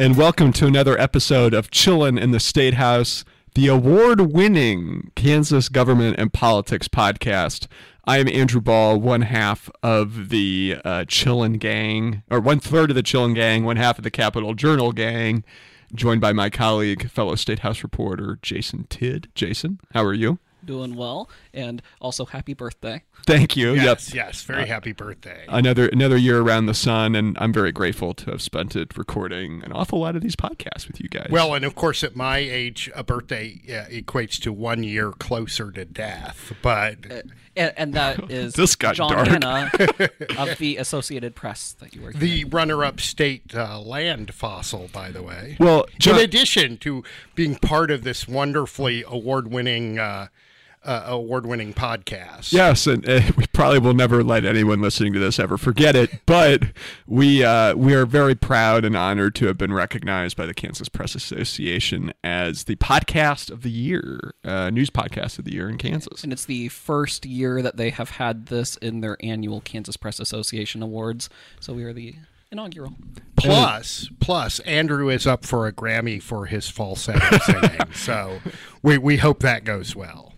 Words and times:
and 0.00 0.16
welcome 0.16 0.50
to 0.50 0.64
another 0.64 0.98
episode 0.98 1.52
of 1.52 1.70
Chillin' 1.70 2.18
in 2.18 2.30
the 2.30 2.40
State 2.40 2.72
House, 2.72 3.22
the 3.54 3.66
award 3.66 4.32
winning 4.32 5.10
Kansas 5.14 5.68
Government 5.68 6.16
and 6.18 6.32
Politics 6.32 6.88
podcast. 6.88 7.66
I 8.06 8.16
am 8.16 8.26
Andrew 8.26 8.62
Bahl, 8.62 8.98
one 8.98 9.20
half 9.20 9.68
of 9.82 10.30
the 10.30 10.78
uh, 10.86 11.04
Chillin' 11.04 11.58
gang, 11.58 12.22
or 12.30 12.40
one 12.40 12.60
third 12.60 12.88
of 12.88 12.96
the 12.96 13.02
Chillin' 13.02 13.34
gang, 13.34 13.64
one 13.64 13.76
half 13.76 13.98
of 13.98 14.04
the 14.04 14.10
Capital 14.10 14.54
Journal 14.54 14.92
gang, 14.92 15.44
joined 15.94 16.22
by 16.22 16.32
my 16.32 16.48
colleague, 16.48 17.10
fellow 17.10 17.34
State 17.34 17.58
House 17.58 17.82
reporter, 17.82 18.38
Jason 18.40 18.86
Tidd. 18.88 19.26
Jason, 19.34 19.80
how 19.92 20.02
are 20.02 20.14
you? 20.14 20.38
Doing 20.70 20.94
well, 20.94 21.28
and 21.52 21.82
also 22.00 22.24
happy 22.26 22.54
birthday. 22.54 23.02
Thank 23.26 23.56
you. 23.56 23.74
Yes, 23.74 24.14
yes. 24.14 24.42
Very 24.44 24.68
happy 24.68 24.92
birthday. 24.92 25.44
Another 25.48 25.88
another 25.88 26.16
year 26.16 26.40
around 26.40 26.66
the 26.66 26.74
sun, 26.74 27.16
and 27.16 27.36
I'm 27.40 27.52
very 27.52 27.72
grateful 27.72 28.14
to 28.14 28.30
have 28.30 28.40
spent 28.40 28.76
it 28.76 28.96
recording 28.96 29.64
an 29.64 29.72
awful 29.72 29.98
lot 29.98 30.14
of 30.14 30.22
these 30.22 30.36
podcasts 30.36 30.86
with 30.86 31.00
you 31.00 31.08
guys. 31.08 31.26
Well, 31.28 31.54
and 31.54 31.64
of 31.64 31.74
course, 31.74 32.04
at 32.04 32.14
my 32.14 32.38
age, 32.38 32.88
a 32.94 33.02
birthday 33.02 33.60
uh, 33.68 33.90
equates 33.92 34.40
to 34.42 34.52
one 34.52 34.84
year 34.84 35.10
closer 35.10 35.72
to 35.72 35.84
death. 35.84 36.52
But 36.62 36.98
And, 37.56 37.72
and 37.76 37.94
that 37.94 38.30
is 38.30 38.54
This 38.54 38.76
got 38.76 38.94
John 38.94 39.10
dark. 39.10 39.26
Hanna 39.26 39.70
of 40.38 40.56
the 40.58 40.76
Associated 40.76 41.34
Press 41.34 41.72
that 41.80 41.94
you 41.94 42.02
were 42.02 42.12
the 42.12 42.44
runner-up 42.44 43.00
state 43.00 43.54
uh, 43.56 43.80
land 43.80 44.32
fossil, 44.32 44.88
by 44.92 45.10
the 45.10 45.22
way. 45.22 45.56
well, 45.58 45.86
John, 45.98 46.14
in 46.16 46.24
addition 46.24 46.76
to 46.78 47.02
being 47.34 47.56
part 47.56 47.90
of 47.90 48.04
this 48.04 48.28
wonderfully 48.28 49.02
award-winning 49.06 49.98
uh, 49.98 50.28
uh, 50.84 51.04
award-winning 51.06 51.74
podcast. 51.74 52.52
Yes, 52.52 52.86
and 52.86 53.06
uh, 53.08 53.20
we 53.36 53.46
probably 53.52 53.78
will 53.78 53.94
never 53.94 54.24
let 54.24 54.44
anyone 54.44 54.80
listening 54.80 55.12
to 55.12 55.18
this 55.18 55.38
ever 55.38 55.58
forget 55.58 55.94
it. 55.94 56.10
But 56.26 56.62
we 57.06 57.44
uh, 57.44 57.74
we 57.74 57.94
are 57.94 58.06
very 58.06 58.34
proud 58.34 58.84
and 58.84 58.96
honored 58.96 59.34
to 59.36 59.46
have 59.46 59.58
been 59.58 59.72
recognized 59.72 60.36
by 60.36 60.46
the 60.46 60.54
Kansas 60.54 60.88
Press 60.88 61.14
Association 61.14 62.12
as 62.24 62.64
the 62.64 62.76
podcast 62.76 63.50
of 63.50 63.62
the 63.62 63.70
year, 63.70 64.34
uh, 64.44 64.70
news 64.70 64.90
podcast 64.90 65.38
of 65.38 65.44
the 65.44 65.52
year 65.52 65.68
in 65.68 65.78
Kansas. 65.78 66.22
And 66.22 66.32
it's 66.32 66.44
the 66.44 66.68
first 66.68 67.26
year 67.26 67.62
that 67.62 67.76
they 67.76 67.90
have 67.90 68.10
had 68.10 68.46
this 68.46 68.76
in 68.76 69.00
their 69.00 69.16
annual 69.20 69.60
Kansas 69.60 69.96
Press 69.96 70.18
Association 70.18 70.82
Awards. 70.82 71.28
So 71.60 71.74
we 71.74 71.84
are 71.84 71.92
the 71.92 72.14
inaugural. 72.50 72.94
Plus, 73.36 74.10
plus, 74.20 74.58
Andrew 74.60 75.08
is 75.08 75.26
up 75.26 75.44
for 75.44 75.66
a 75.66 75.72
Grammy 75.72 76.22
for 76.22 76.46
his 76.46 76.68
falsetto 76.68 77.38
singing. 77.38 77.80
so 77.94 78.40
we, 78.82 78.98
we 78.98 79.16
hope 79.18 79.40
that 79.40 79.64
goes 79.64 79.94
well. 79.96 80.29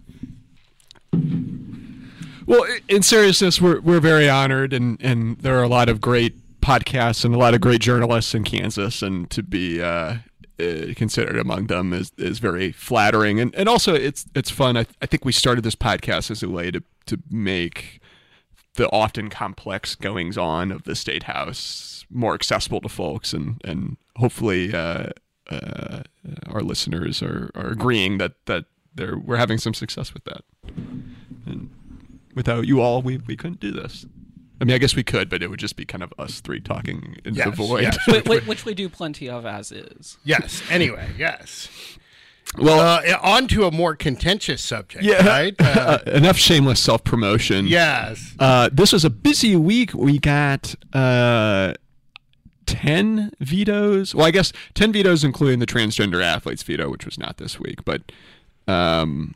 Well, 2.47 2.67
in 2.89 3.03
seriousness, 3.03 3.61
we're 3.61 3.81
we're 3.81 4.01
very 4.01 4.29
honored, 4.29 4.73
and 4.73 5.01
and 5.01 5.39
there 5.39 5.59
are 5.59 5.63
a 5.63 5.69
lot 5.69 5.89
of 5.89 6.01
great 6.01 6.35
podcasts 6.61 7.25
and 7.25 7.35
a 7.35 7.39
lot 7.39 7.55
of 7.55 7.61
great 7.61 7.81
journalists 7.81 8.35
in 8.35 8.45
Kansas, 8.45 9.03
and 9.03 9.31
to 9.31 9.43
be 9.43 9.81
uh, 9.81 10.17
uh, 10.61 10.95
considered 10.97 11.39
among 11.39 11.69
them 11.69 11.93
is 11.93 12.13
is 12.19 12.41
very 12.41 12.73
flattering, 12.73 13.39
and 13.39 13.55
and 13.55 13.69
also 13.69 13.95
it's 13.95 14.27
it's 14.35 14.51
fun. 14.51 14.77
I 14.77 14.87
I 15.01 15.07
think 15.07 15.25
we 15.25 15.33
started 15.33 15.63
this 15.63 15.77
podcast 15.77 16.31
as 16.31 16.43
a 16.43 16.49
way 16.49 16.71
to 16.71 16.83
to 17.07 17.19
make 17.31 18.01
the 18.75 18.91
often 18.91 19.29
complex 19.31 19.95
goings 19.95 20.37
on 20.37 20.73
of 20.73 20.83
the 20.83 20.97
state 20.97 21.25
house 21.25 22.05
more 22.11 22.35
accessible 22.35 22.81
to 22.81 22.89
folks, 22.89 23.33
and 23.33 23.61
and 23.65 23.97
hopefully. 24.17 24.75
Uh, 24.75 25.11
uh, 25.51 26.03
our 26.47 26.63
listeners 26.63 27.21
are, 27.21 27.51
are 27.55 27.67
agreeing 27.67 28.17
that 28.17 28.33
that 28.47 28.65
we're 28.97 29.37
having 29.37 29.59
some 29.59 29.75
success 29.75 30.15
with 30.15 30.25
that. 30.25 30.45
And 31.47 31.71
without 32.35 32.67
you 32.67 32.81
all, 32.81 33.03
we, 33.03 33.19
we 33.19 33.37
couldn't 33.37 33.61
do 33.61 33.71
this. 33.73 34.07
I 34.61 34.65
mean, 34.65 34.75
I 34.75 34.79
guess 34.79 34.95
we 34.95 35.03
could, 35.03 35.29
but 35.29 35.43
it 35.43 35.49
would 35.51 35.59
just 35.59 35.75
be 35.77 35.85
kind 35.85 36.03
of 36.05 36.13
us 36.19 36.41
three 36.41 36.61
talking 36.61 37.17
into 37.25 37.39
Yes, 37.39 37.47
the 37.47 37.51
void. 37.57 37.83
yes. 37.83 37.99
Wh- 38.07 38.27
wh- 38.45 38.49
which 38.49 38.65
we 38.65 38.75
do 38.75 38.89
plenty 38.89 39.29
of 39.29 39.45
as 39.45 39.73
is. 39.73 40.19
Yes. 40.25 40.63
Anyway, 40.71 41.09
yes. 41.19 41.69
well, 42.57 42.79
Uh, 42.81 43.19
on 43.23 43.49
to 43.49 43.65
a 43.65 43.73
more 43.73 43.97
contentious 43.97 44.63
subject, 44.63 45.03
yeah, 45.05 45.27
right? 45.27 45.55
Uh, 45.61 45.99
uh, 46.07 46.11
enough 46.13 46.37
shameless 46.37 46.79
self 46.79 47.03
promotion. 47.03 47.67
yes. 47.67 48.35
Uh, 48.39 48.69
this 48.73 48.93
was 48.93 49.05
a 49.05 49.11
busy 49.11 49.57
week. 49.57 49.95
We 49.95 50.21
got 50.21 50.77
uh, 50.93 51.75
10 52.67 53.33
vetoes. 53.41 54.15
Well, 54.15 54.27
I 54.27 54.31
guess 54.31 54.53
10 54.75 54.93
vetoes, 54.93 55.25
including 55.25 55.59
the 55.59 55.67
transgender 55.67 56.23
athletes 56.23 56.63
veto, 56.63 56.89
which 56.89 57.05
was 57.05 57.19
not 57.19 57.39
this 57.39 57.59
week, 57.59 57.85
but. 57.85 58.13
Um, 58.69 59.35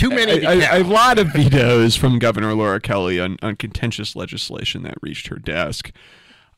Too 0.00 0.10
many. 0.10 0.32
a, 0.32 0.40
to 0.40 0.48
a- 0.76 0.82
a 0.82 0.84
lot 0.84 1.18
of 1.18 1.32
vetoes 1.32 1.94
from 1.96 2.18
Governor 2.18 2.54
Laura 2.54 2.80
Kelly 2.80 3.20
on, 3.20 3.36
on 3.42 3.56
contentious 3.56 4.16
legislation 4.16 4.82
that 4.84 4.94
reached 5.02 5.26
her 5.28 5.36
desk. 5.36 5.92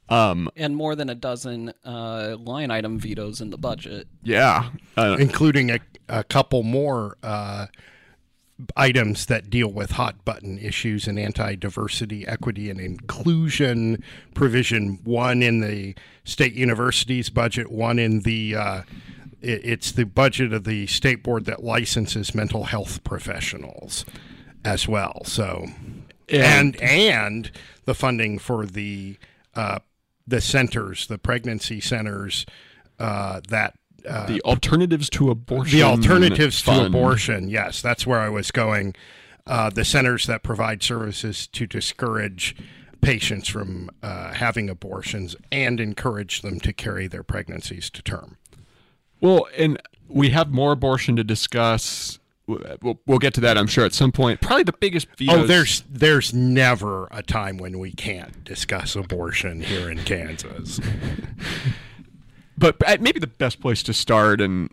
Um, 0.09 0.49
And 0.57 0.77
more 0.77 0.95
than 0.95 1.09
a 1.09 1.15
dozen 1.15 1.73
uh, 1.85 2.37
line 2.39 2.71
item 2.71 2.99
vetoes 2.99 3.41
in 3.41 3.51
the 3.51 3.59
budget. 3.59 4.09
yeah, 4.23 4.71
uh, 4.97 5.17
including 5.19 5.71
a, 5.71 5.79
a 6.09 6.23
couple 6.25 6.63
more 6.63 7.17
uh, 7.23 7.67
items 8.77 9.27
that 9.27 9.49
deal 9.51 9.69
with 9.73 9.93
hot 9.93 10.25
button 10.25 10.59
issues 10.59 11.07
and 11.09 11.19
anti 11.19 11.55
diversity, 11.57 12.27
equity, 12.27 12.69
and 12.71 12.79
inclusion 12.81 14.03
provision. 14.35 14.99
One 15.05 15.43
in 15.43 15.61
the 15.61 15.95
state 16.25 16.53
university's 16.55 17.31
budget, 17.31 17.71
one 17.73 17.99
in 17.99 18.21
the 18.21 18.55
uh, 18.57 18.83
it- 18.83 18.87
it's 19.43 19.93
the 19.93 20.05
budget 20.05 20.53
of 20.53 20.65
the 20.65 20.87
state 20.87 21.23
board 21.23 21.45
that 21.47 21.63
licenses 21.63 22.35
mental 22.35 22.65
health 22.65 23.03
professionals 23.05 24.05
as 24.65 24.87
well. 24.87 25.23
So, 25.25 25.67
and 26.29 26.81
and 26.81 27.51
the 27.85 27.95
funding 27.95 28.39
for 28.39 28.67
the 28.67 29.19
uh, 29.55 29.81
the 30.27 30.41
centers, 30.41 31.07
the 31.07 31.19
pregnancy 31.19 31.81
centers 31.81 32.47
uh, 32.99 33.41
that 33.49 33.75
uh, 34.09 34.27
the 34.27 34.41
alternatives 34.43 35.09
to 35.11 35.31
abortion. 35.31 35.79
the 35.79 35.85
alternatives 35.85 36.63
to 36.63 36.87
abortion. 36.87 37.49
Yes, 37.49 37.83
that's 37.83 38.07
where 38.07 38.21
I 38.21 38.29
was 38.29 38.51
going. 38.51 38.95
Uh, 39.47 39.71
the 39.71 39.85
centers 39.85 40.27
that 40.27 40.43
provide 40.43 40.83
services 40.83 41.49
to 41.49 41.67
discourage 41.67 42.55
patients 43.01 43.49
from 43.49 43.91
uh, 44.03 44.33
having 44.33 44.71
abortions 44.71 45.35
and 45.51 45.81
encourage 45.81 46.43
them 46.43 46.61
to 46.61 46.73
carry 46.73 47.09
their 47.09 47.25
pregnancies 47.25 47.91
to 47.91 48.03
term. 48.03 48.37
Well, 49.23 49.47
and 49.57 49.81
we 50.09 50.31
have 50.31 50.51
more 50.51 50.73
abortion 50.73 51.17
to 51.17 51.25
discuss. 51.25 52.19
We'll, 52.47 52.99
we'll 53.07 53.19
get 53.19 53.33
to 53.35 53.41
that, 53.43 53.57
I'm 53.57 53.69
sure, 53.69 53.85
at 53.85 53.95
some 53.95 54.13
point. 54.13 54.43
Probably 54.43 54.65
the 54.65 54.73
biggest 54.73 55.07
vetoes. 55.17 55.37
Oh, 55.45 55.47
there's 55.47 55.85
there's 55.89 56.35
never 56.35 57.09
a 57.13 57.23
time 57.23 57.57
when 57.57 57.79
we 57.79 57.93
can't 57.93 58.45
discuss 58.45 58.97
abortion 58.97 59.63
here 59.63 59.89
in 59.89 59.99
Kansas. 60.05 60.81
but 62.59 62.77
maybe 63.01 63.21
the 63.21 63.29
best 63.29 63.61
place 63.61 63.83
to 63.85 63.95
start 63.95 64.41
and 64.41 64.71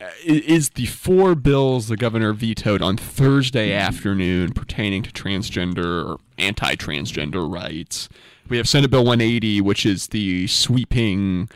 uh, 0.00 0.08
is 0.24 0.70
the 0.70 0.86
four 0.86 1.34
bills 1.34 1.88
the 1.88 1.96
governor 1.96 2.32
vetoed 2.32 2.80
on 2.80 2.96
Thursday 2.96 3.72
afternoon 3.72 4.52
pertaining 4.52 5.02
to 5.02 5.10
transgender 5.10 6.08
or 6.08 6.18
anti-transgender 6.38 7.48
rights. 7.48 8.08
We 8.48 8.56
have 8.56 8.68
Senate 8.68 8.90
Bill 8.90 9.04
180, 9.04 9.60
which 9.60 9.86
is 9.86 10.08
the 10.08 10.46
sweeping 10.46 11.48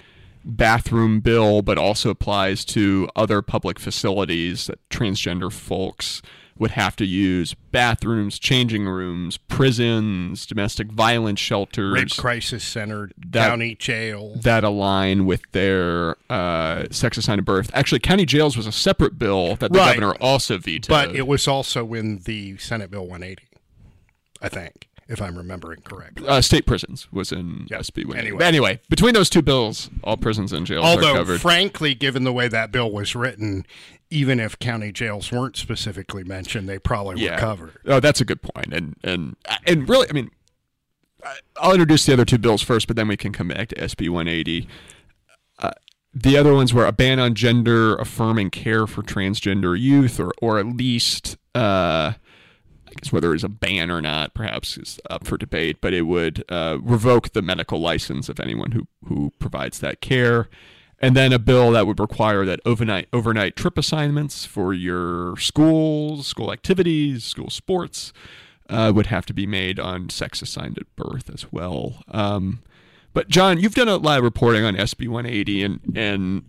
bathroom 0.47 1.21
bill, 1.21 1.61
but 1.63 1.77
also 1.77 2.09
applies 2.11 2.65
to 2.67 3.09
other 3.17 3.43
public 3.43 3.79
facilities 3.79 4.67
that 4.69 4.79
transgender 4.89 5.53
folks 5.53 6.23
would 6.59 6.71
have 6.71 6.97
to 6.97 7.05
use 7.05 7.53
bathrooms, 7.71 8.39
changing 8.39 8.87
rooms, 8.87 9.37
prisons, 9.37 10.47
domestic 10.47 10.91
violence 10.91 11.39
shelters 11.39 11.93
Rape 11.93 12.11
crisis 12.17 12.65
center, 12.65 13.11
That- 13.29 13.51
county 13.51 13.75
jail. 13.75 14.37
that 14.37 14.65
align 14.65 15.27
with 15.27 15.43
their 15.53 16.17
uh, 16.31 16.85
sex 16.91 17.19
assigned 17.19 17.41
at 17.41 17.45
birth. 17.45 17.71
Actually, 17.75 17.99
county 17.99 18.25
jails 18.25 18.57
was 18.57 18.67
a 18.67 18.73
separate 18.73 19.19
bill 19.19 19.57
that 19.57 19.71
the 19.71 19.79
Right. 19.79 19.97
governor 20.01 20.15
also 20.15 20.57
vetoed. 20.57 20.89
But 20.89 21.15
it 21.15 21.27
was 21.27 21.47
also 21.47 21.93
in 21.93 22.21
the 22.25 22.57
Senate 22.57 22.91
Bill 22.91 23.07
180, 23.07 23.43
I 24.41 24.49
think, 24.49 24.86
if 25.09 25.23
I'm 25.23 25.37
remembering 25.37 25.81
correctly. 25.83 26.27
uh, 26.27 26.41
state 26.41 26.67
prisons 26.67 27.11
was 27.13 27.31
in 27.33 27.67
SB 27.71 28.07
180. 28.07 28.19
Anyway. 28.29 28.45
Anyway, 28.45 28.81
between 28.89 29.15
those 29.15 29.31
two 29.31 29.43
bills, 29.43 29.89
all 30.03 30.17
prisons 30.17 30.53
and 30.53 30.67
jails 30.67 30.85
are 30.85 30.89
Although, 30.91 31.15
covered. 31.15 31.41
frankly, 31.41 31.95
given 31.95 32.25
the 32.25 32.33
way 32.33 32.49
that 32.49 32.73
bill 32.73 32.91
was 32.91 33.15
written, 33.15 33.65
even 34.11 34.41
if 34.41 34.59
county 34.59 34.93
jails 34.93 35.31
weren't 35.31 35.57
specifically 35.57 36.25
mentioned, 36.25 36.69
they 36.69 36.79
probably 36.79 37.29
were 37.31 37.37
covered. 37.37 37.73
Oh, 37.87 38.01
that's 38.01 38.21
a 38.21 38.25
good 38.25 38.43
point. 38.43 38.73
And 38.73 38.97
and 39.05 39.37
and 39.67 39.89
really, 39.89 40.09
I 40.11 40.13
mean, 40.13 40.31
I'll 41.61 41.73
introduce 41.73 42.07
the 42.07 42.13
other 42.13 42.25
two 42.25 42.39
bills 42.39 42.63
first, 42.63 42.87
but 42.87 42.97
then 42.97 43.09
we 43.09 43.17
can 43.17 43.33
come 43.33 43.49
back 43.49 43.69
to 43.69 43.75
SB 43.77 44.09
180. 44.09 44.69
Uh, 45.59 45.71
the 46.15 46.37
other 46.37 46.55
ones 46.55 46.73
were 46.73 46.87
a 46.87 46.93
ban 46.93 47.19
on 47.19 47.35
gender 47.35 47.95
affirming 47.97 48.51
care 48.51 48.87
for 48.87 49.03
transgender 49.03 49.79
youth, 49.79 50.19
or 50.21 50.33
or 50.41 50.59
at 50.59 50.67
least. 50.67 51.37
Uh, 51.55 52.13
guess 52.97 53.13
whether 53.13 53.35
it's 53.35 53.45
a 53.45 53.49
ban 53.49 53.91
or 53.91 54.01
not, 54.01 54.35
perhaps 54.35 54.77
is 54.77 54.99
up 55.09 55.27
for 55.27 55.37
debate, 55.37 55.79
but 55.81 55.95
it 55.95 56.03
would 56.03 56.45
uh, 56.49 56.79
revoke 56.83 57.33
the 57.33 57.43
medical 57.43 57.81
license 57.81 58.29
of 58.29 58.41
anyone 58.41 58.73
who, 58.73 58.87
who 59.07 59.33
provides 59.39 59.79
that 59.81 60.01
care. 60.01 60.49
And 60.99 61.15
then 61.15 61.33
a 61.33 61.39
bill 61.39 61.73
that 61.73 61.87
would 61.87 62.01
require 62.01 62.47
that 62.47 62.61
overnight 62.65 63.09
overnight 63.13 63.55
trip 63.55 63.77
assignments 63.77 64.47
for 64.47 64.73
your 64.73 65.37
schools, 65.37 66.27
school 66.27 66.51
activities, 66.53 67.23
school 67.25 67.51
sports 67.51 68.15
uh, 68.71 68.93
would 68.95 69.07
have 69.07 69.27
to 69.27 69.35
be 69.35 69.47
made 69.47 69.79
on 69.79 70.09
sex 70.09 70.41
assigned 70.43 70.79
at 70.79 70.97
birth 70.97 71.31
as 71.33 71.53
well. 71.53 72.03
Um, 72.09 72.63
But 73.13 73.29
John, 73.29 73.59
you've 73.61 73.75
done 73.75 73.89
a 73.89 73.97
lot 73.97 74.19
of 74.19 74.25
reporting 74.25 74.65
on 74.65 74.75
SB 74.75 75.09
180, 75.09 75.63
and 75.63 75.81
and 75.95 76.45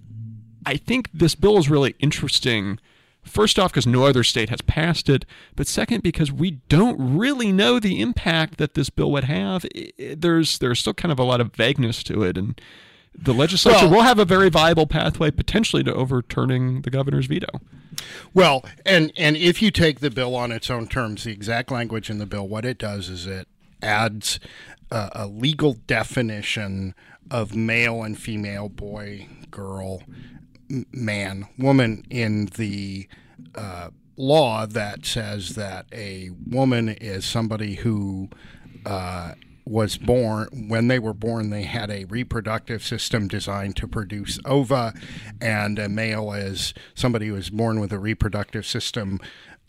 I 0.65 0.77
think 0.77 1.09
this 1.13 1.35
bill 1.35 1.57
is 1.57 1.69
really 1.69 1.95
interesting. 1.99 2.79
First 3.27 3.59
off, 3.59 3.71
because 3.71 3.87
no 3.87 4.05
other 4.05 4.23
state 4.23 4.49
has 4.49 4.61
passed 4.61 5.09
it, 5.09 5.25
but 5.55 5.67
second, 5.67 6.03
because 6.03 6.31
we 6.31 6.51
don't 6.69 7.17
really 7.17 7.51
know 7.51 7.79
the 7.79 8.01
impact 8.01 8.57
that 8.57 8.73
this 8.73 8.89
bill 8.89 9.11
would 9.11 9.25
have. 9.25 9.65
There's 9.97 10.57
there's 10.59 10.79
still 10.79 10.93
kind 10.93 11.11
of 11.11 11.19
a 11.19 11.23
lot 11.23 11.41
of 11.41 11.53
vagueness 11.53 12.03
to 12.03 12.23
it, 12.23 12.37
and 12.37 12.59
the 13.17 13.33
legislature 13.33 13.87
Well- 13.87 13.97
will 13.97 14.01
have 14.03 14.19
a 14.19 14.25
very 14.25 14.49
viable 14.49 14.87
pathway 14.87 15.31
potentially 15.31 15.83
to 15.83 15.93
overturning 15.93 16.81
the 16.83 16.89
governor's 16.89 17.25
veto. 17.25 17.47
Well, 18.33 18.63
and 18.85 19.11
and 19.17 19.35
if 19.35 19.61
you 19.61 19.71
take 19.71 19.99
the 19.99 20.11
bill 20.11 20.35
on 20.35 20.51
its 20.51 20.69
own 20.69 20.87
terms, 20.87 21.23
the 21.23 21.31
exact 21.31 21.71
language 21.71 22.09
in 22.09 22.19
the 22.19 22.25
bill, 22.25 22.47
what 22.47 22.65
it 22.65 22.77
does 22.77 23.09
is 23.09 23.25
it 23.25 23.47
adds 23.81 24.39
a, 24.91 25.09
a 25.13 25.27
legal 25.27 25.73
definition 25.87 26.93
of 27.29 27.55
male 27.55 28.03
and 28.03 28.17
female, 28.17 28.69
boy, 28.69 29.27
girl, 29.51 30.03
man, 30.91 31.47
woman 31.57 32.03
in 32.09 32.47
the 32.57 33.07
uh, 33.55 33.89
law 34.15 34.65
that 34.65 35.05
says 35.05 35.55
that 35.55 35.85
a 35.93 36.31
woman 36.45 36.89
is 36.89 37.25
somebody 37.25 37.75
who 37.75 38.29
uh, 38.85 39.33
was 39.65 39.97
born 39.97 40.67
when 40.69 40.87
they 40.87 40.97
were 40.97 41.13
born 41.13 41.49
they 41.49 41.63
had 41.63 41.91
a 41.91 42.05
reproductive 42.05 42.81
system 42.81 43.27
designed 43.27 43.75
to 43.75 43.85
produce 43.85 44.39
ova 44.45 44.93
and 45.41 45.77
a 45.77 45.89
male 45.89 46.31
is 46.31 46.73
somebody 46.95 47.27
who 47.27 47.33
was 47.33 47.49
born 47.49 47.77
with 47.77 47.91
a 47.91 47.99
reproductive 47.99 48.65
system 48.65 49.19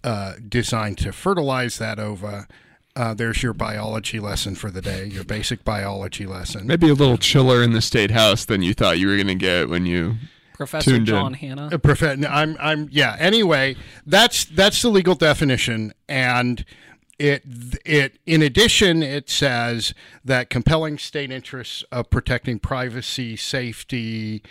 uh, 0.04 0.34
designed 0.48 0.96
to 0.98 1.12
fertilize 1.12 1.78
that 1.78 1.98
ova. 1.98 2.46
Uh, 2.94 3.14
there's 3.14 3.42
your 3.42 3.52
biology 3.52 4.18
lesson 4.18 4.54
for 4.54 4.70
the 4.70 4.80
day 4.80 5.04
your 5.06 5.24
basic 5.24 5.64
biology 5.64 6.26
lesson. 6.26 6.66
Maybe 6.66 6.88
a 6.88 6.94
little 6.94 7.18
chiller 7.18 7.62
in 7.62 7.72
the 7.72 7.82
state 7.82 8.10
house 8.10 8.44
than 8.44 8.62
you 8.62 8.74
thought 8.74 8.98
you 8.98 9.08
were 9.08 9.16
going 9.16 9.28
to 9.28 9.34
get 9.34 9.68
when 9.68 9.86
you 9.86 10.16
Professor 10.58 10.90
Tuned 10.90 11.08
in. 11.08 11.14
John 11.14 11.34
Hanna. 11.34 11.66
Uh, 11.68 11.78
profe- 11.78 12.28
I'm 12.28 12.56
I'm 12.58 12.88
yeah. 12.90 13.16
Anyway, 13.20 13.76
that's 14.04 14.44
that's 14.44 14.82
the 14.82 14.88
legal 14.88 15.14
definition, 15.14 15.94
and 16.08 16.64
it 17.16 17.44
it 17.86 18.18
in 18.26 18.42
addition 18.42 19.00
it 19.00 19.30
says 19.30 19.94
that 20.24 20.50
compelling 20.50 20.98
state 20.98 21.30
interests 21.30 21.84
of 21.92 22.10
protecting 22.10 22.58
privacy, 22.58 23.36
safety, 23.36 24.42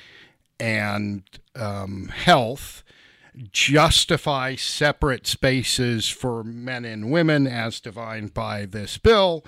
and 0.61 1.23
um, 1.57 2.07
health 2.07 2.83
justify 3.51 4.55
separate 4.55 5.27
spaces 5.27 6.07
for 6.07 6.41
men 6.41 6.85
and 6.85 7.11
women 7.11 7.45
as 7.45 7.81
defined 7.81 8.33
by 8.33 8.65
this 8.65 8.97
bill. 8.97 9.43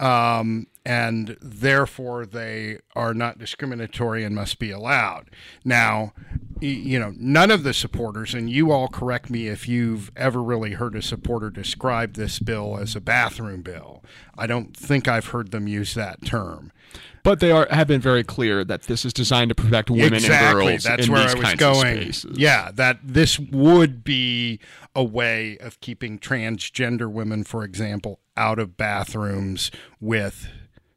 Um, 0.00 0.66
and 0.90 1.36
therefore 1.40 2.26
they 2.26 2.76
are 2.96 3.14
not 3.14 3.38
discriminatory 3.38 4.24
and 4.24 4.34
must 4.34 4.58
be 4.58 4.72
allowed. 4.72 5.30
Now, 5.64 6.12
you 6.60 6.98
know, 6.98 7.12
none 7.16 7.52
of 7.52 7.62
the 7.62 7.72
supporters, 7.72 8.34
and 8.34 8.50
you 8.50 8.72
all 8.72 8.88
correct 8.88 9.30
me 9.30 9.46
if 9.46 9.68
you've 9.68 10.10
ever 10.16 10.42
really 10.42 10.72
heard 10.72 10.96
a 10.96 11.02
supporter 11.02 11.48
describe 11.48 12.14
this 12.14 12.40
bill 12.40 12.76
as 12.76 12.96
a 12.96 13.00
bathroom 13.00 13.62
bill. 13.62 14.02
I 14.36 14.48
don't 14.48 14.76
think 14.76 15.06
I've 15.06 15.26
heard 15.26 15.52
them 15.52 15.68
use 15.68 15.94
that 15.94 16.26
term. 16.26 16.72
But 17.22 17.38
they 17.38 17.52
are 17.52 17.68
have 17.70 17.86
been 17.86 18.00
very 18.00 18.24
clear 18.24 18.64
that 18.64 18.82
this 18.82 19.04
is 19.04 19.12
designed 19.12 19.50
to 19.50 19.54
protect 19.54 19.90
women 19.90 20.14
exactly. 20.14 20.60
and 20.60 20.70
girls 20.70 20.82
That's 20.82 21.06
in 21.06 21.12
where 21.12 21.22
these 21.22 21.34
I 21.34 21.38
was 21.38 21.44
kinds 21.44 22.24
going. 22.24 22.36
Yeah, 22.36 22.72
that 22.72 22.98
this 23.04 23.38
would 23.38 24.02
be 24.02 24.58
a 24.96 25.04
way 25.04 25.56
of 25.58 25.78
keeping 25.78 26.18
transgender 26.18 27.08
women, 27.08 27.44
for 27.44 27.62
example, 27.62 28.18
out 28.36 28.58
of 28.58 28.76
bathrooms 28.76 29.70
with 30.00 30.48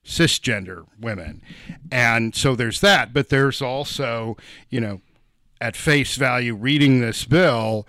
cisgender 0.06 0.86
women. 1.00 1.42
And 1.92 2.36
so 2.36 2.56
there's 2.56 2.82
that, 2.82 3.14
but 3.14 3.30
there's 3.30 3.62
also, 3.62 4.38
you 4.70 4.82
know, 4.82 5.02
at 5.62 5.76
face 5.76 6.16
value 6.18 6.56
reading 6.56 7.00
this 7.00 7.24
bill, 7.26 7.88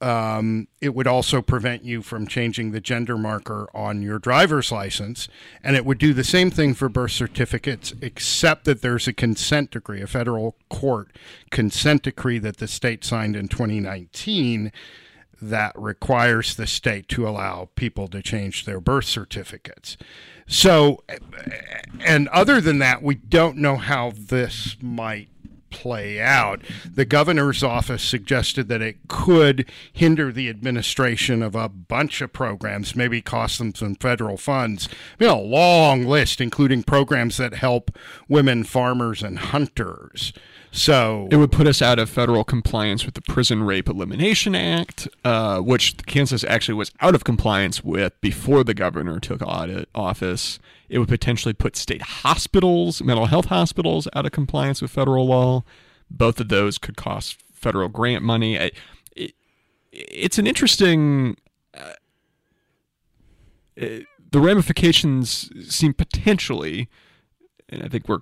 um, 0.00 0.66
it 0.80 0.96
would 0.96 1.06
also 1.06 1.40
prevent 1.40 1.84
you 1.84 2.02
from 2.02 2.26
changing 2.26 2.72
the 2.72 2.80
gender 2.80 3.16
marker 3.16 3.68
on 3.72 4.02
your 4.02 4.18
driver's 4.18 4.72
license. 4.72 5.28
And 5.62 5.76
it 5.76 5.86
would 5.86 5.98
do 5.98 6.12
the 6.12 6.24
same 6.24 6.50
thing 6.50 6.74
for 6.74 6.88
birth 6.88 7.12
certificates, 7.12 7.94
except 8.02 8.64
that 8.64 8.82
there's 8.82 9.06
a 9.06 9.12
consent 9.12 9.70
decree, 9.70 10.02
a 10.02 10.08
federal 10.08 10.56
court 10.68 11.12
consent 11.52 12.02
decree 12.02 12.40
that 12.40 12.56
the 12.56 12.66
state 12.66 13.04
signed 13.04 13.36
in 13.36 13.46
2019 13.46 14.72
that 15.40 15.72
requires 15.76 16.56
the 16.56 16.66
state 16.66 17.08
to 17.08 17.28
allow 17.28 17.68
people 17.76 18.08
to 18.08 18.22
change 18.22 18.64
their 18.64 18.80
birth 18.80 19.04
certificates. 19.04 19.96
So, 20.52 21.02
and 22.04 22.28
other 22.28 22.60
than 22.60 22.78
that, 22.80 23.02
we 23.02 23.14
don't 23.14 23.56
know 23.56 23.76
how 23.76 24.12
this 24.14 24.76
might 24.82 25.30
play 25.70 26.20
out. 26.20 26.60
The 26.84 27.06
governor's 27.06 27.62
office 27.62 28.02
suggested 28.02 28.68
that 28.68 28.82
it 28.82 29.08
could 29.08 29.70
hinder 29.90 30.30
the 30.30 30.50
administration 30.50 31.42
of 31.42 31.54
a 31.54 31.70
bunch 31.70 32.20
of 32.20 32.34
programs, 32.34 32.94
maybe 32.94 33.22
cost 33.22 33.58
them 33.58 33.74
some 33.74 33.94
federal 33.94 34.36
funds. 34.36 34.90
I 35.18 35.24
mean, 35.24 35.32
a 35.32 35.40
long 35.40 36.04
list, 36.04 36.38
including 36.38 36.82
programs 36.82 37.38
that 37.38 37.54
help 37.54 37.96
women 38.28 38.64
farmers 38.64 39.22
and 39.22 39.38
hunters. 39.38 40.34
So 40.74 41.28
It 41.30 41.36
would 41.36 41.52
put 41.52 41.66
us 41.66 41.82
out 41.82 41.98
of 41.98 42.08
federal 42.08 42.44
compliance 42.44 43.04
with 43.04 43.14
the 43.14 43.20
Prison 43.20 43.62
Rape 43.62 43.90
Elimination 43.90 44.54
Act, 44.54 45.06
uh, 45.22 45.58
which 45.58 45.98
Kansas 46.06 46.44
actually 46.44 46.74
was 46.76 46.90
out 47.00 47.14
of 47.14 47.24
compliance 47.24 47.84
with 47.84 48.18
before 48.22 48.64
the 48.64 48.72
governor 48.72 49.20
took 49.20 49.42
audit 49.42 49.90
office. 49.94 50.58
It 50.88 50.98
would 50.98 51.08
potentially 51.08 51.52
put 51.52 51.76
state 51.76 52.00
hospitals, 52.00 53.02
mental 53.02 53.26
health 53.26 53.46
hospitals, 53.46 54.08
out 54.14 54.24
of 54.24 54.32
compliance 54.32 54.80
with 54.80 54.90
federal 54.90 55.26
law. 55.26 55.62
Both 56.10 56.40
of 56.40 56.48
those 56.48 56.78
could 56.78 56.96
cost 56.96 57.36
federal 57.52 57.88
grant 57.90 58.24
money. 58.24 58.54
It, 58.56 58.74
it's 59.92 60.38
an 60.38 60.46
interesting. 60.46 61.36
Uh, 61.76 61.92
it- 63.76 64.06
the 64.30 64.40
ramifications 64.40 65.50
seem 65.68 65.92
potentially, 65.92 66.88
and 67.68 67.82
I 67.82 67.88
think 67.88 68.08
we're 68.08 68.20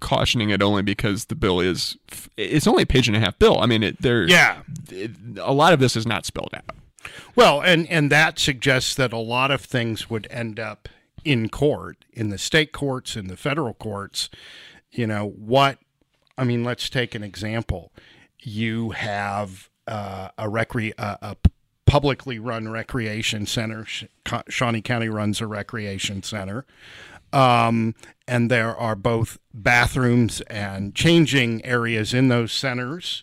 cautioning 0.00 0.50
it 0.50 0.62
only 0.62 0.82
because 0.82 1.26
the 1.26 1.34
bill 1.34 1.60
is 1.60 1.96
it's 2.36 2.66
only 2.66 2.82
a 2.82 2.86
page 2.86 3.08
and 3.08 3.16
a 3.16 3.20
half 3.20 3.38
bill. 3.38 3.58
I 3.60 3.66
mean, 3.66 3.82
it, 3.82 4.00
there 4.02 4.26
Yeah. 4.28 4.58
it, 4.90 5.12
a 5.40 5.52
lot 5.52 5.72
of 5.72 5.80
this 5.80 5.96
is 5.96 6.06
not 6.06 6.24
spelled 6.26 6.50
out. 6.54 6.64
Well, 7.36 7.60
and 7.60 7.86
and 7.88 8.10
that 8.10 8.38
suggests 8.38 8.94
that 8.96 9.12
a 9.12 9.18
lot 9.18 9.50
of 9.50 9.60
things 9.60 10.10
would 10.10 10.26
end 10.30 10.58
up 10.60 10.88
in 11.24 11.48
court, 11.48 12.04
in 12.12 12.30
the 12.30 12.38
state 12.38 12.72
courts, 12.72 13.16
in 13.16 13.28
the 13.28 13.36
federal 13.36 13.74
courts. 13.74 14.28
You 14.90 15.06
know 15.06 15.26
what? 15.28 15.78
I 16.36 16.44
mean, 16.44 16.64
let's 16.64 16.88
take 16.88 17.14
an 17.14 17.22
example. 17.22 17.92
You 18.40 18.90
have 18.90 19.68
uh, 19.86 20.28
a 20.38 20.44
recre 20.44 20.92
a, 20.98 21.18
a 21.22 21.36
publicly 21.86 22.38
run 22.38 22.68
recreation 22.68 23.46
center. 23.46 23.86
Shawnee 24.48 24.82
County 24.82 25.08
runs 25.08 25.40
a 25.40 25.46
recreation 25.46 26.22
center. 26.22 26.66
Um, 27.32 27.94
and 28.26 28.50
there 28.50 28.76
are 28.76 28.94
both 28.94 29.38
bathrooms 29.52 30.40
and 30.42 30.94
changing 30.94 31.64
areas 31.64 32.14
in 32.14 32.28
those 32.28 32.52
centers. 32.52 33.22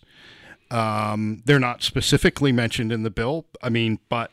Um, 0.70 1.42
they're 1.44 1.60
not 1.60 1.82
specifically 1.82 2.52
mentioned 2.52 2.92
in 2.92 3.02
the 3.02 3.10
bill. 3.10 3.46
I 3.62 3.68
mean, 3.68 4.00
but 4.08 4.30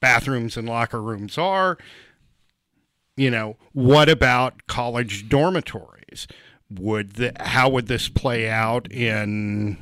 bathrooms 0.00 0.56
and 0.56 0.68
locker 0.68 1.00
rooms 1.00 1.38
are. 1.38 1.78
You 3.16 3.30
know, 3.30 3.56
what 3.72 4.08
about 4.08 4.66
college 4.66 5.28
dormitories? 5.28 6.26
Would 6.70 7.14
the, 7.14 7.32
how 7.40 7.68
would 7.70 7.86
this 7.86 8.08
play 8.08 8.48
out 8.48 8.90
in 8.90 9.76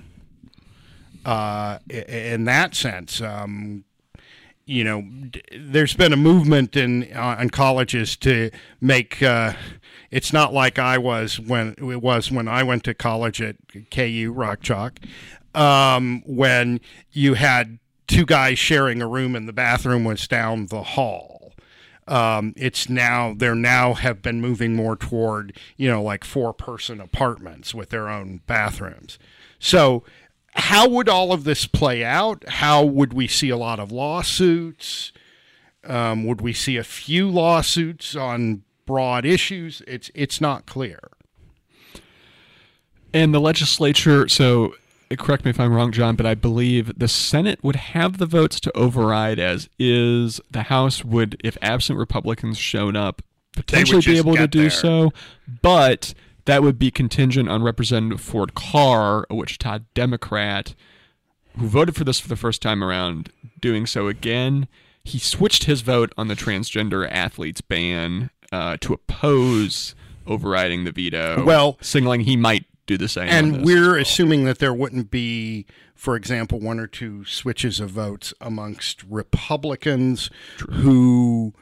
uh, 1.24 1.78
in 1.88 2.44
that 2.44 2.74
sense? 2.74 3.20
Um, 3.20 3.84
you 4.68 4.84
know, 4.84 5.02
there's 5.58 5.94
been 5.94 6.12
a 6.12 6.16
movement 6.16 6.76
in 6.76 7.10
uh, 7.14 7.36
on 7.38 7.48
colleges 7.48 8.16
to 8.18 8.50
make. 8.82 9.22
Uh, 9.22 9.54
it's 10.10 10.30
not 10.30 10.52
like 10.52 10.78
I 10.78 10.98
was 10.98 11.40
when 11.40 11.74
it 11.78 12.02
was 12.02 12.30
when 12.30 12.48
I 12.48 12.62
went 12.62 12.84
to 12.84 12.92
college 12.92 13.40
at 13.40 13.56
KU 13.90 14.30
Rock 14.34 14.60
Chalk, 14.60 15.00
um, 15.54 16.22
when 16.26 16.80
you 17.12 17.32
had 17.32 17.78
two 18.06 18.26
guys 18.26 18.58
sharing 18.58 19.00
a 19.00 19.08
room 19.08 19.34
and 19.34 19.48
the 19.48 19.54
bathroom 19.54 20.04
was 20.04 20.28
down 20.28 20.66
the 20.66 20.82
hall. 20.82 21.54
Um, 22.06 22.52
it's 22.56 22.90
now 22.90 23.34
they're 23.34 23.54
now 23.54 23.94
have 23.94 24.20
been 24.20 24.40
moving 24.42 24.76
more 24.76 24.96
toward 24.96 25.56
you 25.78 25.88
know 25.88 26.02
like 26.02 26.24
four 26.24 26.52
person 26.52 27.00
apartments 27.00 27.74
with 27.74 27.88
their 27.88 28.10
own 28.10 28.42
bathrooms. 28.46 29.18
So 29.58 30.04
how 30.54 30.88
would 30.88 31.08
all 31.08 31.32
of 31.32 31.44
this 31.44 31.66
play 31.66 32.04
out? 32.04 32.44
How 32.48 32.84
would 32.84 33.12
we 33.12 33.28
see 33.28 33.50
a 33.50 33.56
lot 33.56 33.78
of 33.78 33.92
lawsuits? 33.92 35.12
Um, 35.84 36.26
would 36.26 36.40
we 36.40 36.52
see 36.52 36.76
a 36.76 36.84
few 36.84 37.28
lawsuits 37.28 38.16
on 38.16 38.62
broad 38.86 39.24
issues? 39.24 39.82
It's 39.86 40.10
it's 40.14 40.40
not 40.40 40.66
clear. 40.66 40.98
And 43.14 43.32
the 43.32 43.40
legislature, 43.40 44.28
so 44.28 44.74
correct 45.16 45.44
me 45.44 45.50
if 45.50 45.58
I'm 45.58 45.72
wrong, 45.72 45.92
John, 45.92 46.16
but 46.16 46.26
I 46.26 46.34
believe 46.34 46.98
the 46.98 47.08
Senate 47.08 47.62
would 47.62 47.76
have 47.76 48.18
the 48.18 48.26
votes 48.26 48.60
to 48.60 48.76
override 48.76 49.38
as 49.38 49.68
is. 49.78 50.40
The 50.50 50.64
House 50.64 51.04
would, 51.04 51.40
if 51.42 51.56
absent 51.62 51.98
Republicans 51.98 52.58
showed 52.58 52.96
up, 52.96 53.22
potentially 53.52 54.02
be 54.02 54.18
able 54.18 54.36
to 54.36 54.46
do 54.46 54.62
there. 54.62 54.70
so, 54.70 55.12
but 55.62 56.14
that 56.48 56.62
would 56.62 56.78
be 56.78 56.90
contingent 56.90 57.46
on 57.46 57.62
Representative 57.62 58.22
Ford 58.22 58.54
Carr, 58.54 59.26
a 59.28 59.34
Wichita 59.34 59.80
Democrat, 59.92 60.74
who 61.58 61.66
voted 61.66 61.94
for 61.94 62.04
this 62.04 62.18
for 62.18 62.28
the 62.28 62.36
first 62.36 62.62
time 62.62 62.82
around, 62.82 63.30
doing 63.60 63.84
so 63.84 64.08
again. 64.08 64.66
He 65.04 65.18
switched 65.18 65.64
his 65.64 65.82
vote 65.82 66.10
on 66.16 66.28
the 66.28 66.34
transgender 66.34 67.06
athletes 67.10 67.60
ban 67.60 68.30
uh, 68.50 68.78
to 68.80 68.94
oppose 68.94 69.94
overriding 70.26 70.84
the 70.84 70.90
veto. 70.90 71.44
Well- 71.44 71.76
signaling 71.82 72.22
he 72.22 72.34
might 72.34 72.64
do 72.86 72.96
the 72.96 73.08
same. 73.08 73.28
And 73.28 73.62
we're 73.62 73.98
assuming 73.98 74.46
that 74.46 74.58
there 74.58 74.72
wouldn't 74.72 75.10
be, 75.10 75.66
for 75.94 76.16
example, 76.16 76.60
one 76.60 76.80
or 76.80 76.86
two 76.86 77.26
switches 77.26 77.78
of 77.78 77.90
votes 77.90 78.32
amongst 78.40 79.04
Republicans 79.04 80.30
who, 80.70 81.52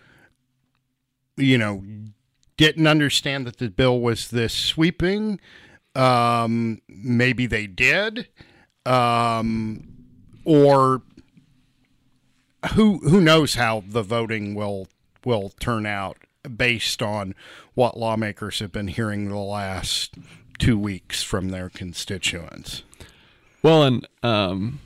you 1.37 1.59
know, 1.59 1.83
didn't 2.57 2.87
understand 2.87 3.47
that 3.47 3.59
the 3.59 3.69
bill 3.69 4.01
was 4.01 4.29
this 4.29 4.53
sweeping. 4.53 5.41
Um, 5.95 6.83
maybe 6.89 7.47
they 7.47 7.67
did, 7.67 8.29
um, 8.85 9.89
or 10.45 11.03
who 12.75 12.99
who 12.99 13.21
knows 13.21 13.55
how 13.55 13.83
the 13.87 14.03
voting 14.03 14.55
will 14.55 14.89
will 15.25 15.51
turn 15.59 15.87
out 15.87 16.19
based 16.57 17.03
on 17.03 17.35
what 17.75 17.99
lawmakers 17.99 18.59
have 18.61 18.73
been 18.73 18.89
hearing 18.89 19.29
the 19.29 19.37
last 19.37 20.15
two 20.59 20.79
weeks 20.79 21.23
from 21.23 21.49
their 21.49 21.69
constituents. 21.69 22.83
Well, 23.63 23.83
and 23.83 24.09
um, 24.23 24.81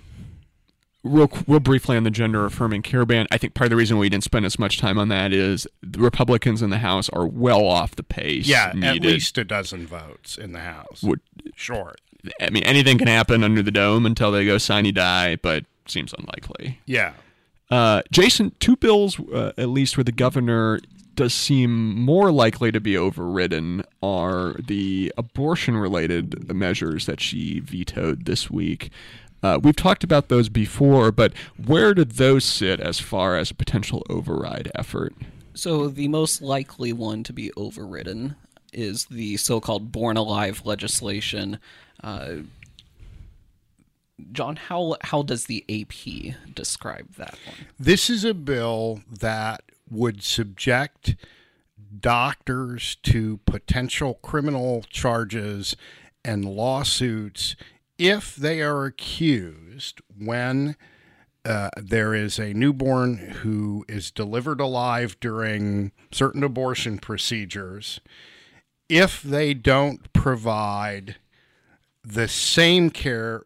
real 1.03 1.31
real 1.47 1.61
briefly 1.61 1.97
on 1.97 2.05
the 2.05 2.11
gender 2.11 2.45
affirming 2.45 2.83
care 2.83 3.05
ban, 3.07 3.27
I 3.31 3.39
think 3.39 3.55
part 3.55 3.67
of 3.67 3.71
the 3.71 3.77
reason 3.77 3.99
we 3.99 4.09
didn't 4.09 4.25
spend 4.25 4.45
as 4.47 4.59
much 4.59 4.79
time 4.79 4.99
on 4.99 5.09
that 5.09 5.33
is 5.33 5.67
the 5.83 6.01
Republicans 6.01 6.63
in 6.63 6.71
the 6.71 6.79
House 6.79 7.09
are 7.11 7.27
well 7.27 7.65
off 7.65 7.97
the 7.97 8.03
pace. 8.03 8.47
Yeah, 8.47 8.73
needed. 8.75 8.97
at 9.07 9.13
least 9.13 9.39
a 9.39 9.45
dozen 9.45 9.87
votes 9.87 10.37
in 10.37 10.53
the 10.53 10.61
House. 10.61 11.03
Would- 11.03 11.21
Short. 11.55 12.01
I 12.41 12.51
mean, 12.51 12.65
anything 12.65 12.99
can 12.99 13.09
happen 13.09 13.43
under 13.43 13.63
the 13.63 13.71
dome 13.71 14.05
until 14.05 14.31
they 14.31 14.45
go 14.45 14.59
sine 14.59 14.93
die, 14.93 15.37
but 15.37 15.65
seems 15.87 16.13
unlikely. 16.19 16.79
Yeah. 16.85 17.13
Uh, 17.71 18.03
Jason, 18.11 18.53
two 18.61 18.77
bills, 18.77 19.19
uh, 19.33 19.53
at 19.57 19.69
least 19.71 19.97
where 19.97 20.05
the 20.05 20.13
governor 20.13 20.81
does 21.15 21.33
seem 21.33 21.95
more 21.99 22.31
likely 22.31 22.73
to 22.73 22.81
be 22.81 22.97
overridden, 22.97 23.85
are 24.03 24.55
the 24.59 25.13
abortion 25.17 25.77
related 25.77 26.53
measures 26.55 27.07
that 27.07 27.21
she 27.21 27.61
vetoed 27.61 28.27
this 28.27 28.51
week. 28.51 28.91
Uh, 29.43 29.59
we've 29.63 29.77
talked 29.77 30.05
about 30.05 30.29
those 30.29 30.49
before, 30.49 31.11
but 31.11 31.33
where 31.65 31.95
do 31.95 32.05
those 32.05 32.45
sit 32.45 32.81
as 32.81 32.99
far 32.99 33.37
as 33.37 33.51
a 33.51 33.55
potential 33.55 34.05
override 34.11 34.71
effort? 34.75 35.15
So 35.55 35.89
the 35.89 36.09
most 36.09 36.43
likely 36.43 36.93
one 36.93 37.23
to 37.25 37.33
be 37.33 37.53
overridden 37.57 38.37
is 38.73 39.07
the 39.07 39.37
so-called 39.37 39.93
"born 39.93 40.17
alive" 40.17 40.63
legislation. 40.65 41.59
Uh, 42.03 42.37
John, 44.33 44.57
how 44.57 44.97
how 45.03 45.23
does 45.23 45.47
the 45.47 45.65
AP 45.69 46.55
describe 46.55 47.15
that 47.17 47.37
one? 47.47 47.57
This 47.79 48.11
is 48.11 48.25
a 48.25 48.35
bill 48.35 49.01
that 49.11 49.63
would 49.91 50.23
subject 50.23 51.17
doctors 51.99 52.97
to 53.03 53.39
potential 53.45 54.15
criminal 54.23 54.85
charges 54.89 55.77
and 56.25 56.45
lawsuits 56.45 57.57
if 58.01 58.35
they 58.35 58.63
are 58.63 58.87
accused 58.87 60.01
when 60.19 60.75
uh, 61.45 61.69
there 61.77 62.15
is 62.15 62.39
a 62.39 62.55
newborn 62.55 63.19
who 63.43 63.85
is 63.89 64.11
delivered 64.11 64.59
alive 64.59 65.21
during 65.21 65.93
certain 66.11 66.43
abortion 66.43 66.99
procedures 66.99 68.01
if 68.89 69.21
they 69.23 69.53
don't 69.53 70.13
provide 70.15 71.17
the 72.03 72.27
same 72.27 72.89
care 72.89 73.43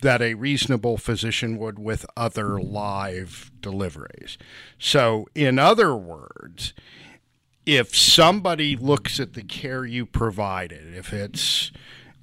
that 0.00 0.22
a 0.22 0.32
reasonable 0.32 0.96
physician 0.96 1.58
would 1.58 1.78
with 1.78 2.06
other 2.16 2.58
live 2.58 3.52
deliveries. 3.60 4.38
So, 4.78 5.26
in 5.34 5.58
other 5.58 5.94
words, 5.94 6.72
if 7.66 7.94
somebody 7.94 8.76
looks 8.76 9.20
at 9.20 9.34
the 9.34 9.44
care 9.44 9.84
you 9.84 10.06
provided, 10.06 10.94
if 10.94 11.12
it's 11.12 11.70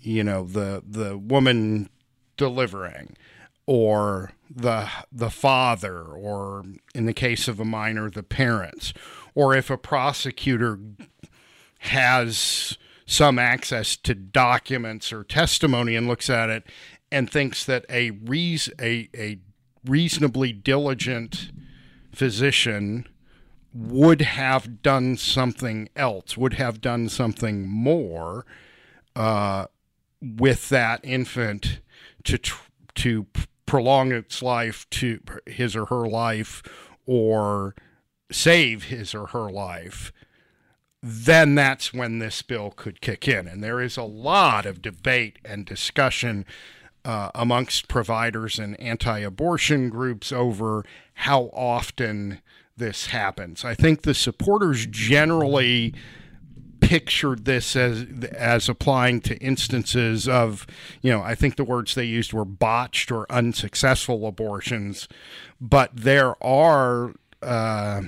you 0.02 0.24
know 0.24 0.44
the 0.44 0.84
the 0.88 1.18
woman 1.18 1.90
delivering 2.38 3.16
or 3.66 4.32
the 4.50 4.90
the 5.12 5.30
father 5.30 6.02
or 6.02 6.66
in 6.96 7.06
the 7.06 7.14
case 7.14 7.48
of 7.48 7.60
a 7.60 7.66
minor 7.66 8.10
the 8.10 8.24
parents. 8.24 8.94
Or 9.36 9.56
if 9.56 9.70
a 9.70 9.78
prosecutor 9.78 10.80
has 11.80 12.78
some 13.06 13.40
access 13.40 13.96
to 13.96 14.14
documents 14.14 15.14
or 15.14 15.24
testimony 15.24 15.96
and 15.96 16.08
looks 16.08 16.30
at 16.30 16.50
it 16.50 16.64
and 17.12 17.30
thinks 17.30 17.66
that 17.66 17.86
a 17.90 18.12
reas- 18.12 18.70
a, 18.80 19.10
a 19.16 19.40
reasonably 19.86 20.52
diligent 20.52 21.52
physician 22.12 23.08
would 23.74 24.22
have 24.22 24.82
done 24.82 25.16
something 25.16 25.90
else, 25.96 26.38
would 26.38 26.54
have 26.54 26.82
done 26.82 27.08
something 27.08 27.68
more 27.68 28.46
uh, 29.16 29.66
with 30.22 30.70
that 30.70 31.00
infant 31.04 31.80
to 32.26 32.38
tr- 32.38 32.70
to 32.96 33.28
prolong 33.66 34.12
its 34.12 34.42
life, 34.42 34.90
to 34.90 35.20
his 35.46 35.76
or 35.76 35.86
her 35.86 36.08
life, 36.08 36.64
or 37.06 37.76
save 38.32 38.86
his 38.86 39.14
or 39.14 39.28
her 39.28 39.50
life 39.50 40.12
then 41.02 41.56
that's 41.56 41.94
when 41.94 42.20
this 42.20 42.42
bill 42.42 42.72
could 42.72 43.02
kick 43.02 43.28
in. 43.28 43.48
And 43.48 43.64
there 43.64 43.82
is 43.82 43.98
a 43.98 44.04
lot 44.04 44.66
of 44.66 44.82
debate 44.82 45.40
and 45.46 45.66
discussion 45.66 46.46
uh, 47.06 47.32
amongst 47.34 47.88
providers 47.88 48.60
and 48.60 48.80
anti 48.80 49.20
abortion 49.20 49.90
groups 49.90 50.32
over 50.32 50.84
how 51.14 51.44
often 51.54 52.42
this 52.76 53.08
happens. 53.08 53.64
I 53.64 53.76
think 53.76 54.02
the 54.02 54.14
supporters 54.14 54.86
generally 54.86 55.94
pictured 56.90 57.46
this 57.46 57.76
as 57.76 58.04
as 58.36 58.68
applying 58.68 59.22
to 59.22 59.38
instances 59.38 60.28
of 60.28 60.66
you 61.04 61.12
know 61.12 61.22
I 61.22 61.36
think 61.36 61.56
the 61.56 61.64
words 61.64 61.94
they 61.94 62.04
used 62.04 62.34
were 62.34 62.46
botched 62.46 63.12
or 63.12 63.32
unsuccessful 63.32 64.26
abortions 64.26 65.08
but 65.62 65.92
there 65.94 66.34
are 66.44 67.14
uh, 67.44 68.02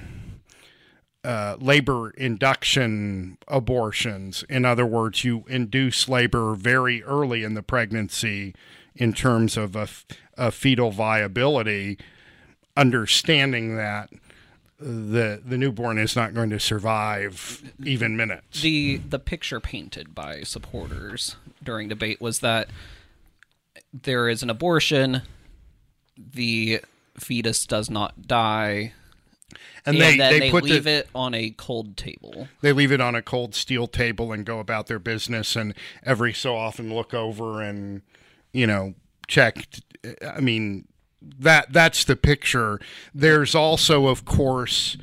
uh, 1.24 1.56
labor 1.60 2.10
induction 2.18 3.38
abortions. 3.48 4.44
In 4.50 4.66
other 4.66 4.88
words, 4.88 5.24
you 5.24 5.44
induce 5.48 6.10
labor 6.10 6.56
very 6.56 7.04
early 7.04 7.44
in 7.44 7.54
the 7.54 7.62
pregnancy 7.62 8.56
in 8.96 9.14
terms 9.14 9.58
of 9.58 9.76
a, 9.76 10.52
fetal 10.52 10.90
viability, 10.90 12.00
understanding 12.76 13.76
that 13.78 14.10
the 14.82 15.42
the 15.46 15.58
newborn 15.58 15.98
is 15.98 16.16
not 16.16 16.34
going 16.34 16.50
to 16.50 16.60
survive 16.60 17.72
even 17.84 18.18
minutes. 18.18 18.62
the 18.62 18.98
the 19.10 19.20
picture 19.20 19.60
painted 19.60 20.16
by 20.16 20.42
supporters 20.42 21.36
during 21.64 21.88
debate 21.88 22.20
was 22.20 22.40
that 22.40 22.68
there 23.94 24.28
is 24.30 24.42
an 24.42 24.50
abortion, 24.50 25.22
the 26.18 26.82
fetus 27.18 27.66
does 27.66 27.90
not 27.90 28.26
die, 28.28 28.94
And, 29.86 29.96
and 29.96 29.98
they, 29.98 30.18
then 30.18 30.32
they, 30.32 30.40
they, 30.40 30.52
put 30.52 30.64
leave 30.64 30.86
the, 30.86 30.92
it 30.92 31.10
on 31.14 31.34
a 31.34 31.52
cold 31.52 31.98
table. 31.98 32.48
they 32.62 32.72
leave 32.74 32.92
it 32.92 33.02
on 33.02 33.16
a 33.16 33.22
cold 33.22 33.54
steel 33.54 33.88
table 33.88 34.32
and 34.32 34.46
go 34.46 34.60
about 34.60 34.88
their 34.88 35.00
business 35.00 35.56
and 35.56 35.74
every 36.04 36.34
so 36.34 36.56
often 36.56 36.94
look 36.94 37.14
over 37.14 37.62
and 37.62 38.02
you 38.54 38.66
know 38.66 38.94
check 39.28 39.68
i 40.28 40.40
mean 40.40 40.88
that 41.22 41.72
that's 41.72 42.04
the 42.04 42.16
picture. 42.16 42.80
There's 43.14 43.56
also 43.56 44.08
of 44.08 44.26
course 44.26 44.98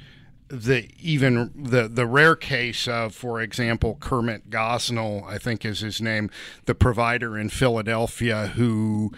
the 0.49 0.89
even 0.99 1.53
the 1.55 1.89
the 1.89 2.07
rare 2.07 2.35
case 2.35 2.89
of 2.89 3.15
for 3.15 3.41
example 3.41 3.99
Kermit 4.01 4.51
Gosnell 4.51 5.25
I 5.25 5.39
think 5.39 5.65
is 5.65 5.81
his 5.81 6.01
name 6.01 6.31
the 6.65 6.75
provider 6.75 7.39
in 7.39 7.51
Philadelphia 7.51 8.49
who 8.49 9.13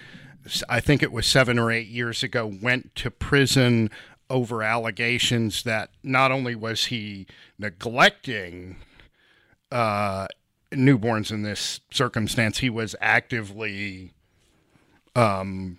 I 0.68 0.80
think 0.80 1.02
it 1.02 1.12
was 1.12 1.26
7 1.26 1.58
or 1.58 1.70
8 1.70 1.86
years 1.86 2.22
ago 2.22 2.52
went 2.60 2.94
to 2.96 3.10
prison 3.10 3.90
over 4.28 4.62
allegations 4.62 5.64
that 5.64 5.90
not 6.02 6.32
only 6.32 6.54
was 6.54 6.86
he 6.86 7.26
neglecting 7.58 8.76
uh, 9.70 10.28
newborns 10.70 11.30
in 11.30 11.42
this 11.42 11.80
circumstance, 11.90 12.58
he 12.58 12.70
was 12.70 12.94
actively 13.00 14.12
um, 15.14 15.78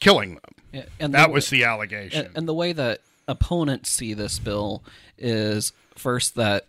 killing 0.00 0.34
them. 0.34 0.42
Yeah, 0.72 0.84
And 1.00 1.14
That 1.14 1.28
the- 1.28 1.32
was 1.32 1.50
the 1.50 1.64
allegation. 1.64 2.26
And, 2.26 2.36
and 2.38 2.48
the 2.48 2.54
way 2.54 2.72
that 2.72 3.00
opponents 3.28 3.90
see 3.90 4.14
this 4.14 4.38
bill 4.38 4.82
is 5.18 5.72
first 5.96 6.34
that 6.36 6.66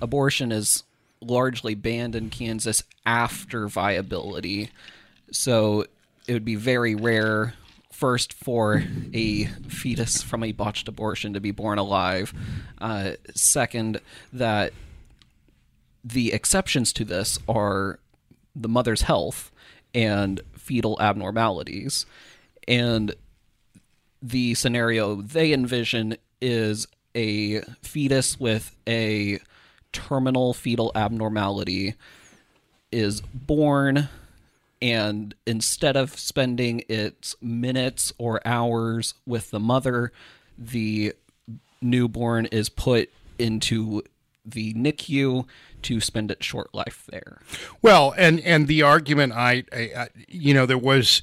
abortion 0.00 0.52
is 0.52 0.82
largely 1.20 1.74
banned 1.74 2.14
in 2.14 2.30
Kansas 2.30 2.82
after 3.06 3.68
viability. 3.68 4.70
So 5.30 5.86
it 6.26 6.32
would 6.32 6.44
be 6.44 6.56
very 6.56 6.94
rare 6.94 7.54
first 7.92 8.32
for 8.32 8.82
a 9.14 9.44
fetus 9.68 10.20
from 10.22 10.42
a 10.42 10.52
botched 10.52 10.88
abortion 10.88 11.32
to 11.32 11.40
be 11.40 11.52
born 11.52 11.78
alive. 11.78 12.34
Uh, 12.80 13.12
second, 13.34 14.00
that 14.32 14.72
the 16.02 16.32
exceptions 16.32 16.92
to 16.94 17.04
this 17.04 17.38
are 17.48 17.98
the 18.54 18.68
mother's 18.68 19.02
health 19.02 19.50
and 19.94 20.40
fetal 20.56 21.00
abnormalities. 21.00 22.04
And 22.66 23.14
the 24.22 24.54
scenario 24.54 25.16
they 25.16 25.52
envision 25.52 26.16
is 26.40 26.86
a 27.14 27.60
fetus 27.82 28.40
with 28.40 28.76
a 28.88 29.38
terminal 29.92 30.54
fetal 30.54 30.90
abnormality 30.94 31.94
is 32.90 33.20
born 33.20 34.08
and 34.82 35.34
instead 35.46 35.96
of 35.96 36.18
spending 36.18 36.82
its 36.88 37.36
minutes 37.40 38.12
or 38.18 38.40
hours 38.46 39.14
with 39.26 39.50
the 39.50 39.60
mother 39.60 40.10
the 40.58 41.12
newborn 41.80 42.46
is 42.46 42.68
put 42.68 43.10
into 43.38 44.02
the 44.44 44.74
NICU 44.74 45.46
to 45.82 46.00
spend 46.00 46.30
its 46.30 46.44
short 46.44 46.74
life 46.74 47.06
there. 47.10 47.40
Well, 47.82 48.14
and 48.16 48.40
and 48.40 48.68
the 48.68 48.82
argument 48.82 49.32
I, 49.32 49.64
I, 49.72 49.90
I 49.96 50.08
you 50.28 50.54
know 50.54 50.66
there 50.66 50.78
was 50.78 51.22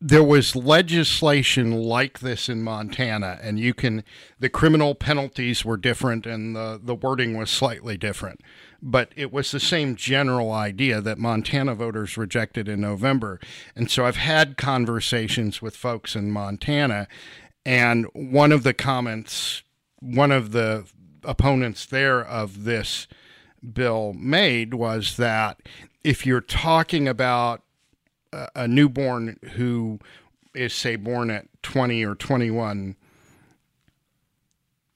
there 0.00 0.24
was 0.24 0.56
legislation 0.56 1.72
like 1.72 2.20
this 2.20 2.48
in 2.48 2.62
Montana, 2.62 3.38
and 3.42 3.60
you 3.60 3.74
can 3.74 4.02
the 4.38 4.48
criminal 4.48 4.94
penalties 4.94 5.64
were 5.64 5.76
different 5.76 6.26
and 6.26 6.56
the 6.56 6.80
the 6.82 6.94
wording 6.94 7.36
was 7.36 7.50
slightly 7.50 7.98
different, 7.98 8.40
but 8.80 9.12
it 9.14 9.30
was 9.30 9.50
the 9.50 9.60
same 9.60 9.96
general 9.96 10.52
idea 10.52 11.02
that 11.02 11.18
Montana 11.18 11.74
voters 11.74 12.16
rejected 12.16 12.66
in 12.66 12.80
November. 12.80 13.38
And 13.76 13.90
so 13.90 14.06
I've 14.06 14.16
had 14.16 14.56
conversations 14.56 15.60
with 15.60 15.76
folks 15.76 16.16
in 16.16 16.30
Montana, 16.30 17.06
and 17.66 18.06
one 18.14 18.52
of 18.52 18.62
the 18.62 18.74
comments, 18.74 19.62
one 19.98 20.32
of 20.32 20.52
the 20.52 20.86
opponents 21.24 21.84
there 21.84 22.24
of 22.24 22.64
this 22.64 23.06
bill 23.74 24.14
made 24.14 24.72
was 24.72 25.18
that 25.18 25.60
if 26.02 26.24
you're 26.24 26.40
talking 26.40 27.06
about 27.06 27.62
a 28.32 28.68
newborn 28.68 29.38
who 29.54 29.98
is 30.54 30.72
say 30.72 30.96
born 30.96 31.30
at 31.30 31.46
20 31.62 32.04
or 32.04 32.14
21 32.14 32.96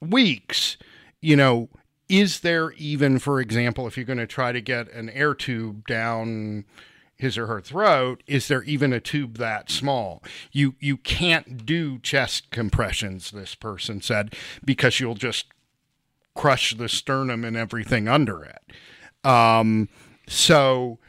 weeks 0.01 0.77
you 1.21 1.35
know 1.35 1.69
is 2.07 2.41
there 2.41 2.71
even 2.73 3.19
for 3.19 3.41
example 3.41 3.87
if 3.87 3.97
you're 3.97 4.05
going 4.05 4.19
to 4.19 4.27
try 4.27 4.51
to 4.51 4.61
get 4.61 4.91
an 4.91 5.09
air 5.09 5.33
tube 5.33 5.87
down 5.87 6.65
his 7.17 7.37
or 7.37 7.47
her 7.47 7.61
throat 7.61 8.21
is 8.27 8.47
there 8.47 8.63
even 8.63 8.91
a 8.91 8.99
tube 8.99 9.37
that 9.37 9.71
small? 9.71 10.21
You 10.51 10.75
you 10.79 10.97
can't 10.97 11.65
do 11.65 11.99
chest 11.99 12.51
compressions 12.51 13.31
this 13.31 13.55
person 13.55 14.01
said 14.01 14.35
because 14.63 14.99
you'll 14.99 15.15
just 15.15 15.47
crush 16.35 16.75
the 16.75 16.89
sternum 16.89 17.45
and 17.45 17.55
everything 17.55 18.07
under 18.07 18.43
it. 18.43 19.27
Um, 19.27 19.87
so 20.27 20.99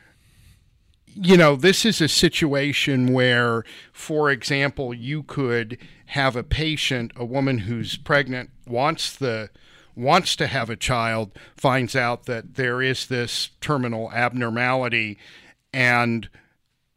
you 1.19 1.37
know, 1.37 1.57
this 1.57 1.85
is 1.87 2.01
a 2.01 2.09
situation 2.09 3.13
where, 3.13 3.65
for 3.93 4.31
example, 4.31 4.93
you 4.93 5.23
could 5.23 5.79
have 6.07 6.37
a 6.37 6.43
patient, 6.43 7.13
a 7.17 7.25
woman 7.25 7.59
who's 7.59 7.97
pregnant, 7.97 8.51
wants 8.67 9.17
the 9.17 9.51
wants 9.95 10.37
to 10.37 10.47
have 10.47 10.69
a 10.69 10.77
child, 10.77 11.33
finds 11.57 11.97
out 11.97 12.27
that 12.27 12.57
there 12.57 12.83
is 12.83 13.07
this 13.07 13.51
terminal 13.63 14.13
abnormality, 14.13 15.19
and 15.73 16.29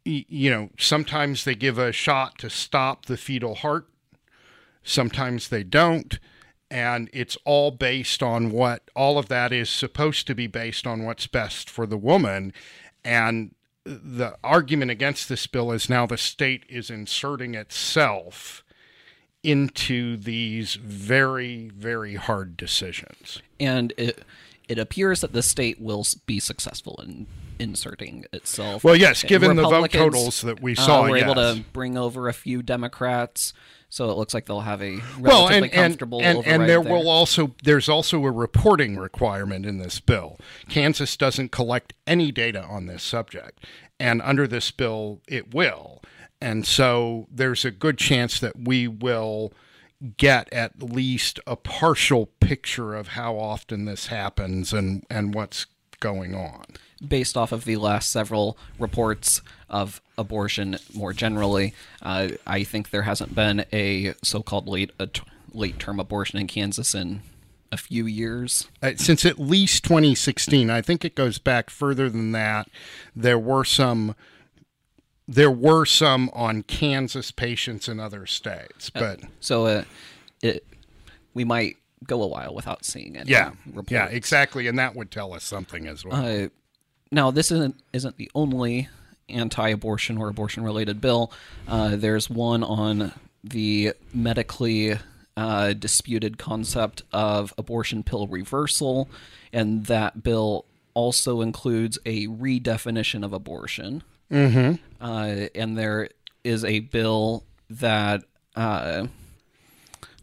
you 0.04 0.50
know, 0.50 0.68
sometimes 0.78 1.44
they 1.44 1.54
give 1.54 1.78
a 1.78 1.92
shot 1.92 2.38
to 2.38 2.50
stop 2.50 3.06
the 3.06 3.16
fetal 3.16 3.54
heart, 3.54 3.88
sometimes 4.82 5.48
they 5.48 5.62
don't. 5.64 6.18
And 6.72 7.10
it's 7.12 7.36
all 7.44 7.72
based 7.72 8.22
on 8.22 8.52
what 8.52 8.90
all 8.94 9.18
of 9.18 9.26
that 9.26 9.52
is 9.52 9.68
supposed 9.68 10.28
to 10.28 10.36
be 10.36 10.46
based 10.46 10.86
on 10.86 11.04
what's 11.04 11.26
best 11.26 11.68
for 11.68 11.84
the 11.84 11.96
woman. 11.96 12.52
And 13.04 13.56
the 13.84 14.36
argument 14.44 14.90
against 14.90 15.28
this 15.28 15.46
bill 15.46 15.72
is 15.72 15.88
now 15.88 16.06
the 16.06 16.18
state 16.18 16.64
is 16.68 16.90
inserting 16.90 17.54
itself 17.54 18.64
into 19.42 20.16
these 20.16 20.74
very 20.74 21.70
very 21.70 22.16
hard 22.16 22.56
decisions. 22.56 23.40
And 23.58 23.92
it 23.96 24.22
it 24.70 24.78
appears 24.78 25.20
that 25.20 25.32
the 25.32 25.42
state 25.42 25.80
will 25.80 26.06
be 26.26 26.38
successful 26.38 26.98
in 27.02 27.26
inserting 27.58 28.24
itself 28.32 28.82
well 28.82 28.96
yes 28.96 29.22
given 29.22 29.56
the 29.56 29.62
vote 29.62 29.90
totals 29.90 30.40
that 30.40 30.62
we 30.62 30.74
saw 30.74 31.02
uh, 31.02 31.10
we're 31.10 31.16
yes. 31.18 31.24
able 31.24 31.34
to 31.34 31.62
bring 31.72 31.98
over 31.98 32.28
a 32.28 32.32
few 32.32 32.62
democrats 32.62 33.52
so 33.90 34.08
it 34.08 34.16
looks 34.16 34.32
like 34.32 34.46
they'll 34.46 34.60
have 34.60 34.80
a 34.80 35.00
relatively 35.18 35.22
well, 35.22 35.48
and, 35.48 35.72
comfortable 35.72 36.22
and, 36.22 36.38
and, 36.38 36.46
and 36.46 36.62
there, 36.62 36.80
there 36.80 36.80
will 36.80 37.08
also 37.08 37.54
there's 37.64 37.88
also 37.88 38.24
a 38.24 38.30
reporting 38.30 38.96
requirement 38.96 39.66
in 39.66 39.78
this 39.78 39.98
bill. 39.98 40.38
Kansas 40.68 41.16
doesn't 41.16 41.50
collect 41.50 41.92
any 42.06 42.30
data 42.30 42.62
on 42.62 42.86
this 42.86 43.02
subject, 43.02 43.66
and 43.98 44.22
under 44.22 44.46
this 44.46 44.70
bill 44.70 45.20
it 45.26 45.52
will. 45.52 46.00
And 46.40 46.64
so 46.64 47.26
there's 47.30 47.64
a 47.64 47.72
good 47.72 47.98
chance 47.98 48.38
that 48.38 48.56
we 48.56 48.86
will 48.86 49.52
get 50.16 50.52
at 50.52 50.82
least 50.82 51.40
a 51.46 51.56
partial 51.56 52.26
picture 52.40 52.94
of 52.94 53.08
how 53.08 53.36
often 53.36 53.84
this 53.84 54.06
happens 54.06 54.72
and, 54.72 55.04
and 55.10 55.34
what's 55.34 55.66
going 56.00 56.34
on. 56.34 56.64
Based 57.06 57.36
off 57.36 57.52
of 57.52 57.64
the 57.64 57.76
last 57.76 58.10
several 58.10 58.58
reports 58.78 59.40
of 59.68 60.00
abortion 60.18 60.78
more 60.94 61.12
generally, 61.12 61.74
uh, 62.02 62.28
I 62.46 62.64
think 62.64 62.90
there 62.90 63.02
hasn't 63.02 63.34
been 63.34 63.64
a 63.72 64.14
so-called 64.22 64.68
late 64.68 64.90
late 65.52 65.78
term 65.78 65.98
abortion 65.98 66.38
in 66.38 66.46
Kansas 66.46 66.94
in 66.94 67.22
a 67.72 67.76
few 67.76 68.06
years. 68.06 68.68
Uh, 68.82 68.92
since 68.96 69.24
at 69.24 69.38
least 69.38 69.84
2016, 69.84 70.70
I 70.70 70.82
think 70.82 71.04
it 71.04 71.14
goes 71.14 71.38
back 71.38 71.70
further 71.70 72.08
than 72.10 72.32
that. 72.32 72.68
There 73.14 73.38
were 73.38 73.64
some 73.64 74.14
there 75.32 75.50
were 75.50 75.86
some 75.86 76.28
on 76.32 76.62
Kansas 76.64 77.30
patients 77.30 77.88
in 77.88 78.00
other 78.00 78.26
states, 78.26 78.90
Uh, 78.94 79.00
but 79.00 79.20
so 79.40 79.66
uh, 79.66 79.84
it 80.42 80.66
we 81.34 81.44
might 81.44 81.76
go 82.06 82.22
a 82.22 82.26
while 82.26 82.54
without 82.54 82.84
seeing 82.84 83.14
it. 83.14 83.28
yeah, 83.28 83.52
yeah, 83.88 84.06
exactly, 84.06 84.66
and 84.66 84.78
that 84.78 84.96
would 84.96 85.10
tell 85.10 85.32
us 85.32 85.44
something 85.44 85.86
as 85.86 86.04
well. 86.04 86.16
Uh, 86.44 86.48
now, 87.12 87.30
this 87.30 87.50
isn't 87.50 87.76
isn't 87.92 88.16
the 88.16 88.30
only 88.34 88.88
anti-abortion 89.28 90.18
or 90.18 90.28
abortion-related 90.28 91.00
bill. 91.00 91.30
Uh, 91.68 91.94
there's 91.94 92.28
one 92.28 92.64
on 92.64 93.12
the 93.44 93.92
medically 94.12 94.98
uh, 95.36 95.72
disputed 95.72 96.36
concept 96.38 97.02
of 97.12 97.54
abortion 97.56 98.02
pill 98.02 98.26
reversal, 98.26 99.08
and 99.52 99.86
that 99.86 100.22
bill 100.24 100.64
also 100.94 101.40
includes 101.40 101.96
a 102.04 102.26
redefinition 102.26 103.24
of 103.24 103.32
abortion. 103.32 104.02
Mm-hmm. 104.30 105.04
Uh, 105.04 105.48
and 105.54 105.76
there 105.76 106.08
is 106.44 106.64
a 106.64 106.80
bill 106.80 107.44
that 107.68 108.22
uh, 108.56 109.06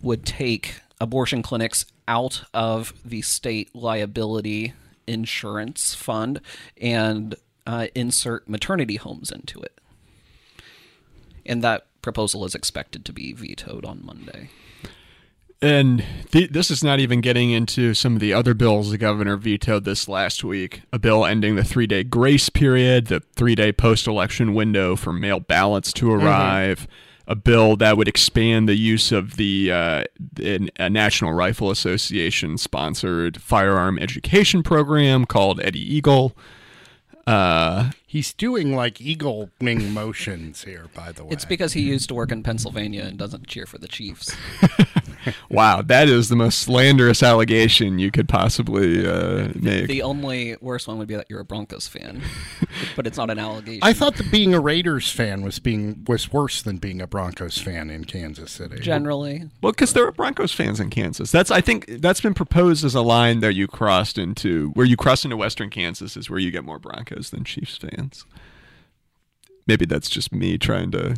would 0.02 0.26
take 0.26 0.76
abortion 1.00 1.41
clinics 1.41 1.86
out 2.08 2.43
of 2.54 2.93
the 3.04 3.22
state 3.22 3.76
liability 3.76 4.74
insurance 5.06 5.93
fund 5.93 6.41
and 6.80 7.36
uh, 7.65 7.88
insert 7.96 8.48
maternity 8.48 8.96
homes 8.96 9.32
into 9.32 9.62
it. 9.62 9.80
And 11.46 11.63
that 11.63 11.88
proposal 12.02 12.46
is 12.46 12.56
expected 12.56 13.06
to 13.06 13.13
be 13.13 13.34
vetoed 13.34 13.86
on 13.86 14.06
Monday. 14.06 14.50
And 15.62 16.06
th- 16.30 16.52
this 16.52 16.70
is 16.70 16.84
not 16.84 17.00
even 17.00 17.20
getting 17.20 17.50
into 17.50 17.93
some 17.96 18.13
of 18.13 18.20
the 18.20 18.34
other 18.34 18.54
bills 18.54 18.91
the 18.91 18.98
governor 18.98 19.38
vetoed 19.38 19.86
this 19.86 20.08
last 20.08 20.43
week. 20.43 20.84
A 20.93 21.00
bill 21.00 21.26
ending 21.26 21.56
the 21.56 21.63
three 21.63 21.88
day 21.88 22.04
grace 22.04 22.50
period, 22.50 23.08
the 23.08 23.22
three 23.36 23.56
day 23.56 23.72
post 23.72 24.06
election 24.08 24.54
window 24.54 24.96
for 24.96 25.12
mail 25.12 25.39
ballots 25.39 25.91
to 25.93 26.12
arrive, 26.12 26.82
mm-hmm. 26.82 27.32
a 27.32 27.36
bill 27.36 27.76
that 27.78 27.98
would 27.98 28.08
expand 28.08 28.70
the 28.70 28.76
use 28.76 29.12
of 29.12 29.38
the 29.38 29.72
uh, 29.72 30.04
a 30.39 30.89
National 30.89 31.34
Rifle 31.34 31.72
Association 31.72 32.60
sponsored 32.60 33.41
firearm 33.41 33.98
education 33.98 34.62
program 34.62 35.26
called 35.26 35.60
Eddie 35.62 35.96
Eagle. 35.96 36.38
Uh, 37.26 37.91
He's 38.17 38.34
doing 38.34 38.75
like 38.75 38.99
eagle 38.99 39.51
wing 39.62 39.93
motions 39.93 40.63
here, 40.63 40.88
by 40.95 41.12
the 41.12 41.23
way. 41.23 41.30
It's 41.34 41.45
because 41.45 41.73
he 41.73 41.82
used 41.82 42.10
to 42.10 42.15
work 42.15 42.32
in 42.32 42.41
Pennsylvania 42.41 43.03
and 43.03 43.15
doesn't 43.15 43.45
cheer 43.45 43.67
for 43.67 43.77
the 43.77 43.88
Chiefs. 43.88 44.36
wow, 45.51 45.84
that 45.84 46.10
is 46.10 46.27
the 46.27 46.36
most 46.36 46.58
slanderous 46.58 47.21
allegation 47.21 47.99
you 47.99 48.10
could 48.10 48.27
possibly 48.27 49.06
uh, 49.06 49.49
make. 49.53 49.86
The 49.86 50.01
only 50.01 50.58
worst 50.62 50.88
one 50.88 50.97
would 50.97 51.08
be 51.08 51.15
that 51.15 51.27
you're 51.30 51.41
a 51.41 51.45
Broncos 51.45 51.88
fan, 51.88 52.23
but 52.95 53.06
it's 53.06 53.17
not 53.17 53.30
an 53.30 53.38
allegation. 53.38 53.84
I 53.84 53.93
thought 53.93 54.15
that 54.15 54.32
being 54.32 54.56
a 54.56 54.60
Raiders 54.60 55.12
fan 55.12 55.43
was 55.43 55.60
being 55.60 56.03
was 56.08 56.34
worse 56.34 56.63
than 56.63 56.77
being 56.77 57.03
a 57.03 57.06
Broncos 57.06 57.60
fan 57.60 57.91
in 57.91 58.06
Kansas 58.06 58.51
City. 58.51 58.80
Generally, 58.80 59.43
well, 59.62 59.73
because 59.73 59.93
there 59.93 60.08
are 60.08 60.12
Broncos 60.12 60.53
fans 60.53 60.80
in 60.80 60.89
Kansas. 60.89 61.32
That's 61.32 61.51
I 61.51 61.62
think 61.62 61.86
that's 62.01 62.21
been 62.21 62.34
proposed 62.34 62.84
as 62.84 62.95
a 62.95 63.01
line 63.01 63.41
that 63.41 63.53
you 63.53 63.67
crossed 63.67 64.17
into 64.17 64.71
where 64.71 64.88
you 64.88 64.97
cross 64.97 65.23
into 65.23 65.38
Western 65.38 65.69
Kansas 65.69 66.17
is 66.17 66.32
where 66.32 66.39
you 66.39 66.49
get 66.49 66.65
more 66.65 66.80
Broncos 66.80 67.30
than 67.30 67.43
Chiefs 67.43 67.77
fans. 67.77 68.07
Maybe 69.65 69.86
that's 69.86 70.10
just 70.10 70.32
me 70.32 70.58
trying 70.58 70.91
to 70.91 71.17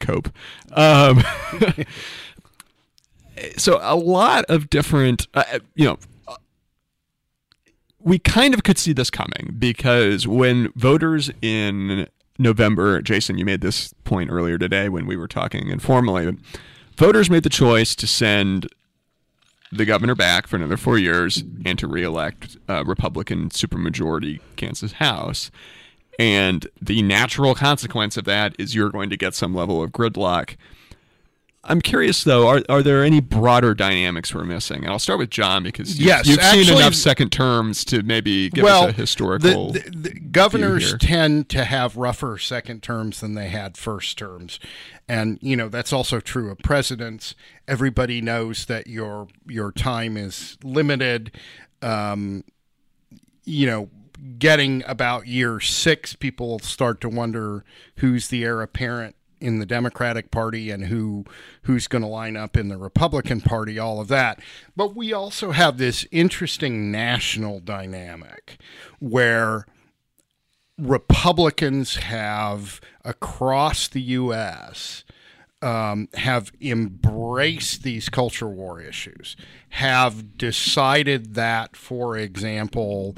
cope. 0.00 0.28
Um, 0.72 1.22
so 3.56 3.78
a 3.82 3.96
lot 3.96 4.44
of 4.48 4.70
different, 4.70 5.28
uh, 5.34 5.60
you 5.74 5.86
know, 5.86 5.98
we 8.00 8.18
kind 8.18 8.52
of 8.52 8.62
could 8.62 8.78
see 8.78 8.92
this 8.92 9.10
coming 9.10 9.54
because 9.58 10.26
when 10.26 10.70
voters 10.72 11.30
in 11.40 12.06
November, 12.38 13.00
Jason, 13.00 13.38
you 13.38 13.44
made 13.44 13.60
this 13.60 13.94
point 14.04 14.30
earlier 14.30 14.58
today 14.58 14.88
when 14.88 15.06
we 15.06 15.16
were 15.16 15.28
talking 15.28 15.68
informally. 15.68 16.36
Voters 16.96 17.30
made 17.30 17.44
the 17.44 17.48
choice 17.48 17.94
to 17.94 18.06
send 18.06 18.68
the 19.74 19.84
governor 19.84 20.14
back 20.14 20.46
for 20.46 20.56
another 20.56 20.76
four 20.76 20.98
years 20.98 21.42
and 21.64 21.78
to 21.78 21.88
reelect 21.88 22.56
a 22.68 22.84
Republican 22.84 23.50
supermajority 23.50 24.40
Kansas 24.56 24.92
House. 24.92 25.50
And 26.18 26.68
the 26.80 27.02
natural 27.02 27.54
consequence 27.54 28.16
of 28.16 28.24
that 28.24 28.54
is 28.58 28.74
you're 28.74 28.90
going 28.90 29.10
to 29.10 29.16
get 29.16 29.34
some 29.34 29.52
level 29.52 29.82
of 29.82 29.90
gridlock. 29.90 30.56
I'm 31.66 31.80
curious 31.80 32.24
though, 32.24 32.46
are 32.48 32.62
are 32.68 32.82
there 32.82 33.02
any 33.02 33.20
broader 33.20 33.74
dynamics 33.74 34.34
we're 34.34 34.44
missing? 34.44 34.84
And 34.84 34.88
I'll 34.88 34.98
start 34.98 35.18
with 35.18 35.30
John 35.30 35.62
because 35.62 35.98
you, 35.98 36.06
Yes, 36.06 36.26
you've 36.26 36.42
seen 36.42 36.76
enough 36.76 36.94
second 36.94 37.30
terms 37.32 37.84
to 37.86 38.02
maybe 38.02 38.50
give 38.50 38.64
well, 38.64 38.84
us 38.84 38.90
a 38.90 38.92
historical. 38.92 39.72
the, 39.72 39.80
the, 39.80 39.90
the 39.90 40.20
governors 40.20 40.94
tend 40.98 41.48
to 41.50 41.64
have 41.64 41.96
rougher 41.96 42.38
second 42.38 42.82
terms 42.82 43.20
than 43.20 43.34
they 43.34 43.48
had 43.48 43.76
first 43.76 44.18
terms, 44.18 44.60
and 45.08 45.38
you 45.40 45.56
know 45.56 45.68
that's 45.68 45.92
also 45.92 46.20
true 46.20 46.50
of 46.50 46.58
presidents. 46.58 47.34
Everybody 47.66 48.20
knows 48.20 48.66
that 48.66 48.86
your 48.86 49.28
your 49.46 49.72
time 49.72 50.16
is 50.16 50.58
limited. 50.62 51.32
Um, 51.80 52.44
you 53.44 53.66
know, 53.66 53.88
getting 54.38 54.82
about 54.86 55.26
year 55.26 55.60
six, 55.60 56.14
people 56.14 56.58
start 56.58 57.00
to 57.02 57.08
wonder 57.08 57.64
who's 57.96 58.28
the 58.28 58.44
heir 58.44 58.60
apparent 58.62 59.16
in 59.40 59.58
the 59.58 59.66
Democratic 59.66 60.30
Party 60.30 60.70
and 60.70 60.86
who 60.86 61.24
who's 61.62 61.86
going 61.86 62.02
to 62.02 62.08
line 62.08 62.36
up 62.36 62.56
in 62.56 62.68
the 62.68 62.76
Republican 62.76 63.40
Party, 63.40 63.78
all 63.78 64.00
of 64.00 64.08
that. 64.08 64.40
But 64.76 64.94
we 64.94 65.12
also 65.12 65.52
have 65.52 65.78
this 65.78 66.06
interesting 66.10 66.90
national 66.90 67.60
dynamic 67.60 68.58
where 68.98 69.66
Republicans 70.78 71.96
have 71.96 72.80
across 73.04 73.88
the 73.88 74.02
U.S. 74.02 75.04
Um, 75.62 76.08
have 76.14 76.52
embraced 76.60 77.84
these 77.84 78.08
culture 78.08 78.48
war 78.48 78.80
issues, 78.80 79.36
have 79.70 80.36
decided 80.36 81.34
that, 81.34 81.74
for 81.76 82.18
example, 82.18 83.16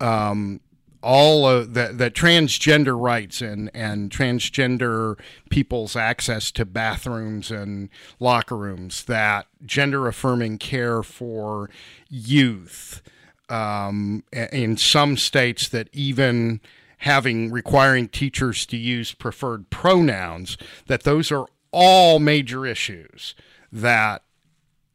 um, 0.00 0.60
all 1.02 1.46
of 1.46 1.74
the, 1.74 1.90
that 1.92 2.14
transgender 2.14 2.98
rights 2.98 3.40
and, 3.40 3.70
and 3.74 4.10
transgender 4.10 5.18
people's 5.50 5.96
access 5.96 6.50
to 6.52 6.64
bathrooms 6.64 7.50
and 7.50 7.88
locker 8.20 8.56
rooms, 8.56 9.04
that 9.04 9.46
gender 9.64 10.06
affirming 10.06 10.58
care 10.58 11.02
for 11.02 11.70
youth, 12.08 13.02
um, 13.48 14.24
in 14.32 14.76
some 14.76 15.16
states 15.16 15.68
that 15.68 15.88
even 15.92 16.60
having 16.98 17.50
requiring 17.50 18.08
teachers 18.08 18.64
to 18.64 18.76
use 18.76 19.12
preferred 19.12 19.68
pronouns, 19.70 20.56
that 20.86 21.02
those 21.02 21.32
are 21.32 21.46
all 21.72 22.18
major 22.18 22.64
issues 22.64 23.34
that 23.72 24.22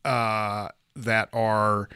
uh, 0.06 0.70
that 0.96 1.28
are 1.34 1.90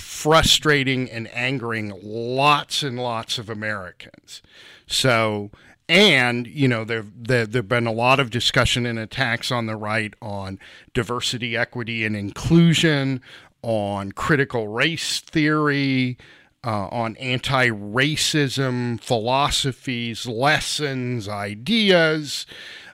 frustrating 0.00 1.10
and 1.10 1.28
angering 1.34 1.92
lots 2.02 2.82
and 2.82 2.98
lots 2.98 3.38
of 3.38 3.48
Americans. 3.48 4.42
So, 4.86 5.50
and 5.88 6.46
you 6.46 6.68
know, 6.68 6.84
there 6.84 7.04
there 7.16 7.46
there've 7.46 7.68
been 7.68 7.86
a 7.86 7.92
lot 7.92 8.20
of 8.20 8.30
discussion 8.30 8.86
and 8.86 8.98
attacks 8.98 9.50
on 9.50 9.66
the 9.66 9.76
right 9.76 10.14
on 10.20 10.58
diversity, 10.94 11.56
equity, 11.56 12.04
and 12.04 12.16
inclusion, 12.16 13.20
on 13.62 14.12
critical 14.12 14.68
race 14.68 15.20
theory. 15.20 16.18
Uh, 16.62 16.88
on 16.88 17.16
anti 17.16 17.68
racism 17.68 19.00
philosophies, 19.00 20.26
lessons, 20.26 21.26
ideas. 21.26 22.44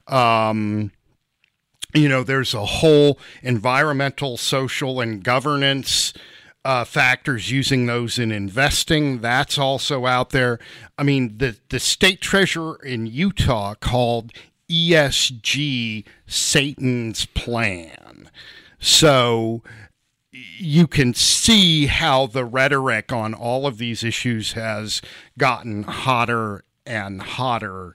Um, 0.07 0.93
you 1.93 2.09
know, 2.09 2.23
there's 2.23 2.55
a 2.55 2.65
whole 2.65 3.19
environmental, 3.43 4.37
social, 4.37 5.01
and 5.01 5.21
governance 5.25 6.13
uh, 6.67 6.85
factors 6.85 7.53
using 7.53 7.87
those 7.87 8.19
in 8.19 8.33
investing. 8.33 9.21
That's 9.21 9.57
also 9.57 10.05
out 10.05 10.31
there. 10.31 10.59
I 10.99 11.05
mean, 11.05 11.39
the, 11.39 11.57
the 11.69 11.79
state 11.79 12.21
treasurer 12.21 12.81
in 12.85 13.07
Utah 13.07 13.75
called 13.75 14.33
ESG 14.69 16.05
Satan's 16.27 17.27
plan. 17.27 18.31
So 18.81 19.63
you 20.33 20.89
can 20.89 21.15
see 21.15 21.87
how 21.87 22.27
the 22.27 22.45
rhetoric 22.45 23.13
on 23.13 23.33
all 23.33 23.69
of 23.69 23.79
these 23.79 24.03
issues 24.03 24.55
has 24.55 25.01
gotten 25.39 25.85
hotter 25.85 26.65
and 26.85 27.23
hotter 27.23 27.95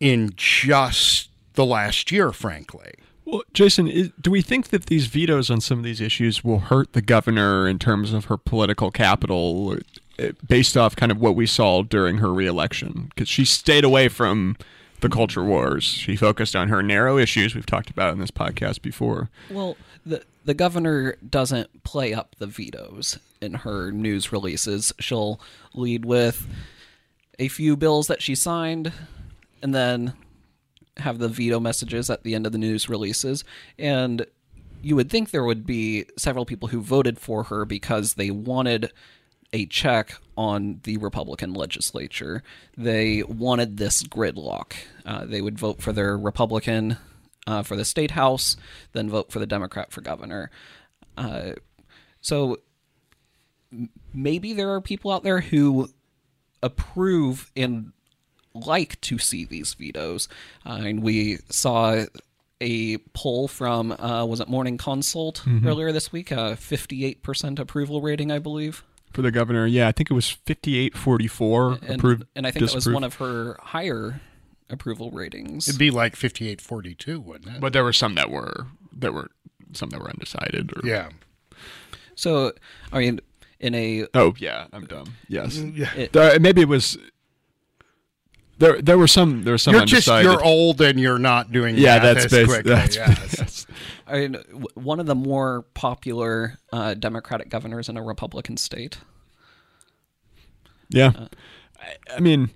in 0.00 0.32
just 0.34 1.30
the 1.54 1.64
last 1.64 2.10
year, 2.10 2.32
frankly. 2.32 2.94
Well, 3.28 3.42
Jason, 3.52 3.88
is, 3.88 4.10
do 4.18 4.30
we 4.30 4.40
think 4.40 4.68
that 4.68 4.86
these 4.86 5.04
vetoes 5.04 5.50
on 5.50 5.60
some 5.60 5.76
of 5.76 5.84
these 5.84 6.00
issues 6.00 6.42
will 6.42 6.60
hurt 6.60 6.94
the 6.94 7.02
governor 7.02 7.68
in 7.68 7.78
terms 7.78 8.14
of 8.14 8.24
her 8.26 8.38
political 8.38 8.90
capital, 8.90 9.76
uh, 10.18 10.28
based 10.46 10.78
off 10.78 10.96
kind 10.96 11.12
of 11.12 11.20
what 11.20 11.34
we 11.36 11.44
saw 11.44 11.82
during 11.82 12.18
her 12.18 12.32
reelection? 12.32 13.10
Because 13.10 13.28
she 13.28 13.44
stayed 13.44 13.84
away 13.84 14.08
from 14.08 14.56
the 15.00 15.10
culture 15.10 15.44
wars. 15.44 15.84
She 15.84 16.16
focused 16.16 16.56
on 16.56 16.68
her 16.68 16.82
narrow 16.82 17.18
issues 17.18 17.54
we've 17.54 17.66
talked 17.66 17.90
about 17.90 18.14
in 18.14 18.18
this 18.18 18.30
podcast 18.30 18.80
before. 18.80 19.28
Well, 19.50 19.76
the 20.06 20.22
the 20.46 20.54
governor 20.54 21.16
doesn't 21.28 21.82
play 21.84 22.14
up 22.14 22.34
the 22.38 22.46
vetoes 22.46 23.18
in 23.42 23.52
her 23.52 23.92
news 23.92 24.32
releases. 24.32 24.94
She'll 25.00 25.38
lead 25.74 26.06
with 26.06 26.46
a 27.38 27.48
few 27.48 27.76
bills 27.76 28.06
that 28.06 28.22
she 28.22 28.34
signed, 28.34 28.90
and 29.62 29.74
then 29.74 30.14
have 31.00 31.18
the 31.18 31.28
veto 31.28 31.60
messages 31.60 32.10
at 32.10 32.22
the 32.22 32.34
end 32.34 32.46
of 32.46 32.52
the 32.52 32.58
news 32.58 32.88
releases. 32.88 33.44
And 33.78 34.26
you 34.82 34.96
would 34.96 35.10
think 35.10 35.30
there 35.30 35.44
would 35.44 35.66
be 35.66 36.06
several 36.16 36.44
people 36.44 36.68
who 36.68 36.80
voted 36.80 37.18
for 37.18 37.44
her 37.44 37.64
because 37.64 38.14
they 38.14 38.30
wanted 38.30 38.92
a 39.52 39.66
check 39.66 40.18
on 40.36 40.80
the 40.84 40.98
Republican 40.98 41.54
legislature. 41.54 42.42
They 42.76 43.22
wanted 43.22 43.76
this 43.76 44.02
gridlock. 44.02 44.74
Uh, 45.04 45.24
they 45.24 45.40
would 45.40 45.58
vote 45.58 45.80
for 45.80 45.92
their 45.92 46.16
Republican 46.16 46.98
uh, 47.46 47.62
for 47.62 47.76
the 47.76 47.84
state 47.84 48.12
house, 48.12 48.56
then 48.92 49.08
vote 49.08 49.32
for 49.32 49.38
the 49.38 49.46
Democrat 49.46 49.90
for 49.90 50.00
governor. 50.00 50.50
Uh, 51.16 51.52
so 52.20 52.58
maybe 54.12 54.52
there 54.52 54.70
are 54.72 54.80
people 54.80 55.10
out 55.10 55.22
there 55.22 55.40
who 55.40 55.88
approve 56.62 57.50
and 57.56 57.92
like 58.54 59.00
to 59.02 59.18
see 59.18 59.44
these 59.44 59.74
vetoes. 59.74 60.28
Uh, 60.66 60.80
and 60.84 61.02
we 61.02 61.38
saw 61.48 62.04
a 62.60 62.96
poll 63.14 63.46
from 63.48 63.92
uh, 63.92 64.24
was 64.24 64.40
it 64.40 64.48
Morning 64.48 64.78
Consult 64.78 65.44
earlier 65.64 65.92
this 65.92 66.10
week, 66.12 66.30
a 66.30 66.56
58% 66.60 67.58
approval 67.58 68.00
rating, 68.00 68.32
I 68.32 68.38
believe. 68.40 68.82
For 69.12 69.22
the 69.22 69.30
governor, 69.30 69.66
yeah, 69.66 69.88
I 69.88 69.92
think 69.92 70.10
it 70.10 70.14
was 70.14 70.36
58-44 70.46 71.82
And, 71.82 71.90
approved. 71.98 72.24
and 72.36 72.46
I 72.46 72.50
think 72.50 72.66
that 72.66 72.74
was 72.74 72.88
one 72.88 73.04
of 73.04 73.14
her 73.14 73.56
higher 73.60 74.20
approval 74.70 75.10
ratings. 75.10 75.66
It'd 75.68 75.78
be 75.78 75.90
like 75.90 76.14
5842, 76.14 77.20
wouldn't 77.20 77.56
it? 77.56 77.60
But 77.60 77.72
there 77.72 77.84
were 77.84 77.92
some 77.92 78.14
that 78.16 78.30
were 78.30 78.66
that 78.98 79.14
were 79.14 79.30
some 79.72 79.90
that 79.90 80.00
were 80.00 80.10
undecided. 80.10 80.72
Or, 80.76 80.86
yeah. 80.86 81.08
So, 82.16 82.52
I 82.92 82.98
mean, 82.98 83.20
in 83.60 83.74
a 83.74 84.06
Oh 84.14 84.34
yeah, 84.38 84.66
I'm 84.72 84.86
dumb. 84.86 85.14
Yes. 85.28 85.56
Yeah. 85.58 85.92
It- 85.94 86.12
There- 86.12 86.38
maybe 86.40 86.60
it 86.62 86.68
was. 86.68 86.98
There, 88.58 88.82
there 88.82 88.98
were 88.98 89.06
some. 89.08 89.44
There 89.44 89.54
were 89.54 89.58
some 89.58 89.74
You're 89.74 89.84
just 89.86 90.08
you're 90.08 90.44
old 90.44 90.80
and 90.80 90.98
you're 90.98 91.18
not 91.18 91.52
doing 91.52 91.76
yeah, 91.76 91.96
math 91.96 92.02
that's 92.02 92.24
as 92.26 92.30
basically. 92.30 92.54
quickly. 92.54 92.74
That's, 92.74 92.96
yes. 92.96 93.36
yes. 93.38 93.66
I 94.06 94.12
mean, 94.18 94.34
one 94.74 95.00
of 95.00 95.06
the 95.06 95.14
more 95.14 95.62
popular 95.74 96.58
uh, 96.72 96.94
Democratic 96.94 97.50
governors 97.50 97.88
in 97.88 97.96
a 97.96 98.02
Republican 98.02 98.56
state. 98.56 98.98
Yeah. 100.90 101.26
I, 101.80 102.16
I 102.16 102.20
mean, 102.20 102.50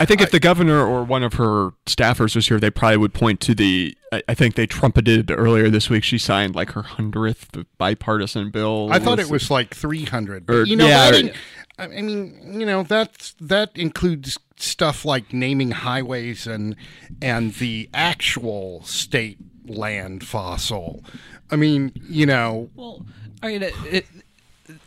I 0.00 0.04
think 0.04 0.20
if 0.20 0.30
the 0.30 0.40
governor 0.40 0.84
or 0.84 1.02
one 1.04 1.22
of 1.22 1.34
her 1.34 1.70
staffers 1.86 2.36
was 2.36 2.48
here, 2.48 2.60
they 2.60 2.70
probably 2.70 2.98
would 2.98 3.14
point 3.14 3.40
to 3.40 3.54
the. 3.54 3.96
I, 4.12 4.22
I 4.28 4.34
think 4.34 4.54
they 4.54 4.66
trumpeted 4.66 5.30
earlier 5.30 5.70
this 5.70 5.88
week. 5.90 6.04
She 6.04 6.18
signed 6.18 6.54
like 6.54 6.72
her 6.72 6.82
hundredth 6.82 7.56
bipartisan 7.78 8.50
bill. 8.50 8.88
I 8.92 8.98
thought 8.98 9.18
it 9.18 9.30
was 9.30 9.50
like 9.50 9.74
300. 9.74 10.48
You 10.66 10.76
know, 10.76 10.86
yeah, 10.86 11.10
that 11.10 11.14
or- 11.14 11.26
in- 11.28 11.34
I 11.78 11.86
mean, 11.86 12.58
you 12.58 12.66
know, 12.66 12.82
that's 12.82 13.34
that 13.40 13.70
includes 13.76 14.38
stuff 14.56 15.04
like 15.04 15.32
naming 15.32 15.70
highways 15.70 16.46
and 16.46 16.74
and 17.22 17.54
the 17.54 17.88
actual 17.94 18.82
state 18.82 19.38
land 19.66 20.26
fossil. 20.26 21.04
I 21.50 21.56
mean, 21.56 21.92
you 22.08 22.26
know, 22.26 22.70
Well, 22.74 23.06
I 23.42 23.48
mean, 23.48 23.62
it, 23.62 23.74
it, 23.88 24.06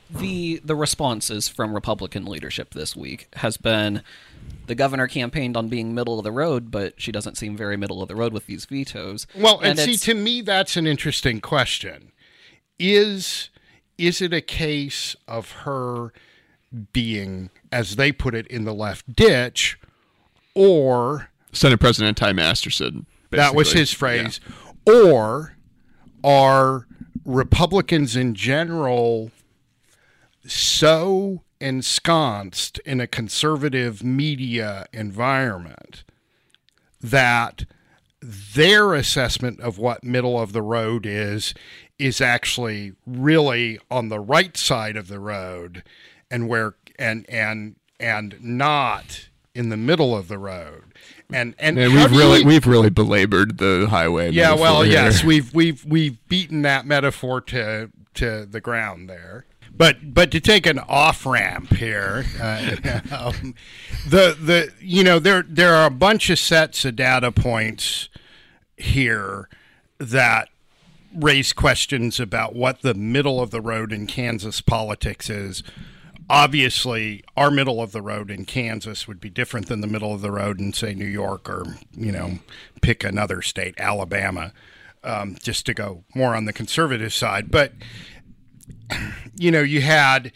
the 0.09 0.61
the 0.63 0.75
responses 0.75 1.47
from 1.47 1.73
Republican 1.73 2.25
leadership 2.25 2.73
this 2.73 2.95
week 2.95 3.27
has 3.37 3.57
been 3.57 4.03
the 4.67 4.75
governor 4.75 5.07
campaigned 5.07 5.57
on 5.57 5.69
being 5.69 5.93
middle 5.93 6.19
of 6.19 6.23
the 6.23 6.31
road, 6.31 6.71
but 6.71 6.99
she 6.99 7.11
doesn't 7.11 7.37
seem 7.37 7.55
very 7.57 7.77
middle 7.77 8.01
of 8.01 8.07
the 8.07 8.15
road 8.15 8.33
with 8.33 8.45
these 8.45 8.65
vetoes. 8.65 9.27
Well, 9.35 9.59
and, 9.59 9.79
see, 9.79 9.97
to 9.97 10.13
me, 10.13 10.41
that's 10.41 10.77
an 10.77 10.87
interesting 10.87 11.41
question. 11.41 12.11
Is 12.77 13.49
is 13.97 14.21
it 14.21 14.33
a 14.33 14.41
case 14.41 15.15
of 15.27 15.51
her 15.51 16.11
being, 16.93 17.49
as 17.71 17.95
they 17.95 18.11
put 18.11 18.35
it, 18.35 18.47
in 18.47 18.65
the 18.65 18.73
left 18.73 19.15
ditch, 19.15 19.79
or 20.55 21.29
Senate 21.51 21.79
President 21.79 22.17
Ty 22.17 22.33
Masterson. 22.33 23.05
that 23.31 23.55
was 23.55 23.73
his 23.73 23.91
phrase, 23.91 24.39
or 24.85 25.55
are 26.23 26.87
Republicans 27.25 28.15
in 28.15 28.35
general 28.35 29.31
so 30.45 31.43
ensconced 31.59 32.79
in 32.79 32.99
a 32.99 33.07
conservative 33.07 34.03
media 34.03 34.87
environment 34.91 36.03
that 36.99 37.65
their 38.21 38.93
assessment 38.93 39.59
of 39.59 39.77
what 39.77 40.03
middle 40.03 40.39
of 40.39 40.53
the 40.53 40.61
road 40.61 41.05
is 41.05 41.53
is 41.97 42.19
actually 42.19 42.93
really 43.05 43.79
on 43.89 44.09
the 44.09 44.19
right 44.19 44.57
side 44.57 44.95
of 44.95 45.07
the 45.07 45.19
road 45.19 45.83
and 46.31 46.47
where 46.49 46.73
and 46.97 47.29
and 47.29 47.75
and 47.99 48.35
not 48.41 49.27
in 49.53 49.69
the 49.69 49.77
middle 49.77 50.15
of 50.15 50.27
the 50.27 50.37
road 50.39 50.83
and 51.31 51.53
and 51.59 51.77
And 51.77 51.93
we've 51.93 52.11
really 52.11 52.39
you- 52.39 52.45
we've 52.47 52.65
really 52.65 52.89
belabored 52.89 53.57
the 53.57 53.87
highway. 53.89 54.31
yeah 54.31 54.53
well 54.55 54.81
here. 54.81 54.93
yes 54.93 55.23
we've 55.23 55.53
we've 55.59 55.83
we've 55.85 56.17
beaten 56.29 56.61
that 56.63 56.85
metaphor 56.85 57.41
to 57.41 57.91
to 58.15 58.45
the 58.45 58.61
ground 58.61 59.09
there 59.09 59.45
but 59.73 60.13
but 60.13 60.31
to 60.31 60.39
take 60.39 60.65
an 60.65 60.79
off 60.79 61.25
ramp 61.25 61.73
here 61.73 62.25
uh, 62.41 62.75
um, 63.11 63.55
the 64.07 64.35
the 64.39 64.71
you 64.79 65.03
know 65.03 65.19
there 65.19 65.43
there 65.47 65.75
are 65.75 65.85
a 65.87 65.91
bunch 65.91 66.29
of 66.29 66.39
sets 66.39 66.83
of 66.85 66.95
data 66.95 67.31
points 67.31 68.09
here 68.77 69.47
that 69.97 70.49
raise 71.15 71.53
questions 71.53 72.19
about 72.19 72.55
what 72.55 72.81
the 72.81 72.93
middle 72.93 73.41
of 73.41 73.51
the 73.51 73.61
road 73.61 73.91
in 73.91 74.07
Kansas 74.07 74.61
politics 74.61 75.29
is. 75.29 75.61
Obviously, 76.33 77.25
our 77.35 77.51
middle 77.51 77.81
of 77.81 77.91
the 77.91 78.01
road 78.01 78.31
in 78.31 78.45
Kansas 78.45 79.05
would 79.05 79.19
be 79.19 79.29
different 79.29 79.67
than 79.67 79.81
the 79.81 79.87
middle 79.87 80.13
of 80.13 80.21
the 80.21 80.31
road 80.31 80.61
in, 80.61 80.71
say, 80.71 80.93
New 80.93 81.03
York 81.03 81.49
or, 81.49 81.65
you 81.91 82.09
know, 82.09 82.39
pick 82.81 83.03
another 83.03 83.41
state, 83.41 83.75
Alabama, 83.77 84.53
um, 85.03 85.35
just 85.43 85.65
to 85.65 85.73
go 85.73 86.05
more 86.15 86.33
on 86.33 86.45
the 86.45 86.53
conservative 86.53 87.13
side. 87.13 87.51
But, 87.51 87.73
you 89.35 89.51
know, 89.51 89.61
you 89.61 89.81
had. 89.81 90.31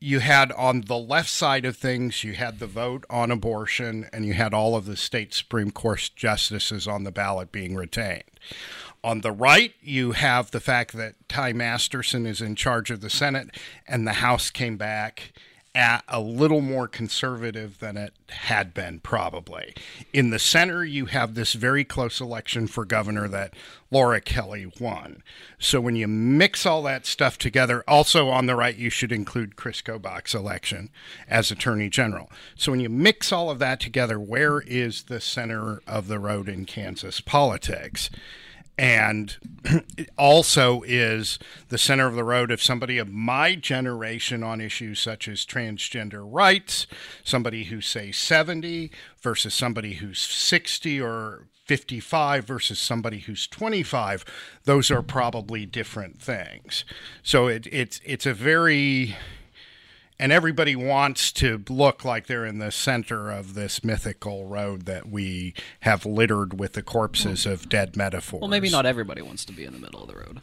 You 0.00 0.20
had 0.20 0.52
on 0.52 0.82
the 0.82 0.96
left 0.96 1.28
side 1.28 1.64
of 1.64 1.76
things, 1.76 2.22
you 2.22 2.34
had 2.34 2.60
the 2.60 2.68
vote 2.68 3.04
on 3.10 3.32
abortion, 3.32 4.08
and 4.12 4.24
you 4.24 4.32
had 4.32 4.54
all 4.54 4.76
of 4.76 4.86
the 4.86 4.96
state 4.96 5.34
Supreme 5.34 5.72
Court 5.72 6.10
justices 6.14 6.86
on 6.86 7.02
the 7.02 7.10
ballot 7.10 7.50
being 7.50 7.74
retained. 7.74 8.22
On 9.04 9.20
the 9.20 9.32
right, 9.32 9.74
you 9.80 10.12
have 10.12 10.50
the 10.50 10.60
fact 10.60 10.92
that 10.94 11.14
Ty 11.28 11.52
Masterson 11.52 12.26
is 12.26 12.40
in 12.40 12.56
charge 12.56 12.90
of 12.90 13.00
the 13.00 13.10
Senate, 13.10 13.50
and 13.86 14.06
the 14.06 14.14
House 14.14 14.50
came 14.50 14.76
back 14.76 15.32
at 15.74 16.02
a 16.08 16.20
little 16.20 16.60
more 16.60 16.88
conservative 16.88 17.78
than 17.78 17.96
it 17.96 18.12
had 18.30 18.74
been, 18.74 18.98
probably. 18.98 19.74
In 20.12 20.30
the 20.30 20.38
center, 20.38 20.84
you 20.84 21.06
have 21.06 21.34
this 21.34 21.52
very 21.52 21.84
close 21.84 22.20
election 22.20 22.66
for 22.66 22.84
governor 22.84 23.28
that 23.28 23.54
Laura 23.90 24.20
Kelly 24.20 24.72
won. 24.80 25.22
So 25.58 25.80
when 25.80 25.94
you 25.94 26.08
mix 26.08 26.66
all 26.66 26.82
that 26.82 27.06
stuff 27.06 27.38
together, 27.38 27.84
also 27.86 28.28
on 28.28 28.46
the 28.46 28.56
right, 28.56 28.74
you 28.74 28.90
should 28.90 29.12
include 29.12 29.54
Chris 29.54 29.80
Kobach's 29.80 30.34
election 30.34 30.90
as 31.28 31.52
Attorney 31.52 31.88
General. 31.88 32.28
So 32.56 32.72
when 32.72 32.80
you 32.80 32.88
mix 32.88 33.30
all 33.30 33.48
of 33.48 33.60
that 33.60 33.78
together, 33.78 34.18
where 34.18 34.60
is 34.62 35.04
the 35.04 35.20
center 35.20 35.80
of 35.86 36.08
the 36.08 36.18
road 36.18 36.48
in 36.48 36.64
Kansas 36.64 37.20
politics? 37.20 38.10
And 38.78 39.36
also 40.16 40.82
is 40.86 41.38
the 41.68 41.76
center 41.76 42.06
of 42.06 42.14
the 42.14 42.24
road 42.24 42.52
of 42.52 42.62
somebody 42.62 42.96
of 42.96 43.08
my 43.08 43.56
generation 43.56 44.44
on 44.44 44.60
issues 44.60 45.00
such 45.00 45.26
as 45.26 45.44
transgender 45.44 46.22
rights, 46.24 46.86
somebody 47.24 47.64
who's 47.64 47.86
say 47.86 48.12
70 48.12 48.90
versus 49.20 49.52
somebody 49.52 49.94
who's 49.94 50.20
60 50.20 51.00
or 51.00 51.48
55 51.66 52.46
versus 52.46 52.78
somebody 52.78 53.18
who's 53.18 53.46
25 53.46 54.24
those 54.64 54.90
are 54.90 55.02
probably 55.02 55.66
different 55.66 56.22
things. 56.22 56.84
So 57.22 57.46
it, 57.46 57.66
it's 57.70 58.00
it's 58.04 58.24
a 58.24 58.32
very 58.32 59.16
and 60.20 60.32
everybody 60.32 60.74
wants 60.74 61.30
to 61.32 61.62
look 61.68 62.04
like 62.04 62.26
they're 62.26 62.44
in 62.46 62.58
the 62.58 62.70
center 62.72 63.30
of 63.30 63.54
this 63.54 63.84
mythical 63.84 64.46
road 64.46 64.82
that 64.86 65.08
we 65.08 65.54
have 65.80 66.04
littered 66.04 66.58
with 66.58 66.72
the 66.72 66.82
corpses 66.82 67.46
of 67.46 67.68
dead 67.68 67.96
metaphors. 67.96 68.40
well, 68.40 68.50
maybe 68.50 68.70
not 68.70 68.84
everybody 68.86 69.22
wants 69.22 69.44
to 69.44 69.52
be 69.52 69.64
in 69.64 69.72
the 69.72 69.78
middle 69.78 70.02
of 70.02 70.08
the 70.08 70.16
road. 70.16 70.40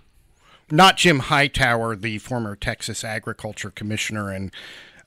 Not 0.72 0.98
Jim 0.98 1.20
Hightower, 1.20 1.96
the 1.96 2.18
former 2.18 2.56
Texas 2.56 3.04
agriculture 3.04 3.70
commissioner 3.70 4.32
and 4.32 4.52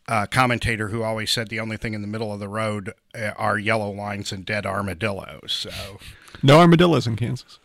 uh, 0.06 0.26
commentator 0.26 0.88
who 0.88 1.02
always 1.02 1.30
said 1.30 1.48
the 1.48 1.60
only 1.60 1.76
thing 1.76 1.92
in 1.94 2.00
the 2.00 2.06
middle 2.08 2.32
of 2.32 2.38
the 2.40 2.48
road 2.48 2.94
uh, 3.14 3.30
are 3.36 3.58
yellow 3.58 3.90
lines 3.90 4.32
and 4.32 4.46
dead 4.46 4.64
armadillos. 4.66 5.52
So 5.52 5.98
no 6.42 6.60
armadillos 6.60 7.06
in 7.06 7.16
Kansas. 7.16 7.58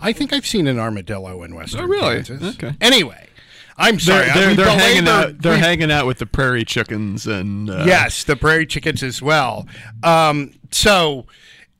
I 0.00 0.12
think 0.12 0.32
I've 0.32 0.46
seen 0.46 0.66
an 0.66 0.78
armadillo 0.78 1.42
in 1.42 1.54
western 1.54 1.80
Oh, 1.80 1.86
really? 1.86 2.16
Kansas. 2.22 2.54
Okay. 2.56 2.74
Anyway, 2.80 3.28
I'm 3.78 4.00
sorry. 4.00 4.26
They're, 4.26 4.54
they're, 4.54 4.54
they're 4.54 4.78
hanging 4.78 5.08
out. 5.08 5.38
They're 5.42 5.58
hanging 5.58 5.90
out 5.90 6.06
with 6.06 6.18
the 6.18 6.26
prairie 6.26 6.64
chickens 6.64 7.26
and 7.26 7.70
uh, 7.70 7.84
yes, 7.86 8.24
the 8.24 8.36
prairie 8.36 8.66
chickens 8.66 9.02
as 9.02 9.20
well. 9.20 9.66
Um, 10.02 10.52
so, 10.70 11.26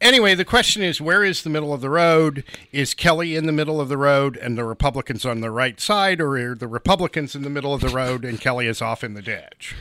anyway, 0.01 0.35
the 0.35 0.45
question 0.45 0.83
is 0.83 1.01
where 1.01 1.25
is 1.25 1.43
the 1.43 1.51
middle 1.51 1.73
of 1.73 1.81
the 1.81 1.91
road? 1.91 2.45
Is 2.73 2.95
Kelly 2.95 3.35
in 3.35 3.47
the 3.47 3.53
middle 3.53 3.81
of 3.81 3.89
the 3.89 3.97
road 3.97 4.37
and 4.37 4.59
the 4.59 4.65
Republicans 4.65 5.25
on 5.25 5.41
the 5.41 5.51
right 5.51 5.81
side, 5.81 6.21
or 6.21 6.37
are 6.37 6.55
the 6.55 6.69
Republicans 6.69 7.35
in 7.35 7.43
the 7.43 7.51
middle 7.51 7.73
of 7.73 7.81
the 7.81 7.89
road 7.89 8.25
and 8.25 8.41
Kelly 8.41 8.67
is 8.67 8.83
off 8.83 9.03
in 9.03 9.15
the 9.15 9.23
ditch? 9.23 9.75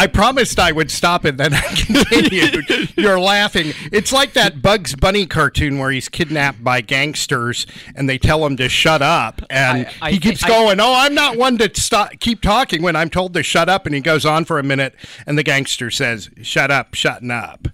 I 0.00 0.06
promised 0.06 0.60
I 0.60 0.70
would 0.70 0.92
stop 0.92 1.24
and 1.24 1.36
then 1.38 1.52
I 1.52 1.60
continued. 1.74 2.96
You're 2.96 3.18
laughing. 3.18 3.72
It's 3.90 4.12
like 4.12 4.34
that 4.34 4.62
Bugs 4.62 4.94
Bunny 4.94 5.26
cartoon 5.26 5.78
where 5.80 5.90
he's 5.90 6.08
kidnapped 6.08 6.62
by 6.62 6.80
gangsters 6.82 7.66
and 7.96 8.08
they 8.08 8.16
tell 8.16 8.46
him 8.46 8.56
to 8.58 8.68
shut 8.68 9.02
up. 9.02 9.42
And 9.50 9.88
I- 10.00 10.06
I 10.08 10.10
he 10.12 10.20
keeps 10.20 10.44
I- 10.44 10.48
going, 10.48 10.78
Oh, 10.78 10.94
I'm 10.94 11.14
not 11.14 11.36
one 11.36 11.58
to 11.58 11.70
stop, 11.74 12.12
keep 12.20 12.40
talking 12.42 12.80
when 12.80 12.94
I'm 12.94 13.10
told 13.10 13.34
to 13.34 13.42
shut 13.42 13.68
up. 13.68 13.86
And 13.86 13.94
he 13.94 14.00
goes 14.00 14.24
on 14.24 14.44
for 14.44 14.60
a 14.60 14.62
minute 14.62 14.94
and 15.26 15.36
the 15.36 15.42
gangster 15.42 15.90
says, 15.90 16.30
Shut 16.42 16.70
up, 16.70 16.94
shutting 16.94 17.32
up. 17.32 17.66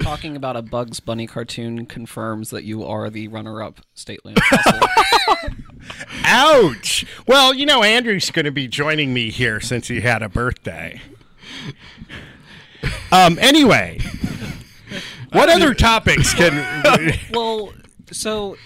Talking 0.00 0.36
about 0.36 0.56
a 0.56 0.62
Bugs 0.62 1.00
Bunny 1.00 1.26
cartoon 1.26 1.84
confirms 1.84 2.50
that 2.50 2.64
you 2.64 2.84
are 2.86 3.10
the 3.10 3.26
runner-up 3.28 3.80
state 3.92 4.24
land. 4.24 4.38
Ouch. 6.24 7.04
Well, 7.26 7.52
you 7.54 7.66
know, 7.66 7.82
Andrew's 7.82 8.30
going 8.30 8.44
to 8.44 8.50
be 8.52 8.68
joining 8.68 9.12
me 9.12 9.30
here 9.30 9.60
since 9.60 9.88
he 9.88 10.00
had 10.00 10.22
a 10.22 10.28
birthday. 10.28 11.00
Um, 13.12 13.38
anyway, 13.40 13.98
what 15.32 15.48
other 15.48 15.74
topics 15.74 16.32
can. 16.34 17.14
well, 17.32 17.72
so 18.12 18.56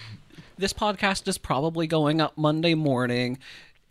this 0.57 0.73
podcast 0.73 1.27
is 1.27 1.37
probably 1.37 1.87
going 1.87 2.21
up 2.21 2.37
Monday 2.37 2.75
morning. 2.75 3.39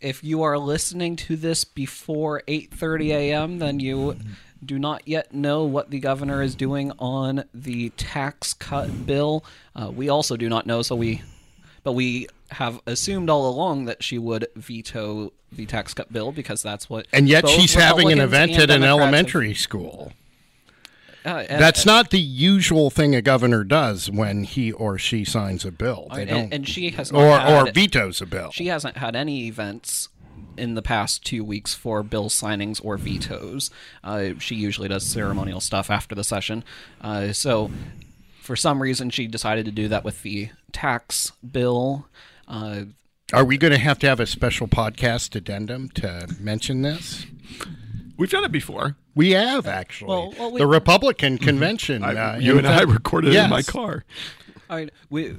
If 0.00 0.22
you 0.22 0.42
are 0.42 0.58
listening 0.58 1.16
to 1.16 1.36
this 1.36 1.64
before 1.64 2.42
8:30 2.46 3.08
a.m., 3.10 3.58
then 3.58 3.80
you 3.80 4.16
do 4.64 4.78
not 4.78 5.06
yet 5.06 5.34
know 5.34 5.64
what 5.64 5.90
the 5.90 5.98
governor 5.98 6.42
is 6.42 6.54
doing 6.54 6.92
on 6.98 7.44
the 7.52 7.90
tax 7.90 8.54
cut 8.54 9.06
bill. 9.06 9.44
Uh, 9.74 9.90
we 9.90 10.08
also 10.08 10.36
do 10.36 10.48
not 10.48 10.66
know, 10.66 10.82
so 10.82 10.96
we, 10.96 11.22
but 11.82 11.92
we 11.92 12.28
have 12.54 12.80
assumed 12.86 13.30
all 13.30 13.48
along 13.48 13.84
that 13.86 14.02
she 14.02 14.18
would 14.18 14.46
veto 14.56 15.32
the 15.52 15.66
tax 15.66 15.94
cut 15.94 16.12
bill 16.12 16.32
because 16.32 16.62
that's 16.62 16.88
what. 16.90 17.06
And 17.12 17.28
yet 17.28 17.48
she's 17.48 17.74
having 17.74 18.10
an 18.10 18.20
event 18.20 18.52
at 18.52 18.62
an 18.62 18.80
Democrats 18.80 18.84
have- 18.84 18.98
elementary 18.98 19.54
school. 19.54 20.12
Uh, 21.24 21.44
and- 21.48 21.60
That's 21.60 21.86
not 21.86 22.10
the 22.10 22.20
usual 22.20 22.90
thing 22.90 23.14
a 23.14 23.22
governor 23.22 23.64
does 23.64 24.10
when 24.10 24.44
he 24.44 24.72
or 24.72 24.98
she 24.98 25.24
signs 25.24 25.64
a 25.64 25.72
bill. 25.72 26.08
They 26.14 26.22
and, 26.22 26.30
don't, 26.30 26.54
and 26.54 26.68
she 26.68 26.90
has 26.90 27.10
not 27.10 27.18
or, 27.18 27.38
had, 27.38 27.68
or 27.68 27.72
vetoes 27.72 28.20
a 28.20 28.26
bill. 28.26 28.50
She 28.50 28.66
hasn't 28.66 28.98
had 28.98 29.16
any 29.16 29.46
events 29.46 30.10
in 30.58 30.74
the 30.74 30.82
past 30.82 31.24
two 31.24 31.42
weeks 31.42 31.74
for 31.74 32.02
bill 32.02 32.28
signings 32.28 32.78
or 32.84 32.98
vetoes. 32.98 33.70
Uh, 34.02 34.30
she 34.38 34.54
usually 34.54 34.88
does 34.88 35.04
ceremonial 35.06 35.60
stuff 35.60 35.90
after 35.90 36.14
the 36.14 36.24
session. 36.24 36.62
Uh, 37.00 37.32
so, 37.32 37.70
for 38.42 38.54
some 38.54 38.82
reason, 38.82 39.08
she 39.08 39.26
decided 39.26 39.64
to 39.64 39.72
do 39.72 39.88
that 39.88 40.04
with 40.04 40.22
the 40.22 40.50
tax 40.72 41.32
bill. 41.50 42.06
Uh, 42.46 42.84
Are 43.32 43.44
we 43.44 43.56
going 43.58 43.72
to 43.72 43.78
have 43.78 43.98
to 44.00 44.06
have 44.06 44.20
a 44.20 44.26
special 44.26 44.68
podcast 44.68 45.34
addendum 45.34 45.88
to 45.90 46.28
mention 46.38 46.82
this? 46.82 47.26
We've 48.16 48.30
done 48.30 48.44
it 48.44 48.52
before. 48.52 48.96
We 49.14 49.32
have 49.32 49.66
actually. 49.66 50.08
Well, 50.08 50.34
well, 50.38 50.52
we- 50.52 50.58
the 50.60 50.66
Republican 50.66 51.38
convention. 51.38 52.02
I, 52.04 52.34
uh, 52.34 52.38
you 52.38 52.52
in 52.52 52.58
and 52.58 52.68
I 52.68 52.78
fact- 52.80 52.90
recorded 52.90 53.34
it 53.34 53.42
in 53.44 53.50
my 53.50 53.62
car. 53.62 54.04
I 54.70 54.76
mean, 54.76 54.90
we. 55.10 55.34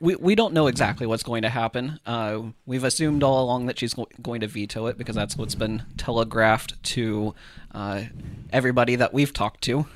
we, 0.00 0.14
we 0.16 0.34
don't 0.34 0.52
know 0.54 0.66
exactly 0.68 1.06
what's 1.06 1.22
going 1.22 1.42
to 1.42 1.48
happen. 1.48 1.98
Uh, 2.06 2.42
we've 2.66 2.84
assumed 2.84 3.22
all 3.22 3.42
along 3.44 3.66
that 3.66 3.78
she's 3.78 3.94
go- 3.94 4.08
going 4.22 4.40
to 4.42 4.46
veto 4.46 4.86
it 4.86 4.96
because 4.98 5.16
that's 5.16 5.36
what's 5.36 5.54
been 5.54 5.82
telegraphed 5.96 6.80
to 6.84 7.34
uh, 7.72 8.02
everybody 8.52 8.96
that 8.96 9.12
we've 9.12 9.32
talked 9.32 9.62
to. 9.64 9.86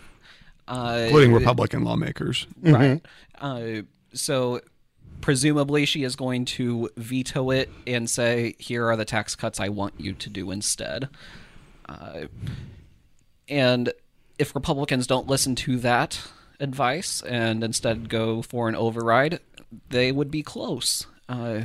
Uh, 0.69 1.03
including 1.05 1.33
Republican 1.33 1.85
lawmakers. 1.85 2.47
Right. 2.63 3.01
Uh, 3.41 3.83
so 4.15 4.61
presumably 5.23 5.87
she 5.87 6.03
is 6.03 6.17
going 6.17 6.45
to 6.45 6.91
veto 6.97 7.51
it 7.51 7.71
and 7.87 8.11
say, 8.11 8.55
"Here 8.59 8.87
are 8.87 8.97
the 8.97 9.07
tax 9.07 9.35
cuts 9.35 9.59
I 9.59 9.71
want 9.71 9.95
you 9.99 10.13
to 10.13 10.29
do 10.29 10.51
instead." 10.51 11.09
Uh, 11.89 12.27
and 13.49 13.93
if 14.39 14.55
Republicans 14.55 15.07
don't 15.07 15.27
listen 15.27 15.55
to 15.55 15.79
that 15.79 16.21
advice 16.61 17.23
and 17.23 17.65
instead 17.65 18.09
go 18.09 18.43
for 18.43 18.69
an 18.69 18.75
override, 18.75 19.41
they 19.89 20.13
would 20.13 20.31
be 20.31 20.43
close. 20.43 21.07
Uh, 21.29 21.63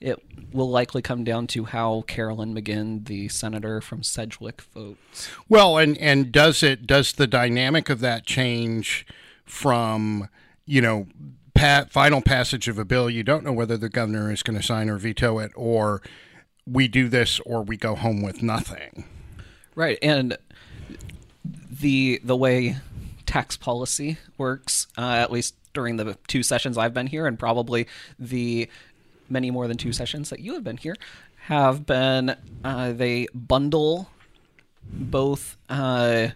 it 0.00 0.18
will 0.52 0.70
likely 0.70 1.02
come 1.02 1.24
down 1.24 1.46
to 1.48 1.64
how 1.64 2.02
Carolyn 2.02 2.54
McGinn, 2.54 3.06
the 3.06 3.28
senator 3.28 3.80
from 3.80 4.02
Sedgwick, 4.02 4.62
votes. 4.62 5.28
Well, 5.48 5.76
and 5.76 5.96
and 5.98 6.32
does 6.32 6.62
it 6.62 6.86
does 6.86 7.12
the 7.12 7.26
dynamic 7.26 7.90
of 7.90 8.00
that 8.00 8.24
change 8.24 9.06
from 9.44 10.28
you 10.64 10.80
know 10.80 11.06
pa- 11.60 11.86
final 11.90 12.20
passage 12.20 12.68
of 12.68 12.78
a 12.78 12.84
bill? 12.84 13.10
You 13.10 13.22
don't 13.22 13.44
know 13.44 13.52
whether 13.52 13.76
the 13.76 13.88
governor 13.88 14.30
is 14.32 14.42
going 14.42 14.58
to 14.58 14.64
sign 14.64 14.88
or 14.88 14.96
veto 14.96 15.38
it, 15.38 15.52
or 15.54 16.02
we 16.66 16.88
do 16.88 17.08
this 17.08 17.40
or 17.40 17.62
we 17.62 17.76
go 17.76 17.94
home 17.94 18.22
with 18.22 18.42
nothing. 18.42 19.04
Right, 19.74 19.98
and 20.02 20.36
the 21.44 22.20
the 22.24 22.36
way 22.36 22.76
tax 23.26 23.56
policy 23.56 24.18
works, 24.36 24.88
uh, 24.98 25.12
at 25.12 25.30
least 25.30 25.54
during 25.72 25.96
the 25.96 26.16
two 26.26 26.42
sessions 26.42 26.76
I've 26.76 26.94
been 26.94 27.06
here, 27.06 27.26
and 27.26 27.38
probably 27.38 27.86
the 28.18 28.68
many 29.28 29.50
more 29.50 29.68
than 29.68 29.76
two 29.76 29.92
sessions 29.92 30.30
that 30.30 30.40
you 30.40 30.54
have 30.54 30.64
been 30.64 30.76
here, 30.76 30.96
have 31.44 31.86
been 31.86 32.36
uh, 32.64 32.92
they 32.92 33.28
bundle 33.32 34.10
both 34.92 35.56
uh, 35.68 36.28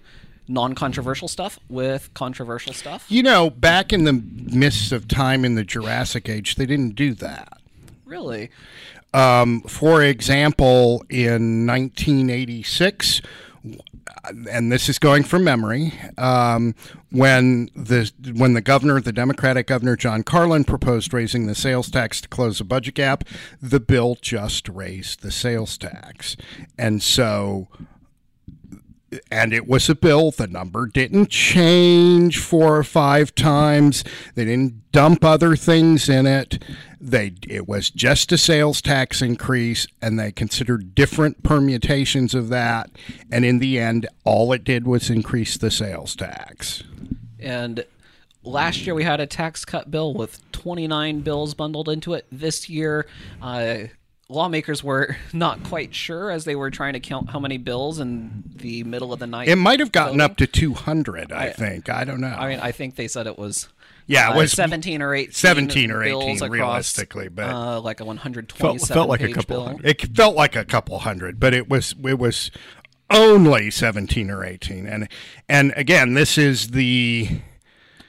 non-controversial 0.48 1.28
stuff 1.28 1.58
with 1.68 2.12
controversial 2.14 2.72
stuff. 2.72 3.06
You 3.08 3.22
know, 3.22 3.50
back 3.50 3.92
in 3.92 4.04
the 4.04 4.12
mists 4.12 4.92
of 4.92 5.08
time 5.08 5.44
in 5.44 5.54
the 5.54 5.64
Jurassic 5.64 6.28
Age, 6.28 6.56
they 6.56 6.66
didn't 6.66 6.94
do 6.94 7.14
that. 7.14 7.58
Really, 8.04 8.50
Um, 9.12 9.60
for 9.62 10.02
example, 10.02 11.04
in 11.08 11.66
1986, 11.66 13.20
and 14.50 14.72
this 14.72 14.88
is 14.88 14.98
going 14.98 15.22
from 15.22 15.44
memory, 15.44 15.94
um, 16.18 16.74
when 17.10 17.70
the 17.76 18.10
when 18.34 18.54
the 18.54 18.60
governor, 18.60 19.00
the 19.00 19.12
Democratic 19.12 19.68
governor 19.68 19.96
John 19.96 20.22
Carlin, 20.24 20.64
proposed 20.64 21.14
raising 21.14 21.46
the 21.46 21.54
sales 21.54 21.90
tax 21.90 22.20
to 22.22 22.28
close 22.28 22.58
the 22.58 22.64
budget 22.64 22.94
gap, 22.94 23.24
the 23.62 23.80
bill 23.80 24.16
just 24.20 24.68
raised 24.68 25.22
the 25.22 25.30
sales 25.30 25.78
tax, 25.78 26.36
and 26.76 27.02
so 27.02 27.68
and 29.30 29.52
it 29.52 29.66
was 29.66 29.88
a 29.88 29.94
bill. 29.94 30.30
The 30.30 30.46
number 30.46 30.86
didn't 30.86 31.30
change 31.30 32.38
four 32.38 32.76
or 32.76 32.84
five 32.84 33.34
times. 33.34 34.04
They 34.34 34.44
didn't 34.44 34.92
dump 34.92 35.24
other 35.24 35.56
things 35.56 36.08
in 36.08 36.26
it. 36.26 36.62
They 37.00 37.34
it 37.48 37.68
was 37.68 37.90
just 37.90 38.32
a 38.32 38.38
sales 38.38 38.80
tax 38.80 39.20
increase, 39.20 39.86
and 40.00 40.18
they 40.18 40.32
considered 40.32 40.94
different 40.94 41.42
permutations 41.42 42.34
of 42.34 42.48
that. 42.48 42.90
And 43.30 43.44
in 43.44 43.58
the 43.58 43.78
end, 43.78 44.06
all 44.24 44.52
it 44.52 44.64
did 44.64 44.86
was 44.86 45.10
increase 45.10 45.56
the 45.56 45.70
sales 45.70 46.16
tax. 46.16 46.82
and 47.38 47.84
last 48.42 48.86
year 48.86 48.94
we 48.94 49.04
had 49.04 49.20
a 49.20 49.26
tax 49.26 49.64
cut 49.64 49.90
bill 49.90 50.14
with 50.14 50.40
29 50.52 51.20
bills 51.20 51.54
bundled 51.54 51.88
into 51.88 52.14
it. 52.14 52.26
This 52.30 52.68
year, 52.68 53.06
uh, 53.42 53.84
lawmakers 54.34 54.82
were 54.84 55.16
not 55.32 55.62
quite 55.64 55.94
sure 55.94 56.30
as 56.30 56.44
they 56.44 56.56
were 56.56 56.70
trying 56.70 56.92
to 56.94 57.00
count 57.00 57.30
how 57.30 57.38
many 57.38 57.56
bills 57.58 57.98
in 58.00 58.44
the 58.56 58.84
middle 58.84 59.12
of 59.12 59.18
the 59.20 59.26
night. 59.26 59.48
It 59.48 59.56
might 59.56 59.80
have 59.80 59.92
gotten 59.92 60.18
voting. 60.18 60.30
up 60.32 60.36
to 60.38 60.46
two 60.46 60.74
hundred. 60.74 61.32
I, 61.32 61.50
think. 61.50 61.88
I 61.88 62.04
don't 62.04 62.20
know. 62.20 62.28
I 62.28 62.48
mean, 62.50 62.60
I 62.60 62.72
think 62.72 62.96
they 62.96 63.08
said 63.08 63.26
it 63.26 63.38
was. 63.38 63.68
Yeah, 64.06 64.28
it 64.28 64.34
uh, 64.34 64.38
was 64.40 64.52
17 64.52 65.00
or 65.00 65.14
18. 65.14 65.32
17 65.32 65.90
or 65.90 66.02
18 66.02 66.12
bills 66.18 66.42
across, 66.42 66.50
realistically, 66.50 67.28
but- 67.30 67.48
uh, 67.48 67.80
like 67.80 68.00
a 68.00 68.04
127 68.04 68.78
Felt- 68.78 68.88
felt 68.92 69.08
like 69.08 69.22
a 69.22 69.32
couple 69.32 69.56
bill. 69.56 69.66
hundred. 69.66 69.86
it 69.86 70.14
felt 70.14 70.36
like 70.36 70.54
a 70.56 70.64
couple 70.66 70.98
hundred, 70.98 71.40
but 71.40 71.54
it 71.54 71.70
was 71.70 71.94
it 72.04 72.18
was 72.18 72.50
only 73.10 73.70
seventeen 73.70 74.30
or 74.30 74.44
eighteen. 74.44 74.86
And 74.86 75.08
and 75.48 75.72
again, 75.76 76.12
this 76.14 76.36
is 76.36 76.68
the 76.68 77.40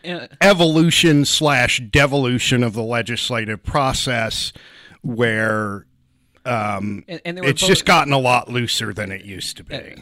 Uh, 0.06 0.28
evolution 0.42 1.24
slash 1.26 1.80
devolution 1.80 2.62
of 2.62 2.74
the 2.74 2.84
legislative 2.84 3.64
process 3.64 4.52
where 5.02 5.86
and, 7.08 7.22
and 7.26 7.40
were 7.40 7.48
it's 7.48 7.62
both- 7.62 7.70
just 7.70 7.86
gotten 7.86 8.14
a 8.14 8.20
lot 8.20 8.50
looser 8.50 8.94
than 8.94 9.12
it 9.12 9.26
used 9.26 9.58
to 9.58 9.64
be. 9.64 9.96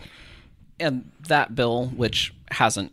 and 0.79 1.11
that 1.27 1.55
bill, 1.55 1.87
which 1.87 2.33
hasn't 2.51 2.91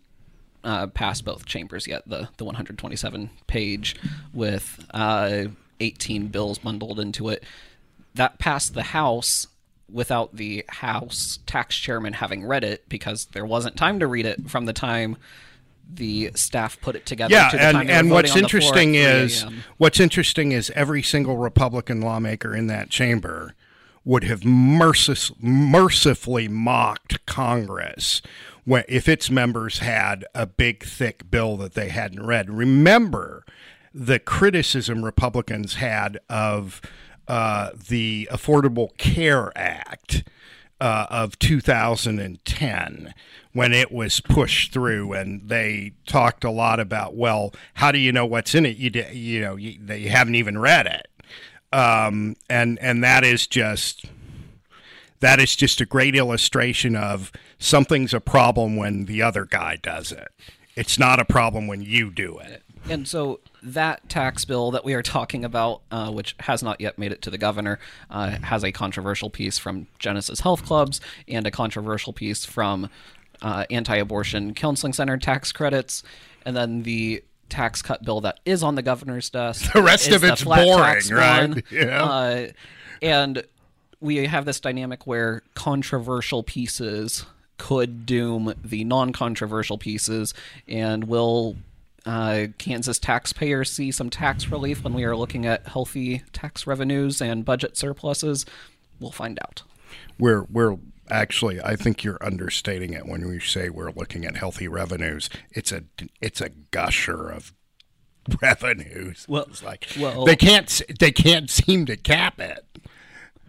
uh, 0.63 0.87
passed 0.89 1.25
both 1.25 1.47
chambers 1.47 1.87
yet, 1.87 2.03
the 2.07 2.29
the 2.37 2.45
127 2.45 3.31
page 3.47 3.97
with 4.33 4.85
uh, 4.93 5.45
18 5.81 6.29
bills 6.29 6.59
bundled 6.59 7.01
into 7.01 7.29
it, 7.29 7.43
that 8.15 8.39
passed 8.39 8.75
the 8.75 8.83
House 8.83 9.47
without 9.91 10.37
the 10.37 10.65
House 10.69 11.39
tax 11.47 11.77
chairman 11.77 12.13
having 12.13 12.45
read 12.45 12.63
it 12.63 12.89
because 12.89 13.27
there 13.33 13.45
wasn't 13.47 13.77
time 13.77 13.99
to 13.99 14.07
read 14.07 14.27
it 14.27 14.49
from 14.49 14.67
the 14.67 14.73
time 14.73 15.17
the 15.93 16.31
staff 16.35 16.81
put 16.81 16.97
it 16.97 17.07
together. 17.07 17.35
Yeah, 17.35 17.49
to 17.51 17.57
the 17.57 17.63
and, 17.63 17.91
and 17.91 18.11
what's 18.11 18.35
on 18.35 18.43
the 18.43 18.49
floor 18.49 18.61
at 18.61 18.63
interesting 18.63 18.95
is 18.95 19.45
what's 19.77 20.01
interesting 20.01 20.53
is 20.53 20.71
every 20.75 21.03
single 21.03 21.37
Republican 21.37 22.01
lawmaker 22.01 22.55
in 22.55 22.67
that 22.69 22.91
chamber 22.91 23.55
would 24.05 24.25
have 24.25 24.41
mercis- 24.41 25.33
mercifully 25.41 26.49
mocked 26.49 27.25
Congress 27.27 28.23
when, 28.65 28.85
if 28.89 29.09
its 29.09 29.31
members 29.31 29.79
had 29.79 30.25
a 30.35 30.47
big 30.47 30.85
thick 30.85 31.31
bill 31.31 31.57
that 31.57 31.75
they 31.75 31.89
hadn't 31.89 32.25
read. 32.25 32.51
Remember 32.51 33.45
the 33.93 34.19
criticism 34.19 35.05
Republicans 35.05 35.75
had 35.75 36.19
of 36.29 36.81
uh, 37.29 37.71
the 37.89 38.29
Affordable 38.33 38.97
Care 38.97 39.53
Act 39.57 40.25
uh, 40.81 41.07
of 41.11 41.39
2010 41.39 43.15
when 43.53 43.73
it 43.73 43.91
was 43.91 44.21
pushed 44.21 44.73
through, 44.73 45.13
and 45.13 45.49
they 45.49 45.93
talked 46.07 46.45
a 46.45 46.51
lot 46.51 46.79
about, 46.79 47.15
well, 47.17 47.53
how 47.75 47.91
do 47.91 47.99
you 47.99 48.13
know 48.13 48.27
what's 48.27 48.55
in 48.55 48.65
it? 48.67 48.77
You 48.77 48.91
you 49.13 49.41
know 49.41 49.57
you, 49.57 49.79
they 49.81 50.03
haven't 50.03 50.37
even 50.37 50.59
read 50.59 50.87
it, 50.87 51.09
um, 51.73 52.37
and 52.49 52.79
and 52.81 53.03
that 53.03 53.25
is 53.25 53.47
just 53.47 54.07
that 55.21 55.39
is 55.39 55.55
just 55.55 55.81
a 55.81 55.87
great 55.87 56.17
illustration 56.17 56.97
of 56.97 57.31
something's 57.59 58.15
a 58.15 58.21
problem 58.21 58.77
when 58.77 59.05
the 59.05 59.23
other 59.23 59.45
guy 59.45 59.77
does 59.77 60.13
it. 60.13 60.29
It's 60.77 60.99
not 60.99 61.21
a 61.21 61.25
problem 61.25 61.67
when 61.67 61.83
you 61.83 62.11
do 62.11 62.39
it. 62.39 62.63
And 62.89 63.07
so 63.07 63.41
that 63.63 64.09
tax 64.09 64.47
bill 64.47 64.71
that 64.71 64.85
we 64.85 64.95
are 64.95 65.03
talking 65.03 65.45
about, 65.45 65.83
uh, 65.91 66.11
which 66.11 66.35
has 66.41 66.63
not 66.63 66.81
yet 66.81 66.99
made 66.99 67.13
it 67.13 67.21
to 67.23 67.31
the 67.31 67.37
governor, 67.37 67.79
uh, 68.09 68.31
has 68.43 68.65
a 68.65 68.73
controversial 68.73 69.29
piece 69.29 69.59
from 69.59 69.87
Genesis 69.99 70.41
Health 70.41 70.65
Clubs 70.65 71.01
and 71.29 71.47
a 71.47 71.51
controversial 71.51 72.15
piece 72.15 72.47
from 72.47 72.89
uh, 73.43 73.65
anti-abortion 73.71 74.55
counseling 74.55 74.93
center 74.93 75.17
tax 75.17 75.53
credits, 75.53 76.03
and 76.45 76.57
then 76.57 76.83
the 76.83 77.23
tax 77.49 77.83
cut 77.83 78.05
bill 78.05 78.21
that 78.21 78.41
is 78.45 78.63
on 78.63 78.75
the 78.77 78.83
governor's 78.83 79.29
desk. 79.29 79.73
The 79.75 79.83
rest 79.83 80.11
of 80.11 80.25
it's 80.25 80.45
boring, 80.45 81.03
right? 81.11 81.49
one. 81.49 81.63
Yeah. 81.71 82.05
Uh, 82.05 82.47
and 83.03 83.43
we 84.01 84.27
have 84.27 84.45
this 84.45 84.61
dynamic 84.61 85.07
where 85.07 85.43
controversial 85.55 86.43
pieces 86.43 87.27
could 87.59 88.07
doom 88.07 88.55
the 88.65 88.85
non-controversial 88.85 89.77
pieces, 89.77 90.33
and 90.67 91.05
will 91.05 91.57
uh, 92.07 92.47
Kansas 92.57 92.99
taxpayers 92.99 93.71
see 93.71 93.91
some 93.91 94.09
tax 94.09 94.49
relief 94.49 94.83
when 94.83 94.95
we 94.95 95.05
are 95.05 95.15
looking 95.15 95.45
at 95.45 95.67
healthy 95.69 96.23
tax 96.33 96.67
revenues 96.67 97.21
and 97.21 97.45
budget 97.45 97.77
surpluses? 97.77 98.47
We'll 98.99 99.13
find 99.13 99.39
out. 99.43 99.63
We're 100.19 100.43
we're 100.45 100.79
actually 101.11 101.61
I 101.61 101.77
think 101.77 102.05
you're 102.05 102.23
understating 102.23 102.93
it 102.93 103.07
when 103.07 103.27
we 103.29 103.41
say 103.41 103.69
we're 103.69 103.93
looking 103.93 104.25
at 104.25 104.37
healthy 104.37 104.69
revenues. 104.69 105.29
It's 105.51 105.73
a 105.73 105.85
it's 106.21 106.41
a 106.41 106.51
gusher 106.71 107.29
of 107.31 107.53
revenues. 108.43 109.27
Well- 109.29 109.47
it's 109.49 109.63
like 109.63 109.87
well- 109.99 110.25
they 110.25 110.37
can't 110.37 110.83
they 110.99 111.13
can't 111.13 111.51
seem 111.51 111.87
to 111.87 111.97
cap 111.97 112.41
it. 112.41 112.65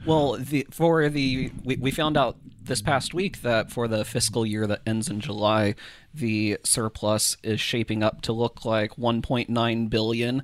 Well, 0.05 0.34
the 0.38 0.66
for 0.72 1.07
the 1.09 1.51
we, 1.64 1.76
we 1.76 1.91
found 1.91 2.18
out 2.18 2.38
this 2.64 2.82
past 2.82 3.14
week 3.14 3.41
that 3.43 3.72
for 3.72 3.88
the 3.88 4.03
fiscal 4.03 4.45
year 4.45 4.66
that 4.68 4.82
ends 4.86 5.09
in 5.09 5.20
July, 5.20 5.76
the 6.14 6.57
surplus 6.64 7.38
is 7.43 7.59
shaping 7.62 8.01
up 8.01 8.22
to 8.24 8.34
look 8.34 8.66
like 8.66 8.95
1.9 8.95 9.89
billion, 9.91 10.43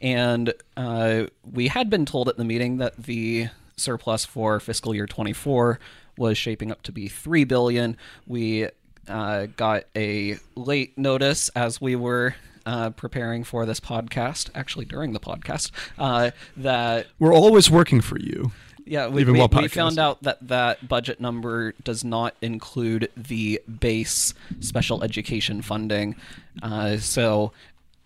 and 0.00 0.54
uh, 0.76 1.24
we 1.44 1.66
had 1.68 1.90
been 1.90 2.06
told 2.06 2.28
at 2.28 2.36
the 2.36 2.44
meeting 2.44 2.76
that 2.76 2.96
the 2.96 3.48
surplus 3.76 4.24
for 4.24 4.60
fiscal 4.60 4.94
year 4.94 5.06
24 5.06 5.80
was 6.16 6.36
shaping 6.38 6.70
up 6.70 6.82
to 6.82 6.92
be 6.92 7.08
3 7.08 7.44
billion. 7.44 7.96
We 8.26 8.68
uh, 9.08 9.46
got 9.56 9.84
a 9.96 10.38
late 10.54 10.96
notice 10.96 11.48
as 11.50 11.80
we 11.80 11.96
were 11.96 12.34
uh, 12.66 12.90
preparing 12.90 13.44
for 13.44 13.66
this 13.66 13.80
podcast, 13.80 14.50
actually 14.54 14.84
during 14.84 15.12
the 15.12 15.20
podcast, 15.20 15.70
uh, 15.98 16.30
that 16.56 17.06
We're 17.18 17.34
always 17.34 17.70
working 17.70 18.00
for 18.00 18.18
you. 18.18 18.52
yeah, 18.84 19.08
we, 19.08 19.22
Even 19.22 19.34
we, 19.34 19.46
we 19.46 19.68
found 19.68 19.98
out 19.98 20.22
that 20.22 20.46
that 20.48 20.88
budget 20.88 21.20
number 21.20 21.72
does 21.84 22.04
not 22.04 22.34
include 22.40 23.10
the 23.16 23.60
base 23.80 24.34
special 24.60 25.02
education 25.02 25.62
funding. 25.62 26.16
Uh, 26.62 26.96
so 26.98 27.52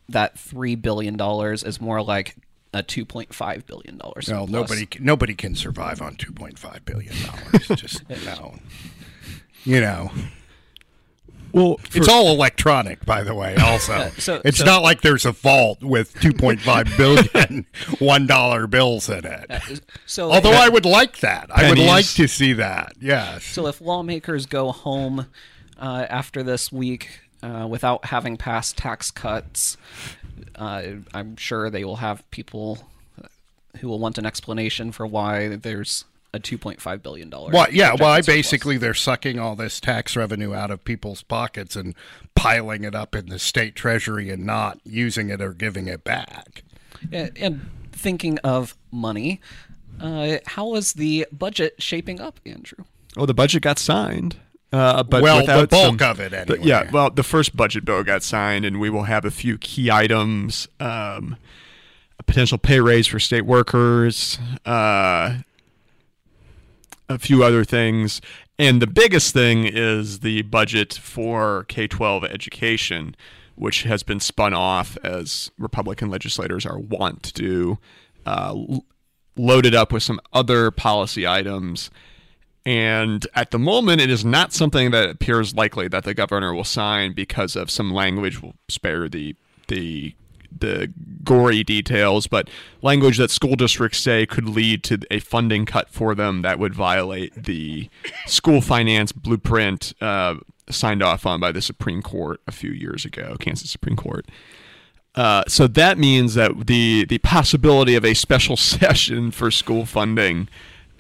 that 0.09 0.39
three 0.39 0.75
billion 0.75 1.17
dollars 1.17 1.63
is 1.63 1.81
more 1.81 2.03
like 2.03 2.37
a 2.73 2.83
two 2.83 3.05
point 3.05 3.33
five 3.35 3.67
billion 3.67 3.99
dollars. 3.99 4.29
Well, 4.29 4.47
nobody 4.47 4.87
nobody 5.01 5.35
can 5.35 5.55
survive 5.55 6.03
on 6.03 6.17
two 6.17 6.33
point 6.33 6.59
five 6.59 6.85
billion 6.85 7.15
dollars. 7.25 7.69
Just 7.81 8.03
no. 8.09 8.57
You 9.65 9.81
know, 9.81 10.13
Well, 11.53 11.81
it's 11.95 12.09
all 12.09 12.29
electronic, 12.29 13.05
by 13.05 13.23
the 13.25 13.35
way. 13.35 13.57
Also, 13.57 14.11
so- 14.19 14.41
it's 14.45 14.59
so- 14.59 14.65
not 14.65 14.83
like 14.83 15.01
there's 15.01 15.25
a 15.25 15.33
vault 15.33 15.83
with 15.83 16.15
two 16.21 16.33
point 16.33 16.61
five 16.61 16.87
billion 16.97 17.67
one 17.99 18.27
dollar 18.27 18.67
bills 18.67 19.09
in 19.09 19.25
it. 19.25 19.81
So 20.05 20.31
Although 20.31 20.53
I 20.53 20.69
would 20.69 20.85
like 20.85 21.19
that, 21.21 21.49
I 21.51 21.69
would 21.69 21.79
like 21.79 22.07
to 22.15 22.29
see 22.29 22.53
that. 22.55 22.93
Yes. 23.01 23.45
So 23.45 23.67
if 23.67 23.81
lawmakers 23.81 24.47
go 24.47 24.71
home 24.71 25.27
uh, 25.79 26.07
after 26.09 26.43
this 26.43 26.71
week 26.71 27.21
uh, 27.43 27.67
without 27.69 28.07
having 28.07 28.37
passed 28.37 28.77
tax 28.77 29.11
cuts, 29.11 29.77
uh, 30.57 30.83
I'm 31.15 31.37
sure 31.37 31.71
they 31.71 31.85
will 31.85 31.97
have 31.97 32.29
people 32.31 32.79
who 33.81 33.89
will 33.89 33.99
want 33.99 34.19
an 34.19 34.27
explanation 34.27 34.93
for 34.93 35.07
why 35.07 35.57
there's 35.57 36.05
a 36.33 36.41
2.5 36.41 37.03
billion 37.03 37.31
dollar. 37.31 37.51
Well, 37.53 37.67
yeah. 37.71 37.95
Well, 37.99 38.11
I 38.11 38.21
surplus. 38.21 38.27
basically 38.27 38.79
they're 38.79 38.95
sucking 38.95 39.39
all 39.39 39.57
this 39.57 39.81
tax 39.81 40.17
revenue 40.17 40.55
out 40.55 40.71
of 40.71 40.85
people's 40.85 41.23
pockets 41.23 41.77
and 41.77 41.95
piling 42.35 42.85
it 42.85 42.95
up 42.95 43.15
in 43.15 43.27
the 43.27 43.39
state 43.39 43.75
treasury 43.75 44.31
and 44.31 44.45
not 44.45 44.79
using 44.85 45.31
it 45.31 45.41
or 45.41 45.53
giving 45.53 45.87
it 45.89 46.05
back. 46.05 46.63
and, 47.13 47.37
and 47.39 47.71
thinking 47.93 48.39
of 48.39 48.77
money. 48.91 49.41
Uh, 50.01 50.39
how 50.47 50.75
is 50.75 50.95
the 50.95 51.27
budget 51.33 51.75
shaping 51.79 52.21
up, 52.21 52.39
Andrew? 52.45 52.85
oh, 53.17 53.25
the 53.25 53.35
budget 53.35 53.63
got 53.63 53.79
signed. 53.79 54.37
Uh, 54.73 55.03
but 55.05 55.23
Well, 55.23 55.47
the 55.47 55.67
bulk 55.69 56.01
some- 56.01 56.11
of 56.11 56.21
it, 56.21 56.33
anyway. 56.33 56.59
yeah, 56.63 56.91
well, 56.91 57.09
the 57.11 57.23
first 57.23 57.57
budget 57.57 57.85
bill 57.85 58.03
got 58.03 58.23
signed, 58.23 58.65
and 58.65 58.81
we 58.81 58.91
will 58.91 59.05
have 59.05 59.25
a 59.25 59.31
few 59.31 59.57
key 59.59 59.91
items: 59.91 60.69
um, 60.81 61.37
a 62.19 62.23
potential 62.25 62.59
pay 62.59 62.81
raise 62.81 63.07
for 63.07 63.21
state 63.21 63.47
workers, 63.47 64.39
uh, 64.67 65.37
a 67.09 67.19
few 67.19 67.45
other 67.45 67.65
things, 67.65 68.21
and 68.59 68.83
the 68.83 68.87
biggest 68.87 69.33
thing 69.33 69.65
is 69.65 70.21
the 70.21 70.43
budget 70.43 70.95
for 70.95 71.65
K 71.69 71.87
twelve 71.87 72.25
education, 72.25 73.15
which 73.55 73.85
has 73.85 74.03
been 74.03 74.19
spun 74.21 74.53
off 74.53 74.99
as 75.05 75.51
Republican 75.59 76.11
legislators 76.11 76.67
are 76.67 76.79
wont 76.79 77.23
to 77.23 77.33
do, 77.33 77.79
uh, 78.27 78.49
l- 78.51 78.85
loaded 79.37 79.75
up 79.77 79.93
with 79.93 80.03
some 80.03 80.21
other 80.33 80.71
policy 80.73 81.27
items. 81.27 81.89
And 82.67 83.25
at 83.33 83.53
the 83.53 83.61
moment, 83.61 84.01
it 84.01 84.11
is 84.11 84.25
not 84.25 84.53
something 84.53 84.91
that 84.91 85.09
appears 85.09 85.55
likely 85.55 85.87
that 85.87 86.03
the 86.03 86.15
governor 86.15 86.53
will 86.53 86.65
sign 86.65 87.13
because 87.13 87.55
of 87.55 87.71
some 87.71 87.93
language. 87.93 88.43
We'll 88.43 88.57
spare 88.69 89.09
the 89.09 89.37
the 89.69 90.15
the 90.59 90.93
gory 91.23 91.63
details, 91.63 92.27
but 92.27 92.49
language 92.83 93.19
that 93.19 93.31
school 93.31 93.55
districts 93.55 93.99
say 93.99 94.27
could 94.27 94.49
lead 94.49 94.83
to 94.85 94.99
a 95.13 95.21
funding 95.21 95.65
cut 95.65 95.91
for 95.91 96.15
them 96.15 96.43
that 96.43 96.59
would 96.59 96.75
violate 96.75 97.45
the 97.45 97.89
school 98.27 98.61
finance 98.61 99.13
blueprint 99.13 99.93
uh, 100.01 100.35
signed 100.69 101.03
off 101.03 101.25
on 101.25 101.39
by 101.39 101.53
the 101.53 101.63
Supreme 101.63 102.03
Court 102.03 102.41
a 102.49 102.53
few 102.53 102.71
years 102.71 103.05
ago, 103.05 103.37
Kansas 103.39 103.71
Supreme 103.71 103.97
Court. 103.97 104.27
Uh, 105.15 105.45
so 105.47 105.69
that 105.69 105.99
means 105.99 106.35
that 106.35 106.67
the 106.67 107.05
the 107.05 107.19
possibility 107.19 107.95
of 107.95 108.05
a 108.05 108.15
special 108.15 108.57
session 108.57 109.31
for 109.31 109.53
school 109.53 109.87
funding 109.87 110.49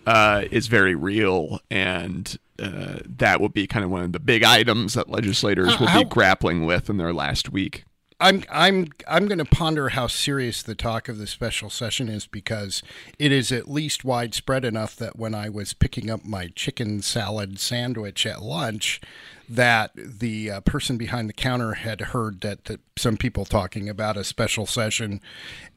uh, 0.07 0.45
is 0.51 0.69
very 0.69 0.95
real, 0.95 1.61
and 1.71 2.39
uh, 2.59 2.99
that 3.05 3.41
will 3.41 3.49
be 3.49 3.67
kind 3.67 3.85
of 3.85 3.91
one 3.91 4.03
of 4.03 4.13
the 4.13 4.21
big 4.21 4.43
items 4.43 4.95
that 4.95 5.09
legislators 5.11 5.79
will 5.79 5.89
How- 5.89 6.03
be 6.03 6.09
grappling 6.09 6.65
with 6.65 6.89
in 6.89 6.97
their 6.97 7.13
last 7.13 7.51
week. 7.51 7.85
I'm 8.19 8.45
I'm 8.51 8.87
I'm 9.07 9.27
going 9.27 9.39
to 9.39 9.45
ponder 9.45 9.91
how 9.91 10.07
serious 10.07 10.63
the 10.63 10.75
talk 10.75 11.09
of 11.09 11.19
the 11.19 11.27
special 11.27 11.69
session 11.69 12.09
is 12.09 12.27
because 12.27 12.83
it 13.19 13.31
is 13.31 13.53
at 13.53 13.69
least 13.69 14.07
widespread 14.07 14.65
enough 14.65 14.97
that 14.97 15.19
when 15.19 15.35
I 15.35 15.51
was 15.51 15.75
picking 15.75 16.09
up 16.09 16.25
my 16.25 16.49
chicken 16.55 17.03
salad 17.03 17.59
sandwich 17.59 18.25
at 18.25 18.41
lunch, 18.41 19.03
that 19.51 19.91
the 19.95 20.51
uh, 20.51 20.61
person 20.63 20.97
behind 20.97 21.29
the 21.29 21.35
counter 21.35 21.75
had 21.75 22.01
heard 22.01 22.41
that, 22.41 22.65
that 22.65 22.81
some 22.97 23.19
people 23.19 23.45
talking 23.45 23.87
about 23.87 24.17
a 24.17 24.25
special 24.25 24.65
session, 24.65 25.21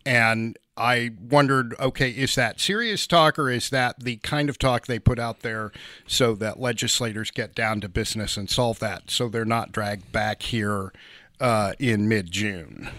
and 0.05 0.57
I 0.79 1.11
wondered, 1.29 1.75
okay, 1.79 2.09
is 2.09 2.35
that 2.35 2.61
serious 2.61 3.05
talk 3.05 3.37
or 3.37 3.49
is 3.49 3.69
that 3.69 3.99
the 3.99 4.15
kind 4.17 4.49
of 4.49 4.57
talk 4.57 4.87
they 4.87 4.97
put 4.97 5.19
out 5.19 5.41
there 5.41 5.73
so 6.07 6.35
that 6.35 6.59
legislators 6.59 7.31
get 7.31 7.53
down 7.53 7.81
to 7.81 7.89
business 7.89 8.37
and 8.37 8.49
solve 8.49 8.79
that, 8.79 9.11
so 9.11 9.27
they're 9.27 9.43
not 9.43 9.73
dragged 9.73 10.11
back 10.13 10.41
here 10.43 10.93
uh, 11.41 11.73
in 11.79 12.07
mid 12.07 12.31
June. 12.31 12.89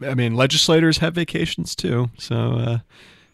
I 0.00 0.14
mean, 0.14 0.36
legislators 0.36 0.98
have 0.98 1.14
vacations 1.14 1.74
too, 1.74 2.10
so 2.16 2.36
uh, 2.36 2.78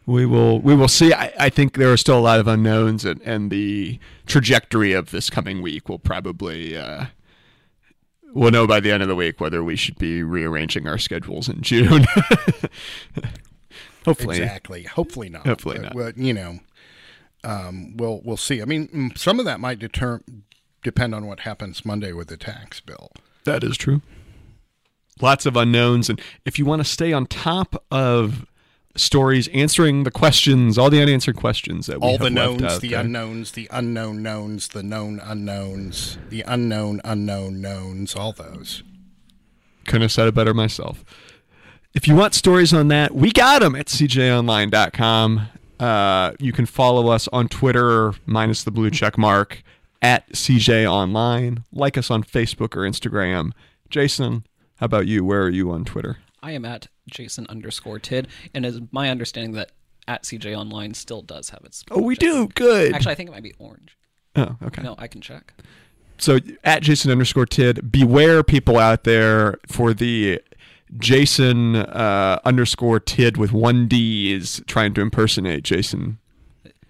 we 0.07 0.25
will 0.25 0.61
we 0.61 0.75
will 0.75 0.89
see. 0.89 1.13
I, 1.13 1.33
I 1.39 1.49
think 1.51 1.77
there 1.77 1.93
are 1.93 1.97
still 1.97 2.19
a 2.19 2.21
lot 2.21 2.41
of 2.41 2.47
unknowns, 2.47 3.05
and, 3.05 3.21
and 3.23 3.51
the 3.51 3.99
trajectory 4.27 4.93
of 4.93 5.11
this 5.11 5.29
coming 5.29 5.61
week 5.61 5.89
will 5.89 5.99
probably 5.99 6.77
uh, 6.77 7.07
we'll 8.35 8.51
know 8.51 8.67
by 8.67 8.81
the 8.81 8.91
end 8.91 9.03
of 9.03 9.09
the 9.09 9.15
week 9.15 9.41
whether 9.41 9.63
we 9.63 9.77
should 9.77 9.99
be 9.99 10.23
rearranging 10.23 10.87
our 10.87 10.99
schedules 10.99 11.49
in 11.49 11.61
June. 11.63 12.05
Hopefully, 14.05 14.39
Exactly. 14.39 14.83
Hopefully 14.83 15.29
not. 15.29 15.47
Hopefully 15.47 15.77
But, 15.77 15.83
not. 15.85 15.95
well, 15.95 16.13
you 16.17 16.35
know, 16.35 16.59
um, 17.45 17.97
we'll 17.97 18.21
we'll 18.25 18.37
see. 18.37 18.61
I 18.61 18.65
mean, 18.65 18.89
mm, 18.89 19.17
some 19.19 19.39
of 19.39 19.45
that 19.45 19.61
might 19.61 19.79
deter 19.79 20.21
depend 20.83 21.15
on 21.15 21.27
what 21.27 21.41
happens 21.41 21.85
Monday 21.85 22.13
with 22.13 22.29
the 22.29 22.37
tax 22.37 22.81
bill. 22.81 23.13
That 23.45 23.63
is 23.63 23.77
true. 23.77 24.03
Lots 25.21 25.47
of 25.47 25.57
unknowns, 25.57 26.11
and 26.11 26.21
if 26.45 26.59
you 26.59 26.65
want 26.65 26.81
to 26.81 26.85
stay 26.85 27.13
on 27.13 27.27
top 27.27 27.85
of 27.91 28.47
stories, 28.97 29.49
answering 29.49 30.05
the 30.05 30.11
questions, 30.11 30.77
all 30.79 30.91
the 30.91 31.01
unanswered 31.01 31.37
questions 31.37 31.87
that 31.87 32.01
we 32.01 32.07
All 32.07 32.19
the 32.19 32.31
knowns, 32.31 32.79
the 32.81 32.89
there. 32.91 33.01
unknowns, 33.01 33.53
the 33.53 33.69
unknown 33.71 34.23
knowns, 34.23 34.69
the 34.69 34.83
known 34.83 35.21
unknowns, 35.21 36.19
the 36.29 36.43
unknown 36.43 37.01
unknown 37.05 37.61
knowns, 37.61 38.15
all 38.15 38.33
those. 38.33 38.83
Couldn't 39.87 40.03
have 40.03 40.13
said 40.13 40.29
it 40.29 40.35
better 40.35 40.55
myself. 40.55 41.05
If 41.95 42.07
you 42.09 42.15
want 42.15 42.35
stories 42.35 42.73
on 42.73 42.89
that, 42.89 43.15
we 43.15 43.33
got 43.33 43.61
them 43.61 43.75
at 43.75 43.87
cjonline.com. 43.87 45.49
Uh, 45.81 46.33
you 46.39 46.53
can 46.53 46.65
follow 46.67 47.09
us 47.09 47.29
on 47.29 47.49
Twitter, 47.49 48.13
minus 48.25 48.63
the 48.65 48.71
blue 48.71 48.91
check 48.91 49.19
mark, 49.19 49.63
at 50.01 50.31
cjonline. 50.33 51.65
Like 51.73 51.99
us 51.99 52.11
on 52.11 52.23
Facebook 52.23 52.77
or 52.77 52.89
Instagram. 52.89 53.53
Jason, 53.91 54.47
how 54.77 54.87
about 54.87 55.07
you? 55.07 55.25
Where 55.25 55.43
are 55.43 55.51
you 55.51 55.71
on 55.71 55.85
Twitter? 55.85 56.19
I 56.43 56.53
am 56.53 56.65
at 56.65 56.89
Jason 57.09 57.47
underscore 57.49 57.99
Tidd, 57.99 58.27
and 58.55 58.67
it's 58.67 58.79
my 58.91 59.11
understanding 59.11 59.53
that 59.53 59.73
at 60.09 60.25
CJ 60.25 60.57
Online 60.57 60.95
still 60.95 61.23
does 61.23 61.51
have 61.51 61.65
its. 61.65 61.85
Oh, 61.91 62.03
we 62.03 62.17
do. 62.17 62.49
Good. 62.49 62.95
Actually, 62.95 63.13
I 63.13 63.15
think 63.15 63.29
it 63.29 63.33
might 63.33 63.43
be 63.43 63.55
orange. 63.59 63.97
oh, 64.37 64.57
okay. 64.65 64.83
No, 64.83 64.95
I 64.99 65.07
can 65.07 65.21
check. 65.21 65.55
So 66.19 66.39
at 66.63 66.83
Jason 66.83 67.11
underscore 67.11 67.47
Tidd, 67.47 67.91
beware 67.91 68.43
people 68.43 68.79
out 68.79 69.05
there 69.05 69.59
for 69.67 69.93
the 69.95 70.41
Jason 70.99 71.77
uh, 71.77 72.39
underscore 72.45 73.01
Tid 73.01 73.37
with 73.37 73.53
one 73.53 73.89
D 73.89 74.33
is 74.33 74.63
trying 74.67 74.95
to 74.95 75.01
impersonate 75.01 75.65
Jason. 75.65 76.19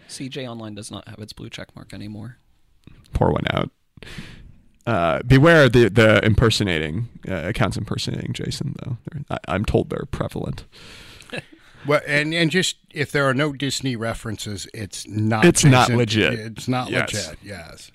CJ 0.09 0.47
Online 0.47 0.75
does 0.75 0.91
not 0.91 1.09
have 1.09 1.19
its 1.21 1.33
blue 1.33 1.49
check 1.49 1.75
mark 1.75 1.95
anymore. 1.95 2.37
Pour 3.15 3.33
one 3.33 3.45
out. 3.51 3.71
Uh, 4.87 5.23
beware 5.23 5.69
the 5.69 5.89
the 5.89 6.25
impersonating 6.25 7.09
uh, 7.29 7.35
accounts 7.49 7.77
impersonating 7.77 8.33
Jason 8.33 8.75
though. 8.85 8.97
I, 9.31 9.39
I'm 9.49 9.65
told 9.65 9.91
they're 9.91 10.07
prevalent. 10.11 10.65
Well, 11.85 12.01
and 12.07 12.33
and 12.33 12.49
just 12.49 12.77
if 12.93 13.11
there 13.11 13.25
are 13.29 13.35
no 13.35 13.53
Disney 13.53 13.97
references, 13.97 14.69
it's 14.73 15.05
not. 15.09 15.45
It's 15.45 15.65
not 15.65 15.89
legit. 15.91 16.35
It's 16.35 16.69
not 16.69 16.91
Yes. 16.91 17.13
legit. 17.13 17.39
Yes. 17.43 17.91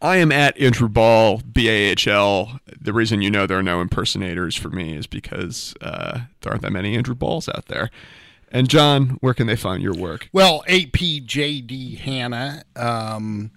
I 0.00 0.18
am 0.18 0.30
at 0.30 0.56
Andrew 0.60 0.88
Bahl 0.88 1.42
B 1.52 1.68
A 1.68 1.72
H 1.72 2.06
L. 2.06 2.60
The 2.80 2.92
reason 2.92 3.22
you 3.22 3.30
know 3.32 3.44
there 3.48 3.58
are 3.58 3.64
no 3.64 3.80
impersonators 3.80 4.54
for 4.54 4.70
me 4.70 4.94
is 4.96 5.08
because 5.08 5.74
uh, 5.80 6.20
there 6.42 6.52
aren't 6.52 6.62
that 6.62 6.70
many 6.70 6.96
Andrew 6.96 7.16
Bahls 7.16 7.48
out 7.52 7.66
there. 7.66 7.90
And 8.52 8.68
John, 8.68 9.18
where 9.20 9.34
can 9.34 9.48
they 9.48 9.56
find 9.56 9.82
your 9.82 9.94
work? 9.94 10.28
Well, 10.32 10.62
APJD 10.68 11.98
Hanna. 11.98 12.62
Um, 12.76 13.50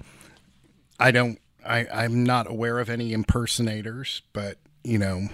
I 1.00 1.12
don't. 1.12 1.38
I, 1.70 1.88
I'm 1.94 2.24
not 2.24 2.50
aware 2.50 2.80
of 2.80 2.90
any 2.90 3.14
impersonators, 3.14 4.24
but 4.34 4.58
you 4.84 4.98
know, 4.98 5.28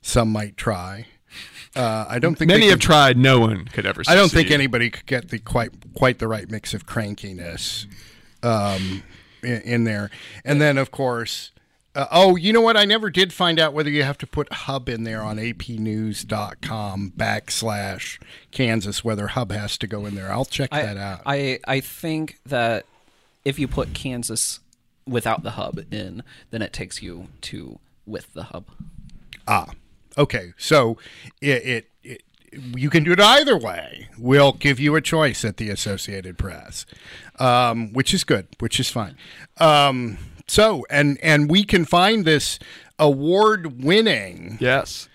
some 0.00 0.30
might 0.32 0.56
try. 0.56 1.06
Uh, 1.74 2.06
I 2.08 2.18
don't 2.18 2.36
think 2.36 2.48
Many 2.48 2.62
they 2.62 2.70
have 2.70 2.80
tried. 2.80 3.18
No 3.18 3.40
one 3.40 3.66
could 3.66 3.84
ever. 3.84 4.02
I 4.08 4.14
don't 4.14 4.30
think 4.30 4.50
anybody 4.50 4.88
could 4.88 5.04
get 5.06 5.28
the 5.28 5.38
quite 5.38 5.70
quite 5.94 6.18
the 6.18 6.26
right 6.28 6.50
mix 6.50 6.72
of 6.72 6.86
crankiness 6.86 7.86
um, 8.42 9.02
in, 9.42 9.60
in 9.60 9.84
there. 9.84 10.10
And 10.44 10.60
then, 10.60 10.78
of 10.78 10.90
course, 10.90 11.52
Uh, 11.94 12.06
oh, 12.10 12.36
you 12.36 12.52
know 12.52 12.60
what? 12.60 12.76
I 12.76 12.84
never 12.84 13.08
did 13.10 13.32
find 13.32 13.58
out 13.58 13.72
whether 13.72 13.88
you 13.88 14.02
have 14.02 14.18
to 14.18 14.26
put 14.26 14.52
hub 14.52 14.86
in 14.88 15.04
there 15.04 15.22
on 15.22 15.38
apnews.com 15.38 17.12
backslash 17.16 18.18
Kansas, 18.50 19.02
whether 19.02 19.28
hub 19.28 19.50
has 19.50 19.78
to 19.78 19.86
go 19.86 20.04
in 20.04 20.14
there. 20.14 20.30
I'll 20.30 20.44
check 20.44 20.68
I, 20.72 20.82
that 20.82 20.96
out. 20.98 21.22
I 21.24 21.58
I 21.66 21.80
think 21.80 22.38
that 22.44 22.84
if 23.44 23.58
you 23.58 23.66
put 23.66 23.94
Kansas 23.94 24.60
without 25.06 25.42
the 25.42 25.52
hub 25.52 25.80
in, 25.92 26.22
then 26.50 26.62
it 26.62 26.72
takes 26.72 27.02
you 27.02 27.28
to 27.42 27.78
with 28.06 28.32
the 28.34 28.44
hub. 28.44 28.66
Ah, 29.48 29.70
okay. 30.18 30.52
So 30.56 30.98
it, 31.40 31.64
it, 31.66 31.90
it 32.02 32.22
you 32.74 32.88
can 32.90 33.04
do 33.04 33.12
it 33.12 33.20
either 33.20 33.56
way. 33.58 34.08
We'll 34.18 34.52
give 34.52 34.80
you 34.80 34.94
a 34.96 35.00
choice 35.00 35.44
at 35.44 35.56
the 35.58 35.68
Associated 35.70 36.38
Press, 36.38 36.86
um, 37.38 37.92
which 37.92 38.14
is 38.14 38.24
good, 38.24 38.46
which 38.60 38.80
is 38.80 38.88
fine. 38.90 39.16
Um, 39.58 40.18
so 40.46 40.86
and 40.90 41.18
and 41.22 41.50
we 41.50 41.64
can 41.64 41.84
find 41.84 42.24
this 42.24 42.58
award-winning 42.98 44.58
Yes. 44.60 45.08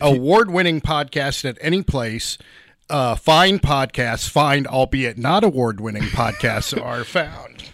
award-winning 0.00 0.80
podcast 0.80 1.44
at 1.48 1.56
any 1.60 1.82
place. 1.82 2.38
Uh, 2.90 3.14
fine 3.14 3.58
podcasts, 3.58 4.28
find 4.28 4.66
albeit 4.66 5.18
not 5.18 5.44
award-winning 5.44 6.04
podcasts 6.04 6.78
are 6.84 7.04
found. 7.04 7.64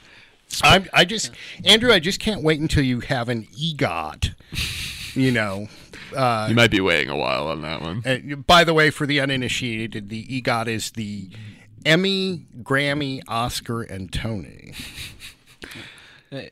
I'm, 0.62 0.86
I 0.92 1.04
just, 1.04 1.30
Andrew, 1.64 1.92
I 1.92 1.98
just 1.98 2.20
can't 2.20 2.42
wait 2.42 2.60
until 2.60 2.84
you 2.84 3.00
have 3.00 3.28
an 3.28 3.46
EGOT. 3.58 4.34
You 5.14 5.30
know, 5.30 5.68
uh, 6.16 6.46
You 6.48 6.54
might 6.54 6.70
be 6.70 6.80
waiting 6.80 7.08
a 7.10 7.16
while 7.16 7.46
on 7.48 7.62
that 7.62 7.80
one. 7.82 8.02
uh, 8.04 8.36
by 8.36 8.64
the 8.64 8.74
way, 8.74 8.90
for 8.90 9.06
the 9.06 9.20
uninitiated, 9.20 10.08
the 10.08 10.26
EGOT 10.42 10.66
is 10.68 10.90
the 10.92 11.30
Emmy, 11.86 12.46
Grammy, 12.62 13.22
Oscar, 13.28 13.82
and 13.82 14.12
Tony. 14.12 14.72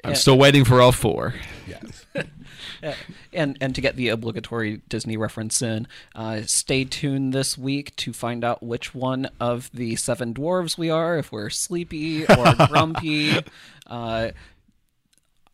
I'm 0.05 0.15
still 0.15 0.39
waiting 0.39 0.65
for 0.65 0.81
all 0.81 0.93
four. 0.93 1.35
Yes. 1.67 2.07
and 3.33 3.57
and 3.61 3.75
to 3.75 3.81
get 3.81 3.97
the 3.97 4.09
obligatory 4.09 4.83
Disney 4.89 5.17
reference 5.17 5.63
in, 5.63 5.87
uh, 6.15 6.43
stay 6.47 6.85
tuned 6.85 7.33
this 7.33 7.57
week 7.57 7.95
to 7.97 8.13
find 8.13 8.45
out 8.45 8.63
which 8.63 8.95
one 8.95 9.29
of 9.41 9.71
the 9.73 9.97
seven 9.97 10.35
dwarves 10.35 10.77
we 10.77 10.91
are. 10.91 11.19
If 11.19 11.33
we're 11.33 11.51
sleepy 11.51 12.27
or 12.27 12.55
grumpy. 12.69 13.39
Uh, 13.87 14.31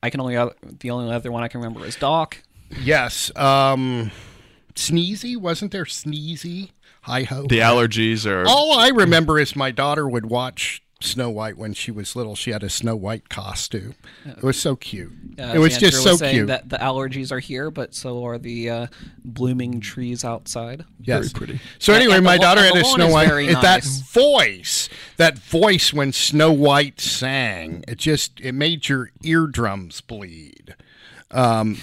I 0.03 0.11
can 0.11 0.21
only 0.21 0.37
the 0.37 0.91
only 0.91 1.13
other 1.13 1.33
one 1.33 1.43
I 1.43 1.49
can 1.49 1.61
remember 1.61 1.85
is 1.85 1.97
Doc. 1.97 2.39
yes. 2.81 3.35
Um, 3.37 4.11
Sneezy 4.75 5.37
wasn't 5.37 5.73
there? 5.73 5.85
Sneezy. 5.85 6.71
Hi 7.03 7.25
ho. 7.25 7.47
The 7.49 7.59
allergies 7.59 8.27
are. 8.27 8.47
All 8.47 8.79
I 8.79 8.89
remember 8.89 9.39
is 9.39 9.57
my 9.57 9.71
daughter 9.71 10.09
would 10.09 10.27
watch 10.27 10.83
Snow 11.01 11.31
White 11.31 11.57
when 11.57 11.75
she 11.75 11.93
was 11.93 12.17
little. 12.17 12.35
She 12.35 12.51
had 12.51 12.65
a 12.65 12.69
Snow 12.69 12.97
White 12.97 13.29
costume. 13.29 13.95
It 14.27 14.43
was 14.43 14.59
so 14.61 14.75
cute. 14.75 15.13
Uh, 15.39 15.53
it 15.55 15.59
was 15.59 15.75
Andrew 15.75 15.91
just 15.91 16.03
so 16.03 16.17
saying 16.17 16.35
cute. 16.35 16.47
That 16.49 16.69
the 16.69 16.77
allergies 16.79 17.31
are 17.31 17.39
here, 17.39 17.71
but 17.71 17.95
so 17.95 18.25
are 18.25 18.37
the 18.37 18.69
uh, 18.69 18.87
blooming 19.25 19.81
trees 19.81 20.25
outside. 20.25 20.85
Yes. 21.01 21.29
Very 21.31 21.47
pretty. 21.47 21.61
So 21.79 21.93
And- 21.93 22.03
anyway, 22.03 22.17
and 22.17 22.25
the 22.27 22.31
my 22.31 22.37
lo- 22.37 22.43
daughter 22.43 22.63
had 22.63 22.77
a 22.77 22.85
Snow 22.85 23.11
White. 23.11 23.29
very 23.29 23.47
it- 23.47 23.61
That 23.63 23.85
voice, 23.85 24.89
that 25.19 25.39
voice 25.39 25.93
when 25.93 26.13
Snow 26.13 26.51
White 26.53 27.01
sang, 27.01 27.85
it 27.87 27.99
just 27.99 28.41
it 28.41 28.53
made 28.53 28.89
your 28.89 29.11
eardrums 29.23 30.01
bleed. 30.01 30.75
Um, 31.31 31.79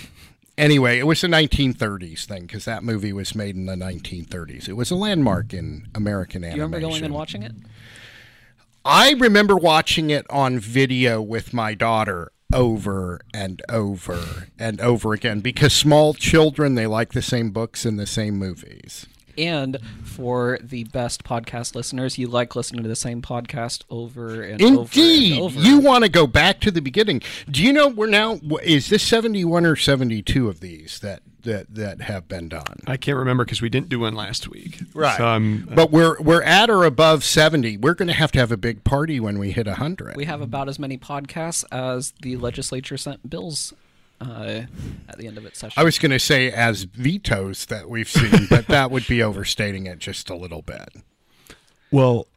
anyway, 0.58 1.00
it 1.00 1.08
was 1.08 1.24
a 1.24 1.28
1930s 1.28 2.26
thing 2.26 2.42
because 2.48 2.66
that 2.66 2.84
movie 2.84 3.14
was 3.14 3.34
made 3.34 3.56
in 3.56 3.66
the 3.66 3.76
1930s. 3.76 4.68
It 4.68 4.74
was 4.74 4.92
a 4.92 4.96
landmark 4.96 5.54
in 5.54 5.88
American 5.96 6.42
Do 6.42 6.48
you 6.50 6.54
remember 6.56 6.82
going 6.82 7.04
and 7.04 7.14
watching 7.14 7.44
it? 7.44 7.54
I 8.88 9.14
remember 9.14 9.56
watching 9.56 10.12
it 10.12 10.28
on 10.30 10.60
video 10.60 11.20
with 11.20 11.56
my 11.56 11.74
daughter 11.74 12.32
over 12.54 13.20
and 13.34 13.60
over 13.68 14.48
and 14.60 14.80
over 14.80 15.14
again 15.14 15.40
because 15.40 15.74
small 15.74 16.14
children 16.14 16.76
they 16.76 16.86
like 16.86 17.14
the 17.14 17.24
same 17.24 17.50
books 17.50 17.84
and 17.84 17.98
the 17.98 18.06
same 18.06 18.36
movies. 18.36 19.08
And 19.38 19.78
for 20.04 20.60
the 20.62 20.86
best 20.86 21.24
podcast 21.24 21.76
listeners, 21.76 22.18
you 22.18 22.28
like 22.28 22.56
listening 22.56 22.84
to 22.84 22.90
the 22.90 22.96
same 22.96 23.22
podcast 23.22 23.84
over 23.90 24.42
and 24.42 24.62
over 24.62 24.82
Indeed, 24.82 25.52
you 25.54 25.80
want 25.80 26.04
to 26.04 26.10
go 26.10 26.28
back 26.28 26.60
to 26.62 26.72
the 26.72 26.82
beginning. 26.82 27.22
Do 27.50 27.64
you 27.64 27.74
know 27.74 27.88
we're 27.88 28.08
now? 28.08 28.40
Is 28.64 28.90
this 28.90 29.04
seventy-one 29.04 29.66
or 29.66 29.76
seventy-two 29.76 30.48
of 30.48 30.60
these 30.60 31.00
that 31.00 31.22
that 31.44 31.74
that 31.76 32.02
have 32.02 32.28
been 32.28 32.50
done? 32.50 32.82
I 32.88 32.98
can't 32.98 33.18
remember 33.18 33.46
because 33.46 33.62
we 33.62 33.70
didn't 33.70 33.90
do 33.90 34.00
one 34.00 34.16
last 34.16 34.48
week. 34.48 34.82
Right, 34.94 35.18
So 35.18 35.26
I'm, 35.26 35.66
but 35.66 35.92
we're 35.92 36.20
we're 36.22 36.44
at 36.44 36.70
or 36.70 36.84
above 36.84 37.24
seventy. 37.24 37.78
We're 37.78 37.94
going 37.94 38.08
to 38.08 38.14
have 38.14 38.32
to 38.34 38.40
have 38.40 38.52
a 38.52 38.58
big 38.58 38.84
party 38.84 39.20
when 39.20 39.40
we 39.40 39.52
hit 39.52 39.68
hundred. 39.68 40.16
we 40.16 40.26
have 40.26 40.42
about 40.42 40.70
as 40.70 40.80
many 40.80 40.98
podcasts 40.98 41.66
as 41.72 42.14
the 42.22 42.38
legislature 42.38 42.98
sent 42.98 43.30
bills 43.30 43.74
uh, 44.22 44.62
at 45.10 45.18
the 45.18 45.28
end 45.28 45.38
of 45.38 45.46
its 45.46 45.60
session. 45.60 45.80
I 45.80 45.84
was 45.84 46.00
going 46.00 46.12
to 46.12 46.20
say 46.20 46.52
as 46.52 46.84
vetoes 46.84 47.66
that 47.68 47.90
we've 47.90 48.10
seen, 48.10 48.48
but 48.50 48.68
that 48.70 48.92
would 48.92 49.08
be 49.08 49.22
overstating 49.22 49.86
it 49.88 50.00
just 50.00 50.30
a 50.30 50.36
little 50.36 50.62
bit. 50.62 50.90
well, 51.92 52.28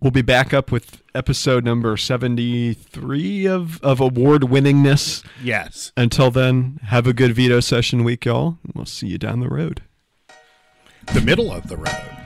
we'll 0.00 0.10
be 0.10 0.22
back 0.22 0.52
up 0.52 0.72
with 0.72 1.02
episode 1.14 1.64
number 1.64 1.96
73 1.96 3.46
of, 3.46 3.82
of 3.82 4.00
award 4.00 4.42
winningness. 4.42 5.24
Yes. 5.42 5.92
Until 5.96 6.30
then, 6.30 6.80
have 6.84 7.06
a 7.06 7.12
good 7.12 7.34
veto 7.34 7.60
session 7.60 8.04
week, 8.04 8.24
y'all. 8.24 8.58
We'll 8.74 8.86
see 8.86 9.08
you 9.08 9.18
down 9.18 9.40
the 9.40 9.48
road. 9.48 9.82
The 11.12 11.20
middle 11.20 11.52
of 11.52 11.68
the 11.68 11.76
road. 11.76 12.21